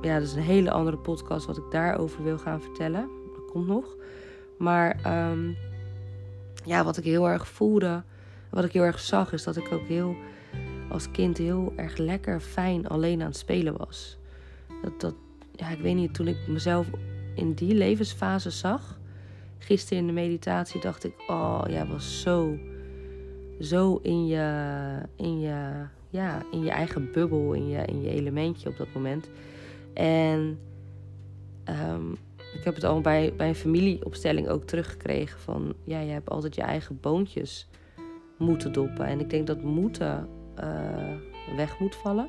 ja, 0.00 0.14
dat 0.18 0.28
is 0.28 0.34
een 0.34 0.42
hele 0.42 0.70
andere 0.70 0.98
podcast 0.98 1.46
wat 1.46 1.56
ik 1.56 1.70
daarover 1.70 2.22
wil 2.22 2.38
gaan 2.38 2.62
vertellen. 2.62 3.24
Nog. 3.64 3.96
Maar 4.58 4.96
um, 5.30 5.56
ja, 6.64 6.84
wat 6.84 6.96
ik 6.96 7.04
heel 7.04 7.28
erg 7.28 7.48
voelde, 7.48 8.02
wat 8.50 8.64
ik 8.64 8.72
heel 8.72 8.82
erg 8.82 9.00
zag, 9.00 9.32
is 9.32 9.44
dat 9.44 9.56
ik 9.56 9.72
ook 9.72 9.86
heel 9.86 10.16
als 10.88 11.10
kind 11.10 11.38
heel 11.38 11.72
erg 11.76 11.96
lekker 11.96 12.40
fijn 12.40 12.88
alleen 12.88 13.20
aan 13.20 13.26
het 13.26 13.36
spelen 13.36 13.76
was. 13.76 14.18
Dat, 14.82 15.00
dat, 15.00 15.14
ja, 15.52 15.70
ik 15.70 15.80
weet 15.80 15.94
niet, 15.94 16.14
toen 16.14 16.28
ik 16.28 16.48
mezelf 16.48 16.86
in 17.34 17.52
die 17.52 17.74
levensfase 17.74 18.50
zag, 18.50 18.98
gisteren 19.58 19.98
in 19.98 20.06
de 20.06 20.12
meditatie, 20.12 20.80
dacht 20.80 21.04
ik, 21.04 21.14
oh, 21.26 21.62
jij 21.68 21.86
was 21.86 22.20
zo, 22.20 22.58
zo 23.60 23.98
in 24.02 24.26
je, 24.26 24.98
in 25.16 25.40
je, 25.40 25.86
ja, 26.10 26.42
in 26.50 26.62
je 26.62 26.70
eigen 26.70 27.12
bubbel, 27.12 27.52
in 27.52 27.68
je, 27.68 27.84
in 27.84 28.02
je 28.02 28.10
elementje 28.10 28.68
op 28.68 28.76
dat 28.76 28.94
moment. 28.94 29.30
En 29.94 30.58
um, 31.64 32.16
ik 32.58 32.64
heb 32.64 32.74
het 32.74 32.84
al 32.84 33.00
bij, 33.00 33.32
bij 33.36 33.48
een 33.48 33.54
familieopstelling 33.54 34.48
ook 34.48 34.64
teruggekregen 34.64 35.40
van... 35.40 35.74
ja, 35.84 36.00
je 36.00 36.12
hebt 36.12 36.30
altijd 36.30 36.54
je 36.54 36.62
eigen 36.62 37.00
boontjes 37.00 37.68
moeten 38.38 38.72
doppen. 38.72 39.06
En 39.06 39.20
ik 39.20 39.30
denk 39.30 39.46
dat 39.46 39.62
moeten 39.62 40.28
uh, 40.60 41.56
weg 41.56 41.78
moet 41.78 41.96
vallen. 41.96 42.28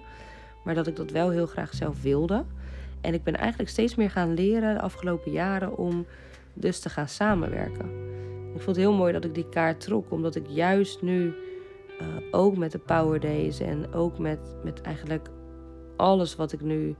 Maar 0.63 0.75
dat 0.75 0.87
ik 0.87 0.95
dat 0.95 1.11
wel 1.11 1.29
heel 1.29 1.45
graag 1.45 1.73
zelf 1.73 2.01
wilde. 2.01 2.43
En 3.01 3.13
ik 3.13 3.23
ben 3.23 3.35
eigenlijk 3.35 3.69
steeds 3.69 3.95
meer 3.95 4.09
gaan 4.09 4.33
leren 4.33 4.73
de 4.73 4.81
afgelopen 4.81 5.31
jaren 5.31 5.77
om 5.77 6.05
dus 6.53 6.79
te 6.79 6.89
gaan 6.89 7.07
samenwerken. 7.07 7.85
Ik 8.53 8.61
vond 8.61 8.75
het 8.75 8.85
heel 8.85 8.93
mooi 8.93 9.13
dat 9.13 9.25
ik 9.25 9.35
die 9.35 9.49
kaart 9.49 9.79
trok, 9.79 10.11
omdat 10.11 10.35
ik 10.35 10.47
juist 10.47 11.01
nu 11.01 11.25
uh, 11.25 12.07
ook 12.31 12.57
met 12.57 12.71
de 12.71 12.79
Power 12.79 13.19
Days 13.19 13.59
en 13.59 13.93
ook 13.93 14.19
met, 14.19 14.39
met 14.63 14.81
eigenlijk 14.81 15.29
alles 15.95 16.35
wat 16.35 16.51
ik 16.51 16.61
nu 16.61 16.95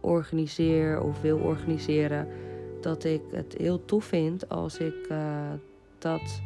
organiseer 0.00 1.02
of 1.02 1.20
wil 1.20 1.38
organiseren, 1.38 2.28
dat 2.82 3.04
ik 3.04 3.22
het 3.30 3.54
heel 3.58 3.84
tof 3.84 4.04
vind 4.04 4.48
als 4.48 4.78
ik 4.78 5.06
uh, 5.10 5.50
dat 5.98 6.42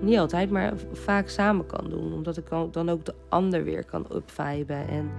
niet 0.00 0.18
altijd, 0.18 0.50
maar 0.50 0.72
vaak 0.92 1.28
samen 1.28 1.66
kan 1.66 1.90
doen. 1.90 2.12
Omdat 2.12 2.36
ik 2.36 2.44
dan 2.70 2.88
ook 2.88 3.04
de 3.04 3.14
ander 3.28 3.64
weer 3.64 3.84
kan 3.84 4.06
upviben 4.12 4.88
en 4.88 5.10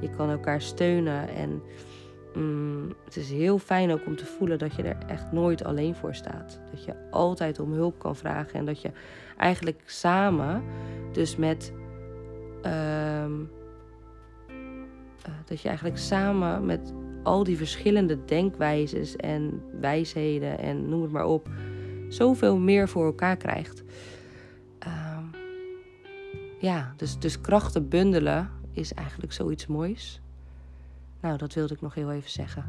je 0.00 0.10
kan 0.10 0.30
elkaar 0.30 0.60
steunen. 0.60 1.28
En 1.28 1.62
mm, 2.34 2.94
het 3.04 3.16
is 3.16 3.30
heel 3.30 3.58
fijn 3.58 3.90
ook 3.90 4.06
om 4.06 4.16
te 4.16 4.26
voelen 4.26 4.58
dat 4.58 4.74
je 4.74 4.82
er 4.82 5.06
echt 5.06 5.32
nooit 5.32 5.64
alleen 5.64 5.94
voor 5.94 6.14
staat. 6.14 6.60
Dat 6.70 6.84
je 6.84 6.94
altijd 7.10 7.58
om 7.58 7.72
hulp 7.72 7.98
kan 7.98 8.16
vragen 8.16 8.58
en 8.58 8.64
dat 8.64 8.82
je 8.82 8.90
eigenlijk 9.36 9.82
samen, 9.86 10.62
dus 11.12 11.36
met. 11.36 11.72
Uh, 12.66 13.24
dat 15.44 15.60
je 15.60 15.68
eigenlijk 15.68 15.98
samen 15.98 16.66
met 16.66 16.92
al 17.28 17.44
die 17.44 17.56
verschillende 17.56 18.24
denkwijzes 18.24 19.16
en 19.16 19.62
wijsheden 19.80 20.58
en 20.58 20.88
noem 20.88 21.02
het 21.02 21.10
maar 21.10 21.26
op, 21.26 21.48
zoveel 22.08 22.58
meer 22.58 22.88
voor 22.88 23.04
elkaar 23.04 23.36
krijgt. 23.36 23.82
Uh, 24.86 25.18
ja, 26.60 26.94
dus, 26.96 27.18
dus 27.18 27.40
krachten 27.40 27.88
bundelen 27.88 28.50
is 28.72 28.92
eigenlijk 28.92 29.32
zoiets 29.32 29.66
moois. 29.66 30.20
Nou, 31.20 31.38
dat 31.38 31.54
wilde 31.54 31.74
ik 31.74 31.80
nog 31.80 31.94
heel 31.94 32.12
even 32.12 32.30
zeggen. 32.30 32.64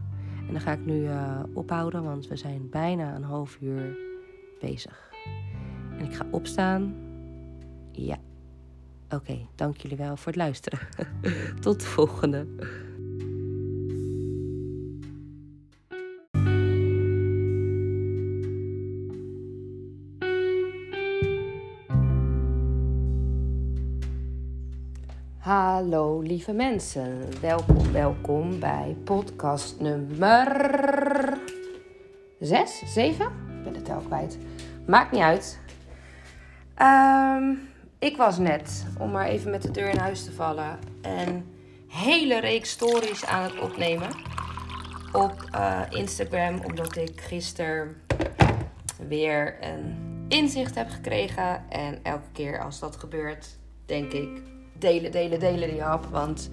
En 0.48 0.54
dan 0.54 0.62
ga 0.62 0.72
ik 0.72 0.86
nu 0.86 1.02
uh, 1.02 1.39
ophouden, 1.54 2.04
want 2.04 2.28
we 2.28 2.36
zijn 2.36 2.69
bijna 2.69 3.15
een 3.15 3.24
half 3.24 3.58
uur 3.62 3.98
bezig. 4.60 5.12
En 5.98 6.06
ik 6.06 6.15
ga 6.15 6.26
opstaan. 6.32 6.95
Ja. 7.91 8.17
Oké, 9.10 9.48
dank 9.56 9.78
jullie 9.78 9.98
wel 9.98 10.17
voor 10.17 10.32
het 10.32 10.36
luisteren. 10.36 10.80
Tot 11.62 11.80
de 11.80 11.86
volgende. 11.86 12.48
Hallo 25.49 26.19
lieve 26.19 26.51
mensen, 26.53 27.39
welkom, 27.41 27.91
welkom 27.91 28.59
bij 28.59 28.97
podcast 29.03 29.79
nummer 29.79 31.38
6, 32.39 32.83
7? 32.85 33.25
Ik 33.25 33.63
ben 33.63 33.73
het 33.73 33.85
tel 33.85 33.99
kwijt. 33.99 34.38
Maakt 34.88 35.12
niet 35.12 35.21
uit. 35.21 35.59
Ehm, 36.75 37.53
ik 37.99 38.17
was 38.17 38.38
net, 38.38 38.85
om 38.99 39.12
maar 39.12 39.25
even 39.25 39.51
met 39.51 39.62
de 39.62 39.71
deur 39.71 39.89
in 39.89 39.97
huis 39.97 40.23
te 40.23 40.31
vallen, 40.31 40.79
een 41.01 41.45
hele 41.88 42.39
reeks 42.39 42.69
stories 42.69 43.25
aan 43.25 43.43
het 43.43 43.59
opnemen 43.59 44.09
op 45.12 45.49
uh, 45.55 45.81
Instagram, 45.89 46.62
omdat 46.65 46.95
ik 46.95 47.21
gisteren 47.21 48.01
weer 49.07 49.57
een 49.62 49.95
inzicht 50.27 50.75
heb 50.75 50.89
gekregen. 50.89 51.69
En 51.69 51.99
elke 52.03 52.31
keer 52.31 52.59
als 52.59 52.79
dat 52.79 52.95
gebeurt, 52.95 53.57
denk 53.85 54.12
ik, 54.12 54.57
delen, 54.79 55.11
delen, 55.11 55.39
delen 55.39 55.69
die 55.69 55.81
hap. 55.81 56.05
Want 56.05 56.49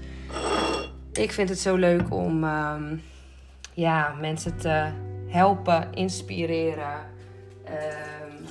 ik 1.13 1.33
vind 1.33 1.49
het 1.49 1.59
zo 1.59 1.77
leuk 1.77 2.13
om 2.15 2.45
um, 2.45 3.03
ja, 3.73 4.15
mensen 4.21 4.57
te 4.59 4.91
helpen, 5.27 5.93
inspireren, 5.93 6.99
um, 7.65 8.45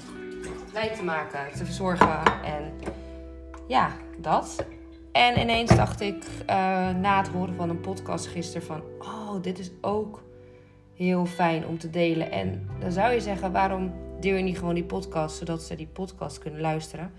te 0.96 1.04
maken, 1.04 1.40
te 1.58 1.66
verzorgen. 1.66 2.24
En 2.44 2.74
ja, 3.68 3.92
dat. 4.18 4.66
En 5.12 5.40
ineens 5.40 5.76
dacht 5.76 6.02
ik 6.02 6.24
uh, 6.24 6.46
na 6.90 7.18
het 7.18 7.28
horen 7.28 7.56
van 7.56 7.70
een 7.70 7.80
podcast 7.80 8.28
gisteren 8.28 8.68
van... 8.68 8.82
Oh, 9.00 9.42
dit 9.42 9.60
is 9.60 9.72
ook 9.82 10.24
heel 10.94 11.26
fijn 11.26 11.68
om 11.68 11.78
te 11.78 11.90
delen. 11.90 12.32
En 12.32 12.70
dan 12.80 12.92
zou 12.92 13.14
je 13.14 13.22
zeggen, 13.22 13.52
waarom 13.52 13.94
deel 14.20 14.36
je 14.36 14.44
niet 14.44 14.58
gewoon 14.58 14.74
die 14.74 14.84
podcast... 14.84 15.38
zodat 15.38 15.62
ze 15.62 15.76
die 15.76 15.88
podcast 15.88 16.38
kunnen 16.38 16.62
luisteren? 16.62 17.12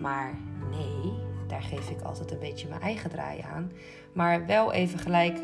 Maar 0.00 0.34
nee, 0.70 1.17
geef 1.62 1.90
ik 1.90 2.00
altijd 2.00 2.30
een 2.30 2.38
beetje 2.38 2.68
mijn 2.68 2.80
eigen 2.80 3.10
draai 3.10 3.40
aan. 3.40 3.72
Maar 4.12 4.46
wel 4.46 4.72
even 4.72 4.98
gelijk 4.98 5.38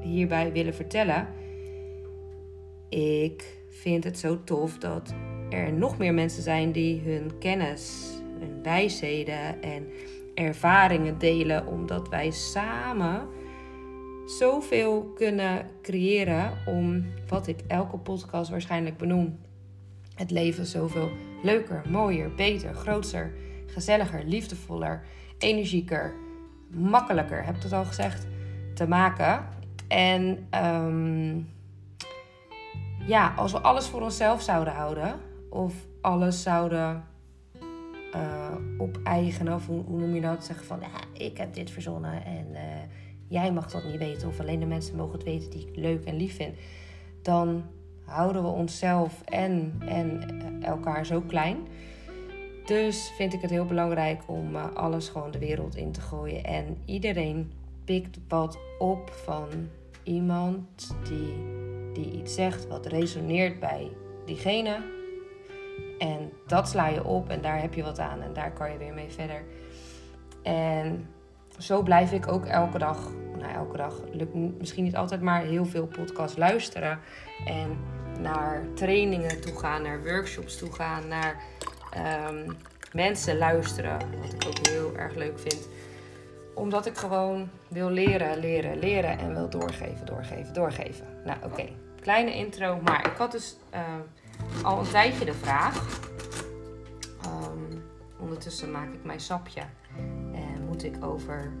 hierbij 0.00 0.52
willen 0.52 0.74
vertellen. 0.74 1.28
Ik 2.88 3.58
vind 3.68 4.04
het 4.04 4.18
zo 4.18 4.44
tof 4.44 4.78
dat 4.78 5.14
er 5.50 5.72
nog 5.72 5.98
meer 5.98 6.14
mensen 6.14 6.42
zijn 6.42 6.72
die 6.72 7.00
hun 7.00 7.38
kennis, 7.38 8.10
hun 8.38 8.62
wijsheden 8.62 9.62
en 9.62 9.86
ervaringen 10.34 11.18
delen, 11.18 11.66
omdat 11.66 12.08
wij 12.08 12.30
samen 12.30 13.28
zoveel 14.26 15.12
kunnen 15.14 15.66
creëren 15.82 16.52
om 16.66 17.04
wat 17.28 17.46
ik 17.46 17.60
elke 17.66 17.98
podcast 17.98 18.50
waarschijnlijk 18.50 18.96
benoem. 18.96 19.38
Het 20.14 20.30
leven 20.30 20.66
zoveel 20.66 21.10
leuker, 21.42 21.82
mooier, 21.88 22.34
beter, 22.34 22.74
groter, 22.74 23.32
gezelliger, 23.72 24.24
liefdevoller, 24.24 25.02
energieker, 25.38 26.14
makkelijker, 26.70 27.44
heb 27.44 27.56
ik 27.56 27.62
het 27.62 27.72
al 27.72 27.84
gezegd, 27.84 28.26
te 28.74 28.88
maken. 28.88 29.44
En 29.88 30.48
um, 30.64 31.48
ja, 33.06 33.34
als 33.36 33.52
we 33.52 33.58
alles 33.58 33.86
voor 33.86 34.02
onszelf 34.02 34.42
zouden 34.42 34.72
houden, 34.72 35.14
of 35.50 35.74
alles 36.00 36.42
zouden 36.42 37.04
uh, 38.14 38.54
op-eigenen, 38.78 39.54
of 39.54 39.66
hoe, 39.66 39.82
noem 39.86 40.14
je 40.14 40.20
dat? 40.20 40.44
Zeggen 40.44 40.66
van, 40.66 40.80
ja, 40.80 41.24
ik 41.24 41.36
heb 41.36 41.54
dit 41.54 41.70
verzonnen 41.70 42.24
en 42.24 42.46
uh, 42.52 42.60
jij 43.28 43.52
mag 43.52 43.70
dat 43.70 43.84
niet 43.84 43.98
weten, 43.98 44.28
of 44.28 44.40
alleen 44.40 44.60
de 44.60 44.66
mensen 44.66 44.96
mogen 44.96 45.12
het 45.12 45.22
weten 45.22 45.50
die 45.50 45.68
ik 45.68 45.76
leuk 45.76 46.04
en 46.04 46.16
lief 46.16 46.36
vind. 46.36 46.56
Dan 47.22 47.64
houden 48.04 48.42
we 48.42 48.48
onszelf 48.48 49.22
en, 49.24 49.74
en 49.86 50.22
elkaar 50.62 51.06
zo 51.06 51.20
klein. 51.20 51.56
Dus 52.70 53.12
vind 53.16 53.32
ik 53.32 53.40
het 53.40 53.50
heel 53.50 53.64
belangrijk 53.64 54.22
om 54.26 54.54
uh, 54.54 54.74
alles 54.74 55.08
gewoon 55.08 55.30
de 55.30 55.38
wereld 55.38 55.76
in 55.76 55.92
te 55.92 56.00
gooien. 56.00 56.44
En 56.44 56.82
iedereen 56.84 57.52
pikt 57.84 58.18
wat 58.28 58.58
op 58.78 59.10
van 59.10 59.48
iemand 60.02 60.94
die, 61.08 61.34
die 61.92 62.20
iets 62.20 62.34
zegt 62.34 62.66
wat 62.66 62.86
resoneert 62.86 63.60
bij 63.60 63.90
diegene. 64.24 64.80
En 65.98 66.32
dat 66.46 66.68
sla 66.68 66.86
je 66.86 67.04
op 67.04 67.28
en 67.28 67.40
daar 67.40 67.60
heb 67.60 67.74
je 67.74 67.82
wat 67.82 67.98
aan 67.98 68.22
en 68.22 68.32
daar 68.32 68.52
kan 68.52 68.72
je 68.72 68.78
weer 68.78 68.94
mee 68.94 69.10
verder. 69.10 69.44
En 70.42 71.08
zo 71.58 71.82
blijf 71.82 72.12
ik 72.12 72.32
ook 72.32 72.44
elke 72.44 72.78
dag, 72.78 73.10
nou 73.38 73.52
elke 73.52 73.76
dag, 73.76 74.00
lukt 74.12 74.34
misschien 74.34 74.84
niet 74.84 74.96
altijd, 74.96 75.20
maar 75.20 75.42
heel 75.42 75.66
veel 75.66 75.86
podcasts 75.86 76.36
luisteren. 76.36 76.98
En 77.46 77.78
naar 78.20 78.64
trainingen 78.74 79.40
toe 79.40 79.58
gaan, 79.58 79.82
naar 79.82 80.02
workshops 80.02 80.58
toe 80.58 80.72
gaan, 80.72 81.08
naar 81.08 81.42
um, 81.96 82.56
mensen 82.92 83.38
luisteren. 83.38 83.98
Wat 84.20 84.32
ik 84.32 84.46
ook 84.46 84.66
heel 84.66 84.96
erg 84.96 85.14
leuk 85.14 85.38
vind. 85.38 85.68
Omdat 86.54 86.86
ik 86.86 86.96
gewoon 86.96 87.48
wil 87.68 87.90
leren, 87.90 88.38
leren, 88.38 88.78
leren 88.78 89.18
en 89.18 89.34
wil 89.34 89.50
doorgeven, 89.50 90.06
doorgeven, 90.06 90.52
doorgeven. 90.54 91.06
Nou 91.24 91.38
oké, 91.44 91.68
kleine 92.00 92.34
intro. 92.34 92.80
Maar 92.80 93.06
ik 93.06 93.16
had 93.16 93.32
dus 93.32 93.56
uh, 93.74 93.80
al 94.62 94.78
een 94.78 94.88
tijdje 94.88 95.24
de 95.24 95.34
vraag. 95.34 96.00
Um, 97.26 97.82
ondertussen 98.18 98.70
maak 98.70 98.92
ik 98.92 99.04
mijn 99.04 99.20
sapje. 99.20 99.62
En 100.32 100.64
moet 100.66 100.84
ik 100.84 101.04
over 101.04 101.52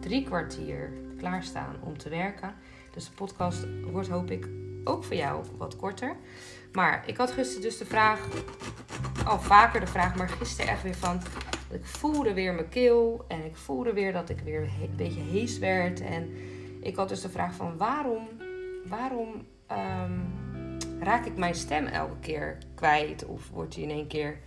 drie 0.00 0.24
kwartier 0.24 0.92
klaarstaan 1.18 1.76
om 1.80 1.98
te 1.98 2.08
werken. 2.08 2.54
Dus 2.92 3.04
de 3.04 3.12
podcast 3.14 3.66
wordt 3.90 4.08
hoop 4.08 4.30
ik 4.30 4.48
ook 4.84 5.04
voor 5.04 5.16
jou 5.16 5.44
wat 5.56 5.76
korter. 5.76 6.16
Maar 6.74 7.02
ik 7.06 7.16
had 7.16 7.30
gisteren 7.30 7.62
dus 7.62 7.78
de 7.78 7.84
vraag, 7.84 8.28
al 9.26 9.40
vaker 9.40 9.80
de 9.80 9.86
vraag, 9.86 10.14
maar 10.14 10.28
gisteren 10.28 10.70
echt 10.70 10.82
weer 10.82 10.94
van. 10.94 11.20
Ik 11.70 11.84
voelde 11.84 12.34
weer 12.34 12.54
mijn 12.54 12.68
keel 12.68 13.24
en 13.28 13.44
ik 13.44 13.56
voelde 13.56 13.92
weer 13.92 14.12
dat 14.12 14.28
ik 14.28 14.40
weer 14.40 14.62
een 14.62 14.96
beetje 14.96 15.20
hees 15.20 15.58
werd. 15.58 16.00
En 16.00 16.30
ik 16.80 16.96
had 16.96 17.08
dus 17.08 17.20
de 17.20 17.28
vraag 17.28 17.54
van 17.54 17.76
waarom, 17.76 18.28
waarom 18.86 19.46
um, 19.72 20.78
raak 21.00 21.24
ik 21.24 21.36
mijn 21.36 21.54
stem 21.54 21.86
elke 21.86 22.18
keer 22.20 22.58
kwijt? 22.74 23.24
Of 23.24 23.50
wordt 23.50 23.74
die 23.74 23.84
in 23.84 23.90
één 23.90 24.06
keer 24.06 24.38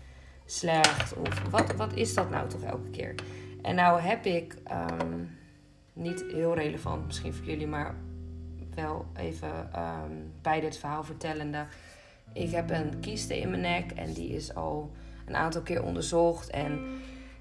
slecht? 0.45 1.13
Of 1.13 1.49
wat, 1.49 1.75
wat 1.75 1.93
is 1.93 2.13
dat 2.13 2.29
nou 2.29 2.49
toch 2.49 2.63
elke 2.63 2.89
keer? 2.89 3.15
En 3.61 3.75
nou 3.75 4.01
heb 4.01 4.25
ik, 4.25 4.55
um, 4.71 5.37
niet 5.93 6.25
heel 6.31 6.55
relevant 6.55 7.05
misschien 7.05 7.33
voor 7.33 7.45
jullie, 7.45 7.67
maar 7.67 7.95
wel 8.75 9.05
even 9.15 9.69
um, 9.75 10.31
bij 10.41 10.59
dit 10.59 10.77
verhaal 10.77 11.03
vertellende. 11.03 11.65
Ik 12.38 12.52
heb 12.52 12.69
een 12.69 13.00
kieste 13.00 13.39
in 13.39 13.50
mijn 13.50 13.62
nek 13.62 13.91
en 13.91 14.13
die 14.13 14.30
is 14.30 14.56
al 14.56 14.91
een 15.26 15.36
aantal 15.36 15.62
keer 15.62 15.84
onderzocht. 15.84 16.50
En 16.50 16.80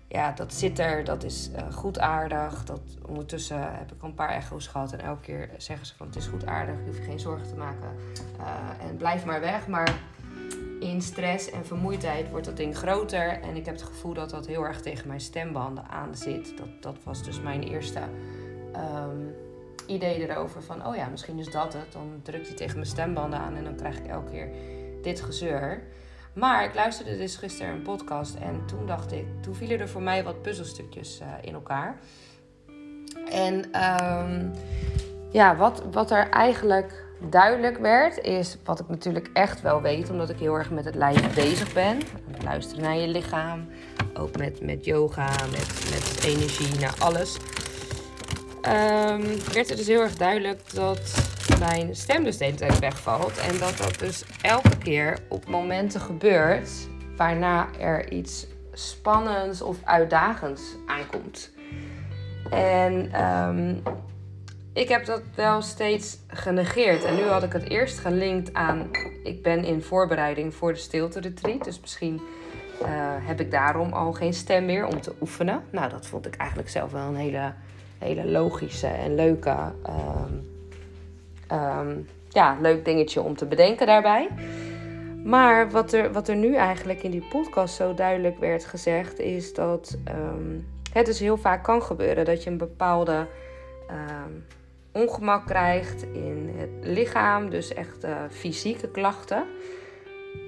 ja, 0.08 0.32
dat 0.32 0.54
zit 0.54 0.78
er, 0.78 1.04
dat 1.04 1.24
is 1.24 1.50
uh, 1.50 1.72
goed 1.72 1.98
aardig. 1.98 2.64
Dat, 2.64 2.80
ondertussen 3.06 3.76
heb 3.76 3.92
ik 3.92 4.02
een 4.02 4.14
paar 4.14 4.28
echo's 4.28 4.66
gehad. 4.66 4.92
En 4.92 5.00
elke 5.00 5.20
keer 5.20 5.50
zeggen 5.56 5.86
ze 5.86 5.94
van 5.96 6.06
het 6.06 6.16
is 6.16 6.26
goed 6.26 6.46
aardig, 6.46 6.74
je 6.74 6.84
hoeft 6.86 6.96
je 6.96 7.04
geen 7.04 7.20
zorgen 7.20 7.48
te 7.48 7.54
maken. 7.54 7.88
Uh, 8.40 8.88
en 8.88 8.96
blijf 8.96 9.24
maar 9.24 9.40
weg. 9.40 9.68
Maar 9.68 9.94
in 10.80 11.02
stress 11.02 11.50
en 11.50 11.66
vermoeidheid 11.66 12.30
wordt 12.30 12.46
dat 12.46 12.56
ding 12.56 12.76
groter. 12.76 13.40
En 13.42 13.56
ik 13.56 13.64
heb 13.64 13.74
het 13.74 13.84
gevoel 13.84 14.14
dat 14.14 14.30
dat 14.30 14.46
heel 14.46 14.64
erg 14.64 14.80
tegen 14.80 15.06
mijn 15.06 15.20
stembanden 15.20 15.88
aan 15.88 16.16
zit. 16.16 16.56
Dat, 16.56 16.82
dat 16.82 16.96
was 17.04 17.22
dus 17.22 17.40
mijn 17.40 17.62
eerste 17.62 18.00
um, 18.76 19.34
idee 19.86 20.28
erover. 20.28 20.62
Van 20.62 20.86
oh 20.86 20.96
ja, 20.96 21.08
misschien 21.08 21.38
is 21.38 21.50
dat 21.50 21.72
het. 21.72 21.92
Dan 21.92 22.20
drukt 22.22 22.46
hij 22.46 22.56
tegen 22.56 22.74
mijn 22.74 22.86
stembanden 22.86 23.38
aan 23.38 23.56
en 23.56 23.64
dan 23.64 23.76
krijg 23.76 23.98
ik 23.98 24.06
elke 24.06 24.30
keer 24.30 24.48
dit 25.06 25.20
gezeur. 25.20 25.82
Maar 26.32 26.64
ik 26.64 26.74
luisterde 26.74 27.16
dus 27.16 27.36
gisteren 27.36 27.72
een 27.72 27.82
podcast 27.82 28.34
en 28.34 28.66
toen 28.66 28.86
dacht 28.86 29.12
ik, 29.12 29.26
toen 29.40 29.54
vielen 29.54 29.80
er 29.80 29.88
voor 29.88 30.02
mij 30.02 30.24
wat 30.24 30.42
puzzelstukjes 30.42 31.20
uh, 31.20 31.26
in 31.40 31.54
elkaar. 31.54 31.98
En 33.30 33.54
um, 33.54 34.52
ja, 35.30 35.56
wat, 35.56 35.82
wat 35.92 36.10
er 36.10 36.30
eigenlijk 36.30 37.04
duidelijk 37.30 37.78
werd, 37.78 38.18
is 38.18 38.56
wat 38.64 38.80
ik 38.80 38.88
natuurlijk 38.88 39.30
echt 39.32 39.60
wel 39.60 39.82
weet, 39.82 40.10
omdat 40.10 40.30
ik 40.30 40.38
heel 40.38 40.54
erg 40.54 40.70
met 40.70 40.84
het 40.84 40.94
lijf 40.94 41.34
bezig 41.34 41.72
ben. 41.72 41.98
Luisteren 42.44 42.82
naar 42.82 42.96
je 42.96 43.08
lichaam, 43.08 43.68
ook 44.14 44.36
met, 44.36 44.60
met 44.60 44.84
yoga, 44.84 45.28
met, 45.50 45.90
met 45.90 46.24
energie, 46.24 46.78
naar 46.80 46.94
alles. 46.98 47.36
Um, 48.62 49.22
werd 49.52 49.68
het 49.68 49.76
dus 49.76 49.86
heel 49.86 50.02
erg 50.02 50.16
duidelijk 50.16 50.74
dat 50.74 51.34
mijn 51.58 51.94
stem 51.94 52.24
dus 52.24 52.38
de 52.38 52.44
hele 52.44 52.56
tijd 52.56 52.78
wegvalt. 52.78 53.38
En 53.38 53.58
dat 53.58 53.76
dat 53.76 53.98
dus 53.98 54.24
elke 54.42 54.78
keer 54.78 55.18
op 55.28 55.48
momenten 55.48 56.00
gebeurt 56.00 56.70
waarna 57.16 57.66
er 57.78 58.12
iets 58.12 58.46
spannends 58.72 59.62
of 59.62 59.76
uitdagends 59.84 60.62
aankomt. 60.86 61.50
En 62.50 63.24
um, 63.24 63.82
ik 64.72 64.88
heb 64.88 65.04
dat 65.04 65.22
wel 65.34 65.62
steeds 65.62 66.18
genegeerd. 66.26 67.04
En 67.04 67.14
nu 67.14 67.22
had 67.22 67.42
ik 67.42 67.52
het 67.52 67.68
eerst 67.68 67.98
gelinkt 67.98 68.54
aan. 68.54 68.90
Ik 69.24 69.42
ben 69.42 69.64
in 69.64 69.82
voorbereiding 69.82 70.54
voor 70.54 70.72
de 70.72 70.78
stilte 70.78 71.20
retreat. 71.20 71.64
Dus 71.64 71.80
misschien 71.80 72.20
uh, 72.82 72.88
heb 73.20 73.40
ik 73.40 73.50
daarom 73.50 73.92
al 73.92 74.12
geen 74.12 74.34
stem 74.34 74.64
meer 74.64 74.86
om 74.86 75.00
te 75.00 75.14
oefenen. 75.20 75.62
Nou, 75.70 75.90
dat 75.90 76.06
vond 76.06 76.26
ik 76.26 76.36
eigenlijk 76.36 76.70
zelf 76.70 76.92
wel 76.92 77.08
een 77.08 77.16
hele, 77.16 77.52
hele 77.98 78.26
logische 78.26 78.86
en 78.86 79.14
leuke. 79.14 79.56
Um, 79.86 80.55
um, 81.52 82.08
ja, 82.28 82.56
leuk 82.60 82.84
dingetje 82.84 83.20
om 83.20 83.36
te 83.36 83.46
bedenken 83.46 83.86
daarbij. 83.86 84.28
Maar 85.24 85.70
wat 85.70 85.92
er, 85.92 86.12
wat 86.12 86.28
er 86.28 86.36
nu 86.36 86.54
eigenlijk 86.54 87.02
in 87.02 87.10
die 87.10 87.26
podcast 87.30 87.74
zo 87.74 87.94
duidelijk 87.94 88.38
werd 88.38 88.64
gezegd, 88.64 89.18
is 89.18 89.54
dat 89.54 89.98
um, 90.08 90.66
het 90.92 91.06
dus 91.06 91.18
heel 91.18 91.36
vaak 91.36 91.64
kan 91.64 91.82
gebeuren 91.82 92.24
dat 92.24 92.42
je 92.42 92.50
een 92.50 92.58
bepaalde 92.58 93.26
ehm, 93.88 94.32
ongemak 94.92 95.46
krijgt 95.46 96.02
in 96.02 96.54
het 96.56 96.86
lichaam, 96.86 97.50
dus 97.50 97.74
echt 97.74 98.04
uh, 98.04 98.16
fysieke 98.30 98.88
klachten. 98.88 99.44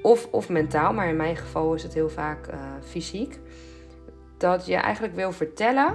Of, 0.02 0.28
of 0.30 0.48
mentaal, 0.48 0.92
maar 0.92 1.08
in 1.08 1.16
mijn 1.16 1.36
geval 1.36 1.74
is 1.74 1.82
het 1.82 1.94
heel 1.94 2.08
vaak 2.08 2.48
uh, 2.48 2.54
fysiek. 2.80 3.38
Dat 4.36 4.66
je 4.66 4.74
eigenlijk 4.74 5.14
wil 5.14 5.32
vertellen 5.32 5.94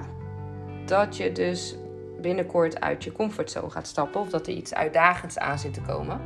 dat 0.85 1.17
je 1.17 1.31
dus 1.31 1.75
binnenkort 2.23 2.81
uit 2.81 3.03
je 3.03 3.11
comfortzone 3.11 3.69
gaat 3.69 3.87
stappen. 3.87 4.21
Of 4.21 4.29
dat 4.29 4.47
er 4.47 4.53
iets 4.53 4.73
uitdagends 4.73 5.37
aan 5.37 5.59
zit 5.59 5.73
te 5.73 5.81
komen. 5.81 6.21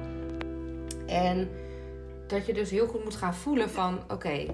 En 1.07 1.49
dat 2.27 2.45
je 2.45 2.53
dus 2.53 2.69
heel 2.69 2.87
goed 2.87 3.03
moet 3.03 3.15
gaan 3.15 3.35
voelen 3.35 3.69
van 3.69 3.99
oké, 4.11 4.45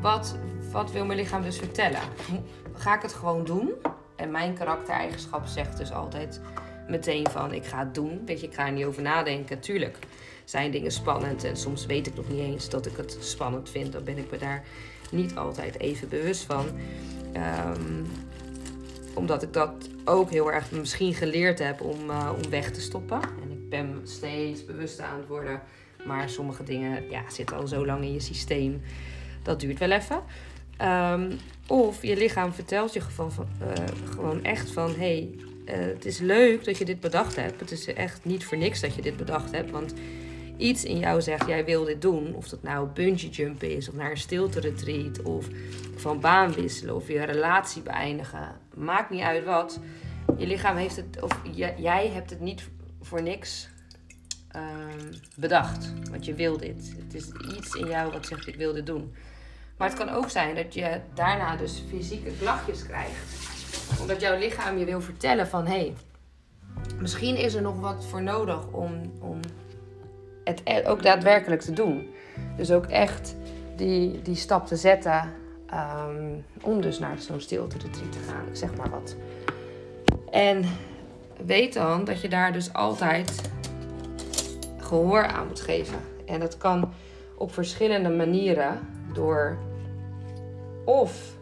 wat, 0.00 0.36
wat 0.72 0.92
wil 0.92 1.04
mijn 1.04 1.18
lichaam 1.18 1.42
dus 1.42 1.58
vertellen? 1.58 2.00
Ga 2.82 2.96
ik 2.96 3.02
het 3.02 3.12
gewoon 3.12 3.44
doen? 3.44 3.72
En 4.16 4.30
mijn 4.30 4.54
karaktereigenschap 4.54 5.46
zegt 5.46 5.76
dus 5.76 5.92
altijd 5.92 6.40
meteen 6.88 7.26
van 7.30 7.52
ik 7.52 7.64
ga 7.64 7.78
het 7.78 7.94
doen. 7.94 8.22
Weet 8.26 8.40
je, 8.40 8.46
ik 8.46 8.54
ga 8.54 8.66
er 8.66 8.72
niet 8.72 8.84
over 8.84 9.02
nadenken. 9.02 9.60
Tuurlijk 9.60 9.98
zijn 10.44 10.70
dingen 10.70 10.90
spannend 10.90 11.44
en 11.44 11.56
soms 11.56 11.86
weet 11.86 12.06
ik 12.06 12.14
nog 12.14 12.28
niet 12.28 12.40
eens 12.40 12.68
dat 12.68 12.86
ik 12.86 12.96
het 12.96 13.16
spannend 13.20 13.70
vind. 13.70 13.92
Dan 13.92 14.04
ben 14.04 14.18
ik 14.18 14.30
me 14.30 14.38
daar 14.38 14.62
niet 15.10 15.36
altijd 15.36 15.80
even 15.80 16.08
bewust 16.08 16.42
van. 16.42 16.66
Um, 17.34 18.06
omdat 19.16 19.42
ik 19.42 19.52
dat 19.52 19.88
ook 20.04 20.30
heel 20.30 20.52
erg 20.52 20.70
misschien 20.70 21.14
geleerd 21.14 21.58
heb 21.58 21.80
om, 21.80 22.10
uh, 22.10 22.32
om 22.36 22.50
weg 22.50 22.70
te 22.70 22.80
stoppen. 22.80 23.20
En 23.22 23.50
ik 23.50 23.68
ben 23.68 24.00
steeds 24.04 24.64
bewuster 24.64 25.04
aan 25.04 25.18
het 25.18 25.28
worden. 25.28 25.60
Maar 26.06 26.28
sommige 26.28 26.62
dingen 26.62 27.10
ja, 27.10 27.22
zitten 27.30 27.56
al 27.56 27.66
zo 27.66 27.86
lang 27.86 28.04
in 28.04 28.12
je 28.12 28.20
systeem. 28.20 28.82
Dat 29.42 29.60
duurt 29.60 29.78
wel 29.78 29.90
even. 29.90 30.22
Um, 30.82 31.38
of 31.66 32.02
je 32.02 32.16
lichaam 32.16 32.52
vertelt 32.52 32.92
je 32.92 33.00
gewoon, 33.00 33.32
van, 33.32 33.48
uh, 33.62 33.68
gewoon 34.10 34.44
echt 34.44 34.70
van... 34.70 34.94
Hey, 34.94 35.30
uh, 35.64 35.74
het 35.74 36.04
is 36.04 36.18
leuk 36.18 36.64
dat 36.64 36.78
je 36.78 36.84
dit 36.84 37.00
bedacht 37.00 37.36
hebt. 37.36 37.60
Het 37.60 37.70
is 37.70 37.94
echt 37.94 38.24
niet 38.24 38.44
voor 38.44 38.58
niks 38.58 38.80
dat 38.80 38.94
je 38.94 39.02
dit 39.02 39.16
bedacht 39.16 39.50
hebt. 39.50 39.70
Want 39.70 39.94
iets 40.56 40.84
in 40.84 40.98
jou 40.98 41.22
zegt, 41.22 41.46
jij 41.46 41.64
wil 41.64 41.84
dit 41.84 42.02
doen. 42.02 42.34
Of 42.34 42.48
dat 42.48 42.62
nou 42.62 42.88
bungee 42.88 43.30
jumpen 43.30 43.70
is, 43.70 43.88
of 43.88 43.94
naar 43.94 44.10
een 44.10 44.16
stilte 44.16 44.60
retreat, 44.60 45.22
of 45.22 45.46
van 45.96 46.20
baan 46.20 46.52
wisselen, 46.52 46.94
of 46.94 47.08
je 47.08 47.24
relatie 47.24 47.82
beëindigen. 47.82 48.56
Maakt 48.74 49.10
niet 49.10 49.22
uit 49.22 49.44
wat. 49.44 49.80
Je 50.36 50.46
lichaam 50.46 50.76
heeft 50.76 50.96
het, 50.96 51.22
of 51.22 51.40
jij 51.76 52.08
hebt 52.08 52.30
het 52.30 52.40
niet 52.40 52.68
voor 53.00 53.22
niks 53.22 53.68
um, 54.56 55.20
bedacht. 55.36 55.92
Want 56.10 56.24
je 56.24 56.34
wil 56.34 56.56
dit. 56.56 56.94
Het 56.98 57.14
is 57.14 57.30
iets 57.56 57.74
in 57.74 57.86
jou 57.86 58.12
wat 58.12 58.26
zegt, 58.26 58.46
ik 58.46 58.56
wil 58.56 58.72
dit 58.72 58.86
doen. 58.86 59.14
Maar 59.76 59.88
het 59.88 59.98
kan 59.98 60.08
ook 60.08 60.30
zijn 60.30 60.54
dat 60.54 60.74
je 60.74 61.00
daarna 61.14 61.56
dus 61.56 61.82
fysieke 61.88 62.30
klachtjes 62.38 62.86
krijgt. 62.86 63.36
Omdat 64.00 64.20
jouw 64.20 64.38
lichaam 64.38 64.78
je 64.78 64.84
wil 64.84 65.00
vertellen 65.00 65.46
van, 65.46 65.66
hé, 65.66 65.72
hey, 65.72 65.94
misschien 67.00 67.36
is 67.36 67.54
er 67.54 67.62
nog 67.62 67.80
wat 67.80 68.06
voor 68.06 68.22
nodig 68.22 68.66
om, 68.66 69.12
om 69.20 69.40
het 70.46 70.60
e- 70.64 70.86
ook 70.86 71.02
daadwerkelijk 71.02 71.60
te 71.60 71.72
doen. 71.72 72.10
Dus 72.56 72.70
ook 72.70 72.86
echt 72.86 73.36
die, 73.76 74.22
die 74.22 74.34
stap 74.34 74.66
te 74.66 74.76
zetten 74.76 75.32
um, 75.72 76.44
om 76.62 76.80
dus 76.80 76.98
naar 76.98 77.18
zo'n 77.18 77.40
stilte 77.40 77.76
te 77.78 77.88
gaan. 78.28 78.56
Zeg 78.56 78.76
maar 78.76 78.90
wat. 78.90 79.16
En 80.30 80.64
weet 81.46 81.74
dan 81.74 82.04
dat 82.04 82.20
je 82.20 82.28
daar 82.28 82.52
dus 82.52 82.72
altijd 82.72 83.50
gehoor 84.78 85.26
aan 85.26 85.46
moet 85.46 85.60
geven. 85.60 85.98
En 86.24 86.40
dat 86.40 86.56
kan 86.56 86.92
op 87.36 87.52
verschillende 87.52 88.08
manieren 88.08 88.88
door 89.12 89.58
of 90.84 91.34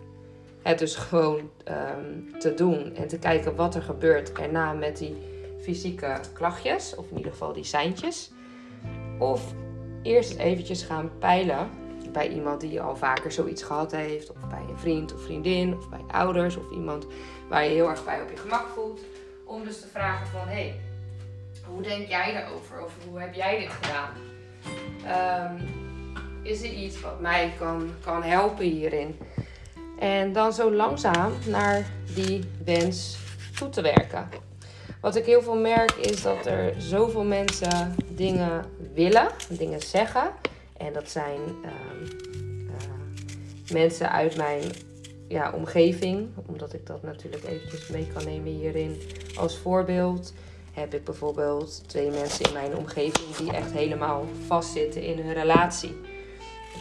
het 0.63 0.79
dus 0.79 0.97
gewoon 0.97 1.39
um, 1.39 2.39
te 2.39 2.55
doen 2.55 2.95
en 2.95 3.09
te 3.09 3.19
kijken 3.19 3.57
wat 3.57 3.75
er 3.75 3.83
gebeurt 3.83 4.33
erna 4.33 4.73
met 4.73 4.99
die 4.99 5.17
fysieke 5.61 6.21
klachtjes, 6.33 6.95
of 6.95 7.11
in 7.11 7.17
ieder 7.17 7.33
geval 7.33 7.53
die 7.53 7.65
seintjes. 7.65 8.31
Of 9.19 9.53
eerst 10.03 10.37
eventjes 10.37 10.83
gaan 10.83 11.11
peilen 11.19 11.71
bij 12.13 12.29
iemand 12.29 12.61
die 12.61 12.81
al 12.81 12.97
vaker 12.97 13.33
zoiets 13.33 13.63
gehad 13.63 13.93
heeft. 13.93 14.31
Of 14.31 14.49
bij 14.49 14.65
een 14.69 14.79
vriend 14.79 15.15
of 15.15 15.23
vriendin. 15.23 15.77
Of 15.77 15.89
bij 15.89 16.05
ouders. 16.11 16.57
Of 16.57 16.71
iemand 16.71 17.07
waar 17.49 17.65
je 17.65 17.71
heel 17.71 17.89
erg 17.89 18.05
bij 18.05 18.23
op 18.23 18.31
je 18.31 18.37
gemak 18.37 18.67
voelt. 18.75 19.01
Om 19.45 19.65
dus 19.65 19.81
te 19.81 19.87
vragen 19.87 20.27
van... 20.27 20.49
Hé, 20.49 20.55
hey, 20.55 20.81
hoe 21.67 21.83
denk 21.83 22.09
jij 22.09 22.33
daarover? 22.33 22.83
Of 22.85 22.93
hoe 23.09 23.21
heb 23.21 23.35
jij 23.35 23.59
dit 23.59 23.71
gedaan? 23.71 24.11
Um, 25.51 25.83
is 26.43 26.63
er 26.63 26.73
iets 26.73 27.01
wat 27.01 27.21
mij 27.21 27.53
kan, 27.59 27.91
kan 28.05 28.23
helpen 28.23 28.65
hierin? 28.65 29.19
En 29.99 30.33
dan 30.33 30.53
zo 30.53 30.73
langzaam 30.73 31.33
naar 31.47 31.87
die 32.15 32.45
wens 32.65 33.19
toe 33.59 33.69
te 33.69 33.83
werken. 33.83 34.29
Wat 35.01 35.17
ik 35.17 35.25
heel 35.25 35.43
veel 35.43 35.57
merk 35.57 35.93
is 35.93 36.23
dat 36.23 36.47
er 36.47 36.75
zoveel 36.79 37.25
mensen 37.25 37.95
dingen 38.09 38.65
willen, 38.95 39.29
dingen 39.49 39.81
zeggen. 39.81 40.31
En 40.77 40.93
dat 40.93 41.11
zijn 41.11 41.41
uh, 41.65 41.71
uh, 42.67 43.73
mensen 43.73 44.11
uit 44.11 44.37
mijn 44.37 44.63
ja, 45.29 45.53
omgeving, 45.53 46.29
omdat 46.47 46.73
ik 46.73 46.87
dat 46.87 47.03
natuurlijk 47.03 47.45
eventjes 47.45 47.89
mee 47.89 48.07
kan 48.15 48.25
nemen 48.25 48.53
hierin 48.53 49.01
als 49.37 49.57
voorbeeld. 49.59 50.33
Heb 50.73 50.95
ik 50.95 51.05
bijvoorbeeld 51.05 51.89
twee 51.89 52.11
mensen 52.11 52.45
in 52.45 52.53
mijn 52.53 52.77
omgeving 52.77 53.37
die 53.37 53.53
echt 53.53 53.73
helemaal 53.73 54.27
vastzitten 54.47 55.03
in 55.03 55.19
hun 55.19 55.33
relatie. 55.33 55.97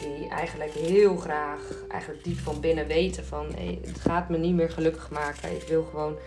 Die 0.01 0.29
eigenlijk 0.29 0.71
heel 0.71 1.15
graag, 1.15 1.59
eigenlijk 1.89 2.23
diep 2.23 2.37
van 2.37 2.59
binnen 2.59 2.87
weten 2.87 3.25
van 3.25 3.47
hey, 3.55 3.79
het 3.85 3.99
gaat 3.99 4.29
me 4.29 4.37
niet 4.37 4.55
meer 4.55 4.69
gelukkig 4.69 5.11
maken. 5.11 5.55
Ik 5.55 5.67
wil 5.67 5.83
gewoon 5.83 6.17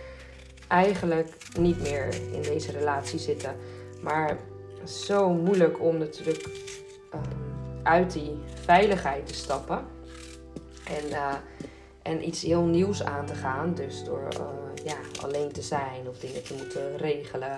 eigenlijk 0.67 1.37
niet 1.59 1.81
meer 1.81 2.13
in 2.31 2.41
deze 2.41 2.71
relatie 2.71 3.19
zitten. 3.19 3.55
Maar 4.01 4.37
zo 4.87 5.29
moeilijk 5.29 5.81
om 5.81 5.97
natuurlijk 5.97 6.49
um, 7.13 7.21
uit 7.83 8.13
die 8.13 8.39
veiligheid 8.65 9.27
te 9.27 9.33
stappen. 9.33 9.85
En, 10.83 11.09
uh, 11.09 11.33
en 12.01 12.27
iets 12.27 12.41
heel 12.41 12.63
nieuws 12.63 13.03
aan 13.03 13.25
te 13.25 13.35
gaan. 13.35 13.73
Dus 13.73 14.03
door 14.03 14.27
uh, 14.33 14.85
ja, 14.85 14.95
alleen 15.21 15.51
te 15.51 15.61
zijn 15.61 16.07
of 16.07 16.17
dingen 16.17 16.43
te 16.43 16.53
moeten 16.53 16.97
regelen. 16.97 17.57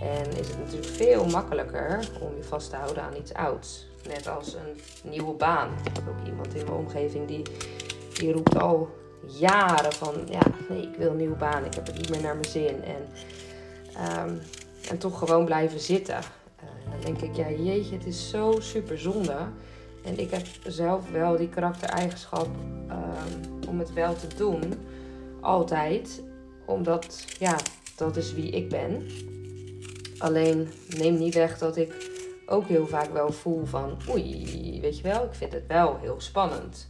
En 0.00 0.30
is 0.38 0.48
het 0.48 0.58
natuurlijk 0.58 0.92
veel 0.92 1.26
makkelijker 1.26 2.08
om 2.20 2.36
je 2.36 2.42
vast 2.42 2.70
te 2.70 2.76
houden 2.76 3.02
aan 3.02 3.16
iets 3.16 3.34
ouds. 3.34 3.86
Net 4.08 4.28
als 4.28 4.54
een 4.54 4.80
nieuwe 5.10 5.34
baan. 5.34 5.68
Ik 5.84 5.96
heb 5.96 6.08
ook 6.08 6.26
iemand 6.26 6.54
in 6.54 6.64
mijn 6.64 6.76
omgeving 6.76 7.26
die, 7.26 7.42
die 8.14 8.32
roept 8.32 8.58
al 8.58 8.88
jaren 9.26 9.92
van 9.92 10.14
ja, 10.30 10.40
nee, 10.68 10.82
ik 10.82 10.96
wil 10.96 11.10
een 11.10 11.16
nieuwe 11.16 11.36
baan, 11.36 11.64
ik 11.64 11.74
heb 11.74 11.86
het 11.86 11.96
niet 11.96 12.10
meer 12.10 12.20
naar 12.20 12.36
mijn 12.36 12.50
zin. 12.50 12.84
En, 12.84 13.08
um, 14.28 14.40
en 14.88 14.98
toch 14.98 15.18
gewoon 15.18 15.44
blijven 15.44 15.80
zitten. 15.80 16.18
Dan 16.90 17.00
denk 17.00 17.20
ik, 17.20 17.36
ja 17.36 17.50
jeetje, 17.50 17.96
het 17.96 18.06
is 18.06 18.30
zo 18.30 18.60
super 18.60 18.98
zonde. 18.98 19.36
En 20.04 20.18
ik 20.18 20.30
heb 20.30 20.46
zelf 20.66 21.10
wel 21.10 21.36
die 21.36 21.48
karaktereigenschap 21.48 22.48
um, 22.90 23.68
om 23.68 23.78
het 23.78 23.92
wel 23.92 24.14
te 24.14 24.26
doen. 24.36 24.74
Altijd. 25.40 26.22
Omdat, 26.66 27.24
ja, 27.38 27.56
dat 27.96 28.16
is 28.16 28.34
wie 28.34 28.50
ik 28.50 28.68
ben. 28.68 29.06
Alleen 30.18 30.68
neem 30.98 31.18
niet 31.18 31.34
weg 31.34 31.58
dat 31.58 31.76
ik 31.76 32.14
ook 32.46 32.66
heel 32.66 32.86
vaak 32.86 33.12
wel 33.12 33.32
voel 33.32 33.64
van... 33.64 33.96
Oei, 34.10 34.78
weet 34.80 34.96
je 34.96 35.02
wel, 35.02 35.24
ik 35.24 35.34
vind 35.34 35.52
het 35.52 35.66
wel 35.66 35.98
heel 36.00 36.20
spannend. 36.20 36.88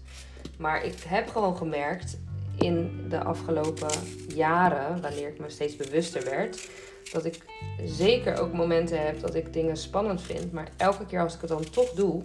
Maar 0.59 0.85
ik 0.85 1.03
heb 1.07 1.29
gewoon 1.29 1.57
gemerkt 1.57 2.19
in 2.59 3.07
de 3.09 3.25
afgelopen 3.25 3.91
jaren, 4.35 5.01
wanneer 5.01 5.29
ik 5.29 5.39
me 5.39 5.51
steeds 5.51 5.77
bewuster 5.77 6.25
werd, 6.25 6.69
dat 7.13 7.25
ik 7.25 7.45
zeker 7.85 8.41
ook 8.41 8.53
momenten 8.53 9.07
heb 9.07 9.21
dat 9.21 9.35
ik 9.35 9.53
dingen 9.53 9.77
spannend 9.77 10.23
vind. 10.23 10.53
Maar 10.53 10.69
elke 10.77 11.07
keer 11.07 11.21
als 11.21 11.35
ik 11.35 11.41
het 11.41 11.51
dan 11.51 11.71
toch 11.71 11.91
doe, 11.91 12.23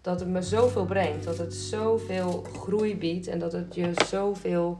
dat 0.00 0.20
het 0.20 0.28
me 0.28 0.42
zoveel 0.42 0.84
brengt. 0.84 1.24
Dat 1.24 1.38
het 1.38 1.54
zoveel 1.54 2.44
groei 2.58 2.96
biedt 2.96 3.26
en 3.26 3.38
dat 3.38 3.52
het 3.52 3.74
je 3.74 3.92
zoveel. 4.08 4.78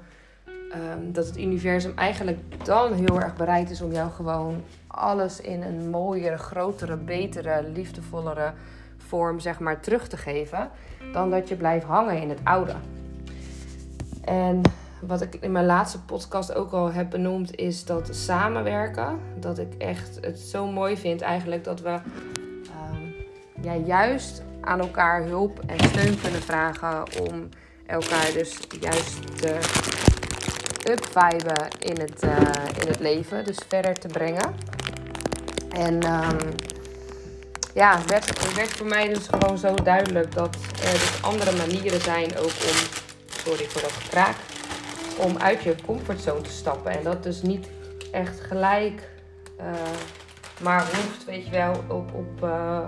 Um, 0.75 1.13
dat 1.13 1.27
het 1.27 1.39
universum 1.39 1.93
eigenlijk 1.97 2.39
dan 2.65 2.93
heel 2.93 3.21
erg 3.21 3.37
bereid 3.37 3.71
is 3.71 3.81
om 3.81 3.93
jou 3.93 4.11
gewoon 4.11 4.63
alles 4.87 5.41
in 5.41 5.63
een 5.63 5.91
mooiere, 5.91 6.37
grotere, 6.37 6.97
betere, 6.97 7.69
liefdevollere 7.75 8.53
vorm 8.97 9.41
zeg 9.41 9.59
maar 9.59 9.81
terug 9.81 10.09
te 10.09 10.17
geven. 10.17 10.71
Dan 11.13 11.31
dat 11.31 11.49
je 11.49 11.57
blijft 11.57 11.87
hangen 11.87 12.21
in 12.21 12.29
het 12.29 12.39
oude. 12.43 12.75
En 14.25 14.61
wat 15.01 15.21
ik 15.21 15.35
in 15.41 15.53
mijn 15.53 15.67
laatste 15.67 16.01
podcast 16.01 16.55
ook 16.55 16.73
al 16.73 16.93
heb 16.93 17.11
benoemd, 17.11 17.57
is 17.57 17.85
dat 17.85 18.09
samenwerken. 18.11 19.19
Dat 19.41 19.59
ik 19.59 19.75
echt 19.79 20.19
het 20.21 20.39
zo 20.39 20.67
mooi 20.67 20.97
vind 20.97 21.21
eigenlijk 21.21 21.65
dat 21.65 21.81
we 21.81 21.91
um, 21.91 23.15
ja, 23.63 23.75
juist 23.75 24.43
aan 24.61 24.81
elkaar 24.81 25.23
hulp 25.23 25.61
en 25.67 25.79
steun 25.79 26.21
kunnen 26.21 26.43
vragen 26.43 27.03
om 27.29 27.49
elkaar 27.87 28.33
dus 28.33 28.59
juist 28.81 29.39
te 29.41 29.59
upviben 30.91 31.69
in 31.79 32.01
het, 32.01 32.25
uh, 32.25 32.41
in 32.81 32.89
het 32.89 33.01
leven. 33.01 33.45
Dus 33.45 33.59
verder 33.69 33.95
te 33.95 34.09
brengen. 34.09 34.55
En 35.71 35.95
um, 35.95 36.55
ja, 37.75 37.99
het 37.99 38.55
werd 38.55 38.73
voor 38.73 38.87
mij 38.87 39.09
dus 39.09 39.27
gewoon 39.29 39.59
zo 39.59 39.75
duidelijk 39.75 40.35
dat 40.35 40.57
er 40.83 40.93
dus 40.93 41.23
andere 41.23 41.57
manieren 41.57 42.01
zijn 42.01 42.39
ook 42.39 42.45
om 42.45 43.05
sorry 43.45 43.65
voor 43.69 43.81
dat 43.81 43.93
gekraak. 43.93 44.37
Om 45.17 45.37
uit 45.37 45.63
je 45.63 45.75
comfortzone 45.87 46.41
te 46.41 46.51
stappen. 46.51 46.93
En 46.93 47.03
dat 47.03 47.23
dus 47.23 47.43
niet 47.43 47.69
echt 48.13 48.41
gelijk, 48.41 49.09
uh, 49.61 49.65
maar 50.63 50.81
hoeft, 50.81 51.25
weet 51.25 51.45
je 51.45 51.51
wel, 51.51 51.73
op, 51.89 52.15
op 52.15 52.45
uh, 52.45 52.87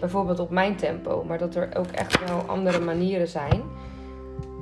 bijvoorbeeld 0.00 0.38
op 0.38 0.50
mijn 0.50 0.76
tempo. 0.76 1.24
Maar 1.24 1.38
dat 1.38 1.54
er 1.54 1.68
ook 1.76 1.90
echt 1.90 2.28
wel 2.28 2.40
andere 2.40 2.80
manieren 2.80 3.28
zijn. 3.28 3.62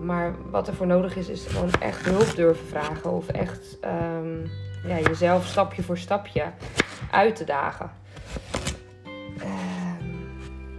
Maar 0.01 0.35
wat 0.51 0.69
er 0.69 0.75
voor 0.75 0.87
nodig 0.87 1.17
is, 1.17 1.29
is 1.29 1.47
gewoon 1.47 1.71
echt 1.81 2.05
hulp 2.05 2.35
durven 2.35 2.67
vragen. 2.67 3.13
Of 3.13 3.29
echt 3.29 3.79
um, 3.85 4.51
ja, 4.87 4.99
jezelf 4.99 5.47
stapje 5.47 5.83
voor 5.83 5.99
stapje 5.99 6.45
uit 7.11 7.37
te 7.37 7.45
dagen. 7.45 7.91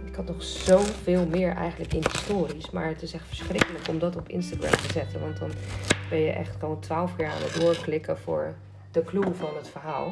ik 0.04 0.14
had 0.26 0.34
nog 0.34 0.42
zoveel 0.42 1.26
meer 1.26 1.54
eigenlijk 1.54 1.92
in 1.92 2.00
de 2.00 2.18
stories. 2.18 2.70
Maar 2.70 2.88
het 2.88 3.02
is 3.02 3.12
echt 3.12 3.26
verschrikkelijk 3.26 3.88
om 3.88 3.98
dat 3.98 4.16
op 4.16 4.28
Instagram 4.28 4.70
te 4.70 4.92
zetten. 4.92 5.20
Want 5.20 5.38
dan 5.38 5.50
ben 6.08 6.20
je 6.20 6.30
echt 6.30 6.56
gewoon 6.58 6.80
twaalf 6.80 7.16
keer 7.16 7.26
aan 7.26 7.42
het 7.42 7.60
doorklikken 7.60 8.18
voor 8.18 8.54
de 8.90 9.04
clue 9.04 9.34
van 9.34 9.56
het 9.56 9.68
verhaal. 9.68 10.10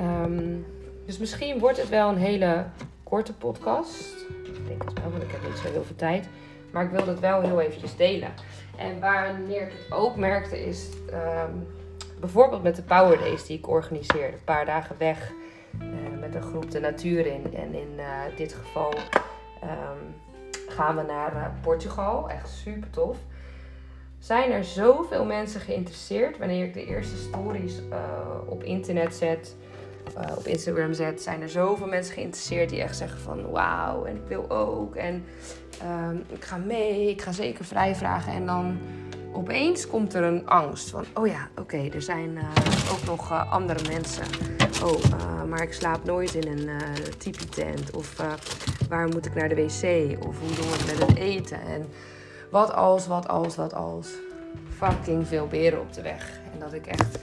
Um, 0.00 0.66
dus 1.06 1.18
misschien 1.18 1.58
wordt 1.58 1.78
het 1.78 1.88
wel 1.88 2.08
een 2.08 2.16
hele 2.16 2.64
korte 3.02 3.34
podcast. 3.34 4.26
Ik 4.44 4.66
denk 4.66 4.84
het 4.84 5.00
wel, 5.00 5.10
want 5.10 5.22
ik 5.22 5.30
heb 5.30 5.42
niet 5.42 5.58
zo 5.58 5.70
heel 5.70 5.84
veel 5.84 5.96
tijd. 5.96 6.28
Maar 6.70 6.84
ik 6.84 6.90
wilde 6.90 7.10
het 7.10 7.20
wel 7.20 7.40
heel 7.40 7.60
eventjes 7.60 7.96
delen. 7.96 8.32
En 8.76 9.00
wanneer 9.00 9.62
ik 9.62 9.72
het 9.72 9.92
ook 9.92 10.16
merkte 10.16 10.64
is 10.66 10.88
um, 11.10 11.66
bijvoorbeeld 12.20 12.62
met 12.62 12.76
de 12.76 12.82
Power 12.82 13.18
Days 13.18 13.46
die 13.46 13.58
ik 13.58 13.68
organiseerde. 13.68 14.36
Een 14.36 14.44
paar 14.44 14.66
dagen 14.66 14.96
weg 14.98 15.32
uh, 15.82 16.20
met 16.20 16.34
een 16.34 16.42
groep 16.42 16.70
de 16.70 16.80
natuur 16.80 17.26
in. 17.26 17.54
En 17.54 17.74
in 17.74 17.92
uh, 17.96 18.04
dit 18.36 18.52
geval 18.52 18.94
um, 19.62 20.14
gaan 20.68 20.96
we 20.96 21.02
naar 21.02 21.34
uh, 21.34 21.46
Portugal. 21.62 22.30
Echt 22.30 22.48
super 22.48 22.90
tof 22.90 23.16
zijn 24.18 24.50
er 24.50 24.64
zoveel 24.64 25.24
mensen 25.24 25.60
geïnteresseerd. 25.60 26.38
Wanneer 26.38 26.64
ik 26.64 26.74
de 26.74 26.86
eerste 26.86 27.16
stories 27.16 27.80
uh, 27.90 27.96
op 28.46 28.62
internet 28.62 29.14
zet, 29.14 29.56
uh, 30.18 30.36
op 30.36 30.46
Instagram 30.46 30.92
zet, 30.92 31.22
zijn 31.22 31.42
er 31.42 31.48
zoveel 31.48 31.86
mensen 31.86 32.14
geïnteresseerd 32.14 32.70
die 32.70 32.82
echt 32.82 32.96
zeggen 32.96 33.20
van 33.20 33.50
wauw 33.50 34.04
en 34.04 34.16
ik 34.16 34.28
wil 34.28 34.50
ook 34.50 34.94
en 34.94 35.24
uh, 35.82 36.08
ik 36.32 36.44
ga 36.44 36.56
mee, 36.56 37.10
ik 37.10 37.22
ga 37.22 37.32
zeker 37.32 37.64
vrijvragen. 37.64 38.32
En 38.32 38.46
dan 38.46 38.78
opeens 39.32 39.86
komt 39.86 40.14
er 40.14 40.22
een 40.22 40.46
angst 40.48 40.90
van 40.90 41.04
oh 41.14 41.26
ja, 41.26 41.48
oké, 41.56 41.88
er 41.94 42.02
zijn 42.02 42.30
uh, 42.30 42.42
ook 42.92 43.04
nog 43.04 43.50
andere 43.50 43.88
mensen. 43.88 44.24
Oh, 44.84 45.02
maar 45.48 45.62
ik 45.62 45.72
slaap 45.72 46.04
nooit 46.04 46.34
in 46.34 46.58
een 46.58 46.70
tipi-tent. 47.18 47.90
Of 47.90 48.16
waar 48.88 49.08
moet 49.08 49.26
ik 49.26 49.34
naar 49.34 49.48
de 49.48 49.54
wc? 49.54 50.26
Of 50.26 50.38
hoe 50.40 50.54
doen 50.54 50.70
we 50.70 50.84
met 50.86 51.08
het 51.08 51.16
eten? 51.16 51.60
En 51.60 51.86
wat 52.50 52.72
als, 52.72 53.06
wat 53.06 53.28
als, 53.28 53.56
wat 53.56 53.74
als. 53.74 54.08
Fucking 54.76 55.26
veel 55.26 55.46
beren 55.46 55.80
op 55.80 55.92
de 55.92 56.02
weg. 56.02 56.40
En 56.52 56.58
dat 56.58 56.72
ik 56.72 56.86
echt 56.86 57.18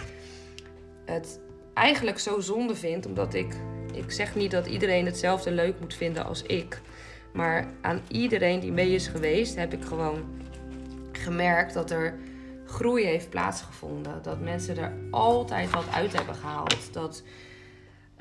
het 1.05 1.39
eigenlijk 1.73 2.19
zo 2.19 2.39
zonde 2.39 2.75
vind, 2.75 3.05
omdat 3.05 3.33
ik. 3.33 3.55
Ik 3.93 4.11
zeg 4.11 4.35
niet 4.35 4.51
dat 4.51 4.65
iedereen 4.65 5.05
hetzelfde 5.05 5.51
leuk 5.51 5.79
moet 5.79 5.93
vinden 5.93 6.25
als 6.25 6.41
ik. 6.41 6.81
Maar 7.33 7.67
aan 7.81 8.01
iedereen 8.07 8.59
die 8.59 8.71
mee 8.71 8.93
is 8.93 9.07
geweest, 9.07 9.55
heb 9.55 9.73
ik 9.73 9.85
gewoon 9.85 10.23
gemerkt 11.11 11.73
dat 11.73 11.91
er 11.91 12.15
groei 12.65 13.05
heeft 13.05 13.29
plaatsgevonden. 13.29 14.21
Dat 14.21 14.39
mensen 14.39 14.77
er 14.77 14.93
altijd 15.11 15.69
wat 15.71 15.85
uit 15.93 16.13
hebben 16.13 16.35
gehaald. 16.35 16.93
Dat 16.93 17.23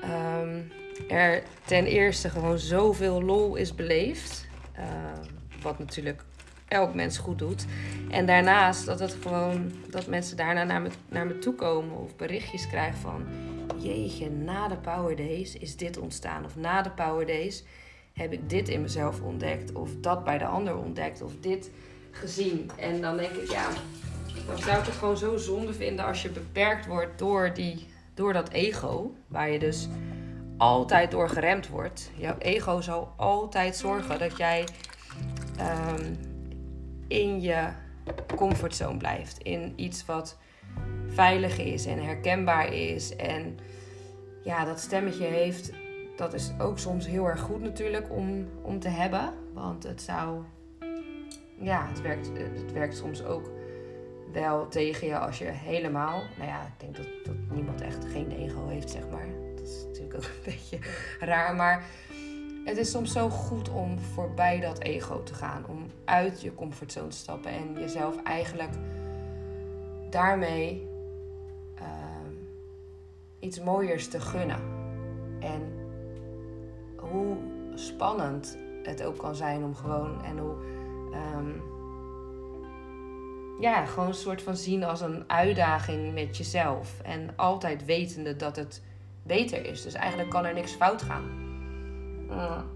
um, 0.03 0.71
er 1.07 1.43
ten 1.65 1.85
eerste 1.85 2.29
gewoon 2.29 2.57
zoveel 2.57 3.23
lol 3.23 3.55
is 3.55 3.75
beleefd. 3.75 4.47
Uh, 4.79 4.85
wat 5.61 5.79
natuurlijk 5.79 6.23
elk 6.75 6.93
mens 6.93 7.17
goed 7.17 7.39
doet. 7.39 7.65
En 8.09 8.25
daarnaast 8.25 8.85
dat 8.85 8.99
het 8.99 9.17
gewoon 9.21 9.71
dat 9.89 10.07
mensen 10.07 10.37
daarna 10.37 10.63
naar 10.63 10.81
me, 10.81 10.89
naar 11.09 11.25
me 11.25 11.39
toe 11.39 11.55
komen 11.55 11.97
of 11.97 12.15
berichtjes 12.15 12.67
krijgen 12.67 12.99
van 12.99 13.25
jeetje, 13.77 14.29
na 14.29 14.67
de 14.67 14.75
Power 14.77 15.15
Days 15.15 15.57
is 15.57 15.77
dit 15.77 15.97
ontstaan. 15.97 16.45
Of 16.45 16.55
na 16.55 16.81
de 16.81 16.89
Power 16.89 17.25
Days 17.25 17.63
heb 18.13 18.31
ik 18.31 18.49
dit 18.49 18.69
in 18.69 18.81
mezelf 18.81 19.21
ontdekt. 19.21 19.73
Of 19.73 19.89
dat 20.01 20.23
bij 20.23 20.37
de 20.37 20.45
ander 20.45 20.77
ontdekt. 20.77 21.21
Of 21.21 21.31
dit 21.39 21.71
gezien. 22.11 22.69
En 22.77 23.01
dan 23.01 23.17
denk 23.17 23.31
ik, 23.31 23.51
ja, 23.51 23.67
dan 24.47 24.57
zou 24.57 24.79
ik 24.79 24.85
het 24.85 24.95
gewoon 24.95 25.17
zo 25.17 25.37
zonde 25.37 25.73
vinden 25.73 26.05
als 26.05 26.21
je 26.21 26.29
beperkt 26.29 26.85
wordt 26.85 27.19
door, 27.19 27.53
die, 27.53 27.87
door 28.13 28.33
dat 28.33 28.49
ego. 28.49 29.15
Waar 29.27 29.49
je 29.49 29.59
dus 29.59 29.87
altijd 30.57 31.11
door 31.11 31.29
geremd 31.29 31.67
wordt. 31.67 32.11
Jouw 32.15 32.37
ego 32.37 32.81
zal 32.81 33.13
altijd 33.17 33.75
zorgen 33.75 34.19
dat 34.19 34.37
jij 34.37 34.67
um, 35.59 36.17
in 37.07 37.41
je 37.41 37.67
comfortzone 38.35 38.97
blijft. 38.97 39.37
In 39.37 39.73
iets 39.75 40.05
wat 40.05 40.37
veilig 41.07 41.59
is 41.59 41.85
en 41.85 42.03
herkenbaar 42.03 42.73
is. 42.73 43.15
En 43.15 43.57
ja, 44.43 44.65
dat 44.65 44.79
stemmetje 44.79 45.25
heeft, 45.25 45.71
dat 46.15 46.33
is 46.33 46.51
ook 46.59 46.79
soms 46.79 47.07
heel 47.07 47.25
erg 47.25 47.39
goed 47.39 47.61
natuurlijk 47.61 48.11
om, 48.11 48.47
om 48.61 48.79
te 48.79 48.89
hebben. 48.89 49.33
Want 49.53 49.83
het 49.83 50.01
zou, 50.01 50.43
ja, 51.59 51.87
het 51.87 52.01
werkt, 52.01 52.29
het 52.37 52.71
werkt 52.71 52.97
soms 52.97 53.23
ook 53.23 53.49
wel 54.31 54.67
tegen 54.67 55.07
je 55.07 55.17
als 55.17 55.37
je 55.37 55.45
helemaal, 55.45 56.23
nou 56.37 56.49
ja, 56.49 56.61
ik 56.61 56.79
denk 56.79 56.95
dat, 56.95 57.07
dat 57.23 57.35
niemand 57.55 57.81
echt 57.81 58.05
geen 58.05 58.31
ego 58.31 58.67
heeft, 58.67 58.89
zeg 58.89 59.09
maar. 59.11 59.27
Dat 59.55 59.67
is 59.67 59.83
natuurlijk 59.85 60.15
ook 60.15 60.23
een 60.23 60.43
beetje 60.53 60.79
raar, 61.19 61.55
maar 61.55 61.83
het 62.65 62.77
is 62.77 62.91
soms 62.91 63.11
zo 63.11 63.29
goed 63.29 63.69
om 63.69 63.99
voorbij 63.99 64.59
dat 64.59 64.79
ego 64.79 65.23
te 65.23 65.33
gaan. 65.33 65.65
Om 65.67 65.85
uit 66.05 66.41
je 66.41 66.55
comfortzone 66.55 67.07
te 67.07 67.17
stappen 67.17 67.51
en 67.51 67.73
jezelf 67.79 68.23
eigenlijk 68.23 68.71
daarmee 70.09 70.87
uh, 71.75 71.85
iets 73.39 73.59
mooiers 73.59 74.07
te 74.07 74.19
gunnen. 74.19 74.59
En 75.39 75.61
hoe 76.95 77.37
spannend 77.75 78.57
het 78.83 79.03
ook 79.03 79.17
kan 79.17 79.35
zijn 79.35 79.63
om 79.63 79.75
gewoon 79.75 80.23
en 80.23 80.37
hoe. 80.37 80.55
Um, 81.35 81.73
ja, 83.59 83.85
gewoon 83.85 84.07
een 84.07 84.13
soort 84.13 84.41
van 84.41 84.55
zien 84.55 84.83
als 84.83 85.01
een 85.01 85.23
uitdaging 85.27 86.13
met 86.13 86.37
jezelf. 86.37 87.01
En 87.01 87.29
altijd 87.35 87.85
wetende 87.85 88.35
dat 88.35 88.55
het 88.55 88.81
beter 89.23 89.65
is. 89.65 89.81
Dus 89.81 89.93
eigenlijk 89.93 90.29
kan 90.29 90.45
er 90.45 90.53
niks 90.53 90.71
fout 90.71 91.01
gaan. 91.01 91.44
Mm. 92.29 92.73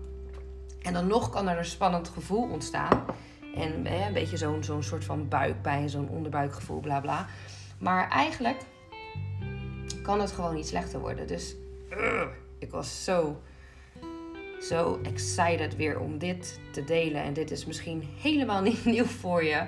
En 0.82 0.94
dan 0.94 1.08
nog 1.08 1.30
kan 1.30 1.48
er 1.48 1.58
een 1.58 1.66
spannend 1.66 2.08
gevoel 2.08 2.50
ontstaan. 2.52 3.06
En 3.56 3.94
een 3.94 4.14
beetje 4.14 4.38
zo'n 4.62 4.84
soort 4.84 5.06
van 5.06 5.28
buikpijn, 5.28 5.90
zo'n 5.90 6.10
onderbuikgevoel, 6.10 6.80
bla 6.80 7.00
bla. 7.00 7.28
Maar 7.80 8.10
eigenlijk 8.10 8.58
kan 10.02 10.20
het 10.20 10.32
gewoon 10.32 10.56
niet 10.56 10.68
slechter 10.68 11.00
worden. 11.00 11.28
Dus 11.28 11.56
uh, 11.92 12.22
ik 12.60 12.72
was 12.72 13.04
zo, 13.04 13.42
zo 14.62 15.00
excited 15.04 15.76
weer 15.76 16.00
om 16.00 16.18
dit 16.18 16.60
te 16.72 16.84
delen. 16.84 17.24
En 17.24 17.34
dit 17.34 17.52
is 17.52 17.66
misschien 17.66 18.04
helemaal 18.18 18.62
niet 18.72 18.86
nieuw 18.86 19.06
voor 19.06 19.44
je. 19.44 19.68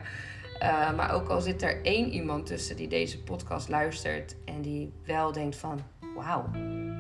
Uh, 0.62 0.96
maar 0.96 1.14
ook 1.14 1.28
al 1.28 1.42
zit 1.42 1.62
er 1.62 1.84
één 1.84 2.10
iemand 2.10 2.46
tussen 2.46 2.76
die 2.76 2.88
deze 2.88 3.24
podcast 3.24 3.70
luistert 3.70 4.36
en 4.46 4.62
die 4.62 4.92
wel 5.06 5.32
denkt 5.32 5.56
van, 5.56 5.82
wauw, 6.16 6.50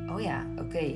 oh 0.09 0.21
ja, 0.21 0.45
oké, 0.59 0.95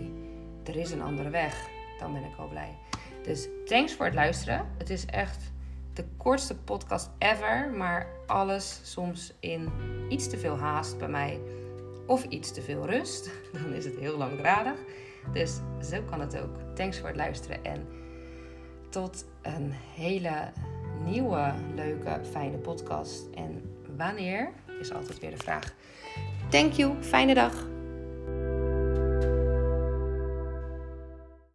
er 0.64 0.76
is 0.76 0.92
een 0.92 1.02
andere 1.02 1.30
weg 1.30 1.74
dan 2.00 2.14
ben 2.14 2.24
ik 2.24 2.36
al 2.38 2.48
blij. 2.48 2.78
Dus 3.24 3.48
thanks 3.66 3.94
voor 3.94 4.06
het 4.06 4.16
luisteren. 4.16 4.68
Het 4.78 4.90
is 4.90 5.06
echt 5.06 5.52
de 5.94 6.06
kortste 6.18 6.56
podcast 6.56 7.10
ever, 7.18 7.70
maar 7.76 8.08
alles 8.28 8.80
soms 8.84 9.34
in 9.40 9.70
iets 10.10 10.30
te 10.30 10.38
veel 10.38 10.58
haast 10.58 10.98
bij 10.98 11.08
mij 11.08 11.40
of 12.08 12.24
iets 12.24 12.52
te 12.52 12.62
veel 12.62 12.86
rust. 12.86 13.32
Dan 13.54 13.74
is 13.74 13.86
het 13.86 13.96
heel 13.96 14.18
langdradig. 14.18 14.80
Dus 15.34 15.60
zo 15.90 16.02
kan 16.10 16.20
het 16.20 16.38
ook. 16.38 16.76
Thanks 16.76 17.00
voor 17.00 17.08
het 17.08 17.18
luisteren 17.18 17.64
en 17.64 17.88
tot 18.90 19.26
een 19.42 19.72
hele 19.96 20.52
nieuwe, 21.04 21.54
leuke, 21.76 22.20
fijne 22.32 22.58
podcast. 22.58 23.28
En 23.34 23.78
wanneer 23.98 24.52
is 24.80 24.94
altijd 24.94 25.20
weer 25.20 25.32
de 25.32 25.38
vraag. 25.38 25.74
Thank 26.50 26.74
you, 26.74 27.04
fijne 27.04 27.34
dag. 27.34 27.75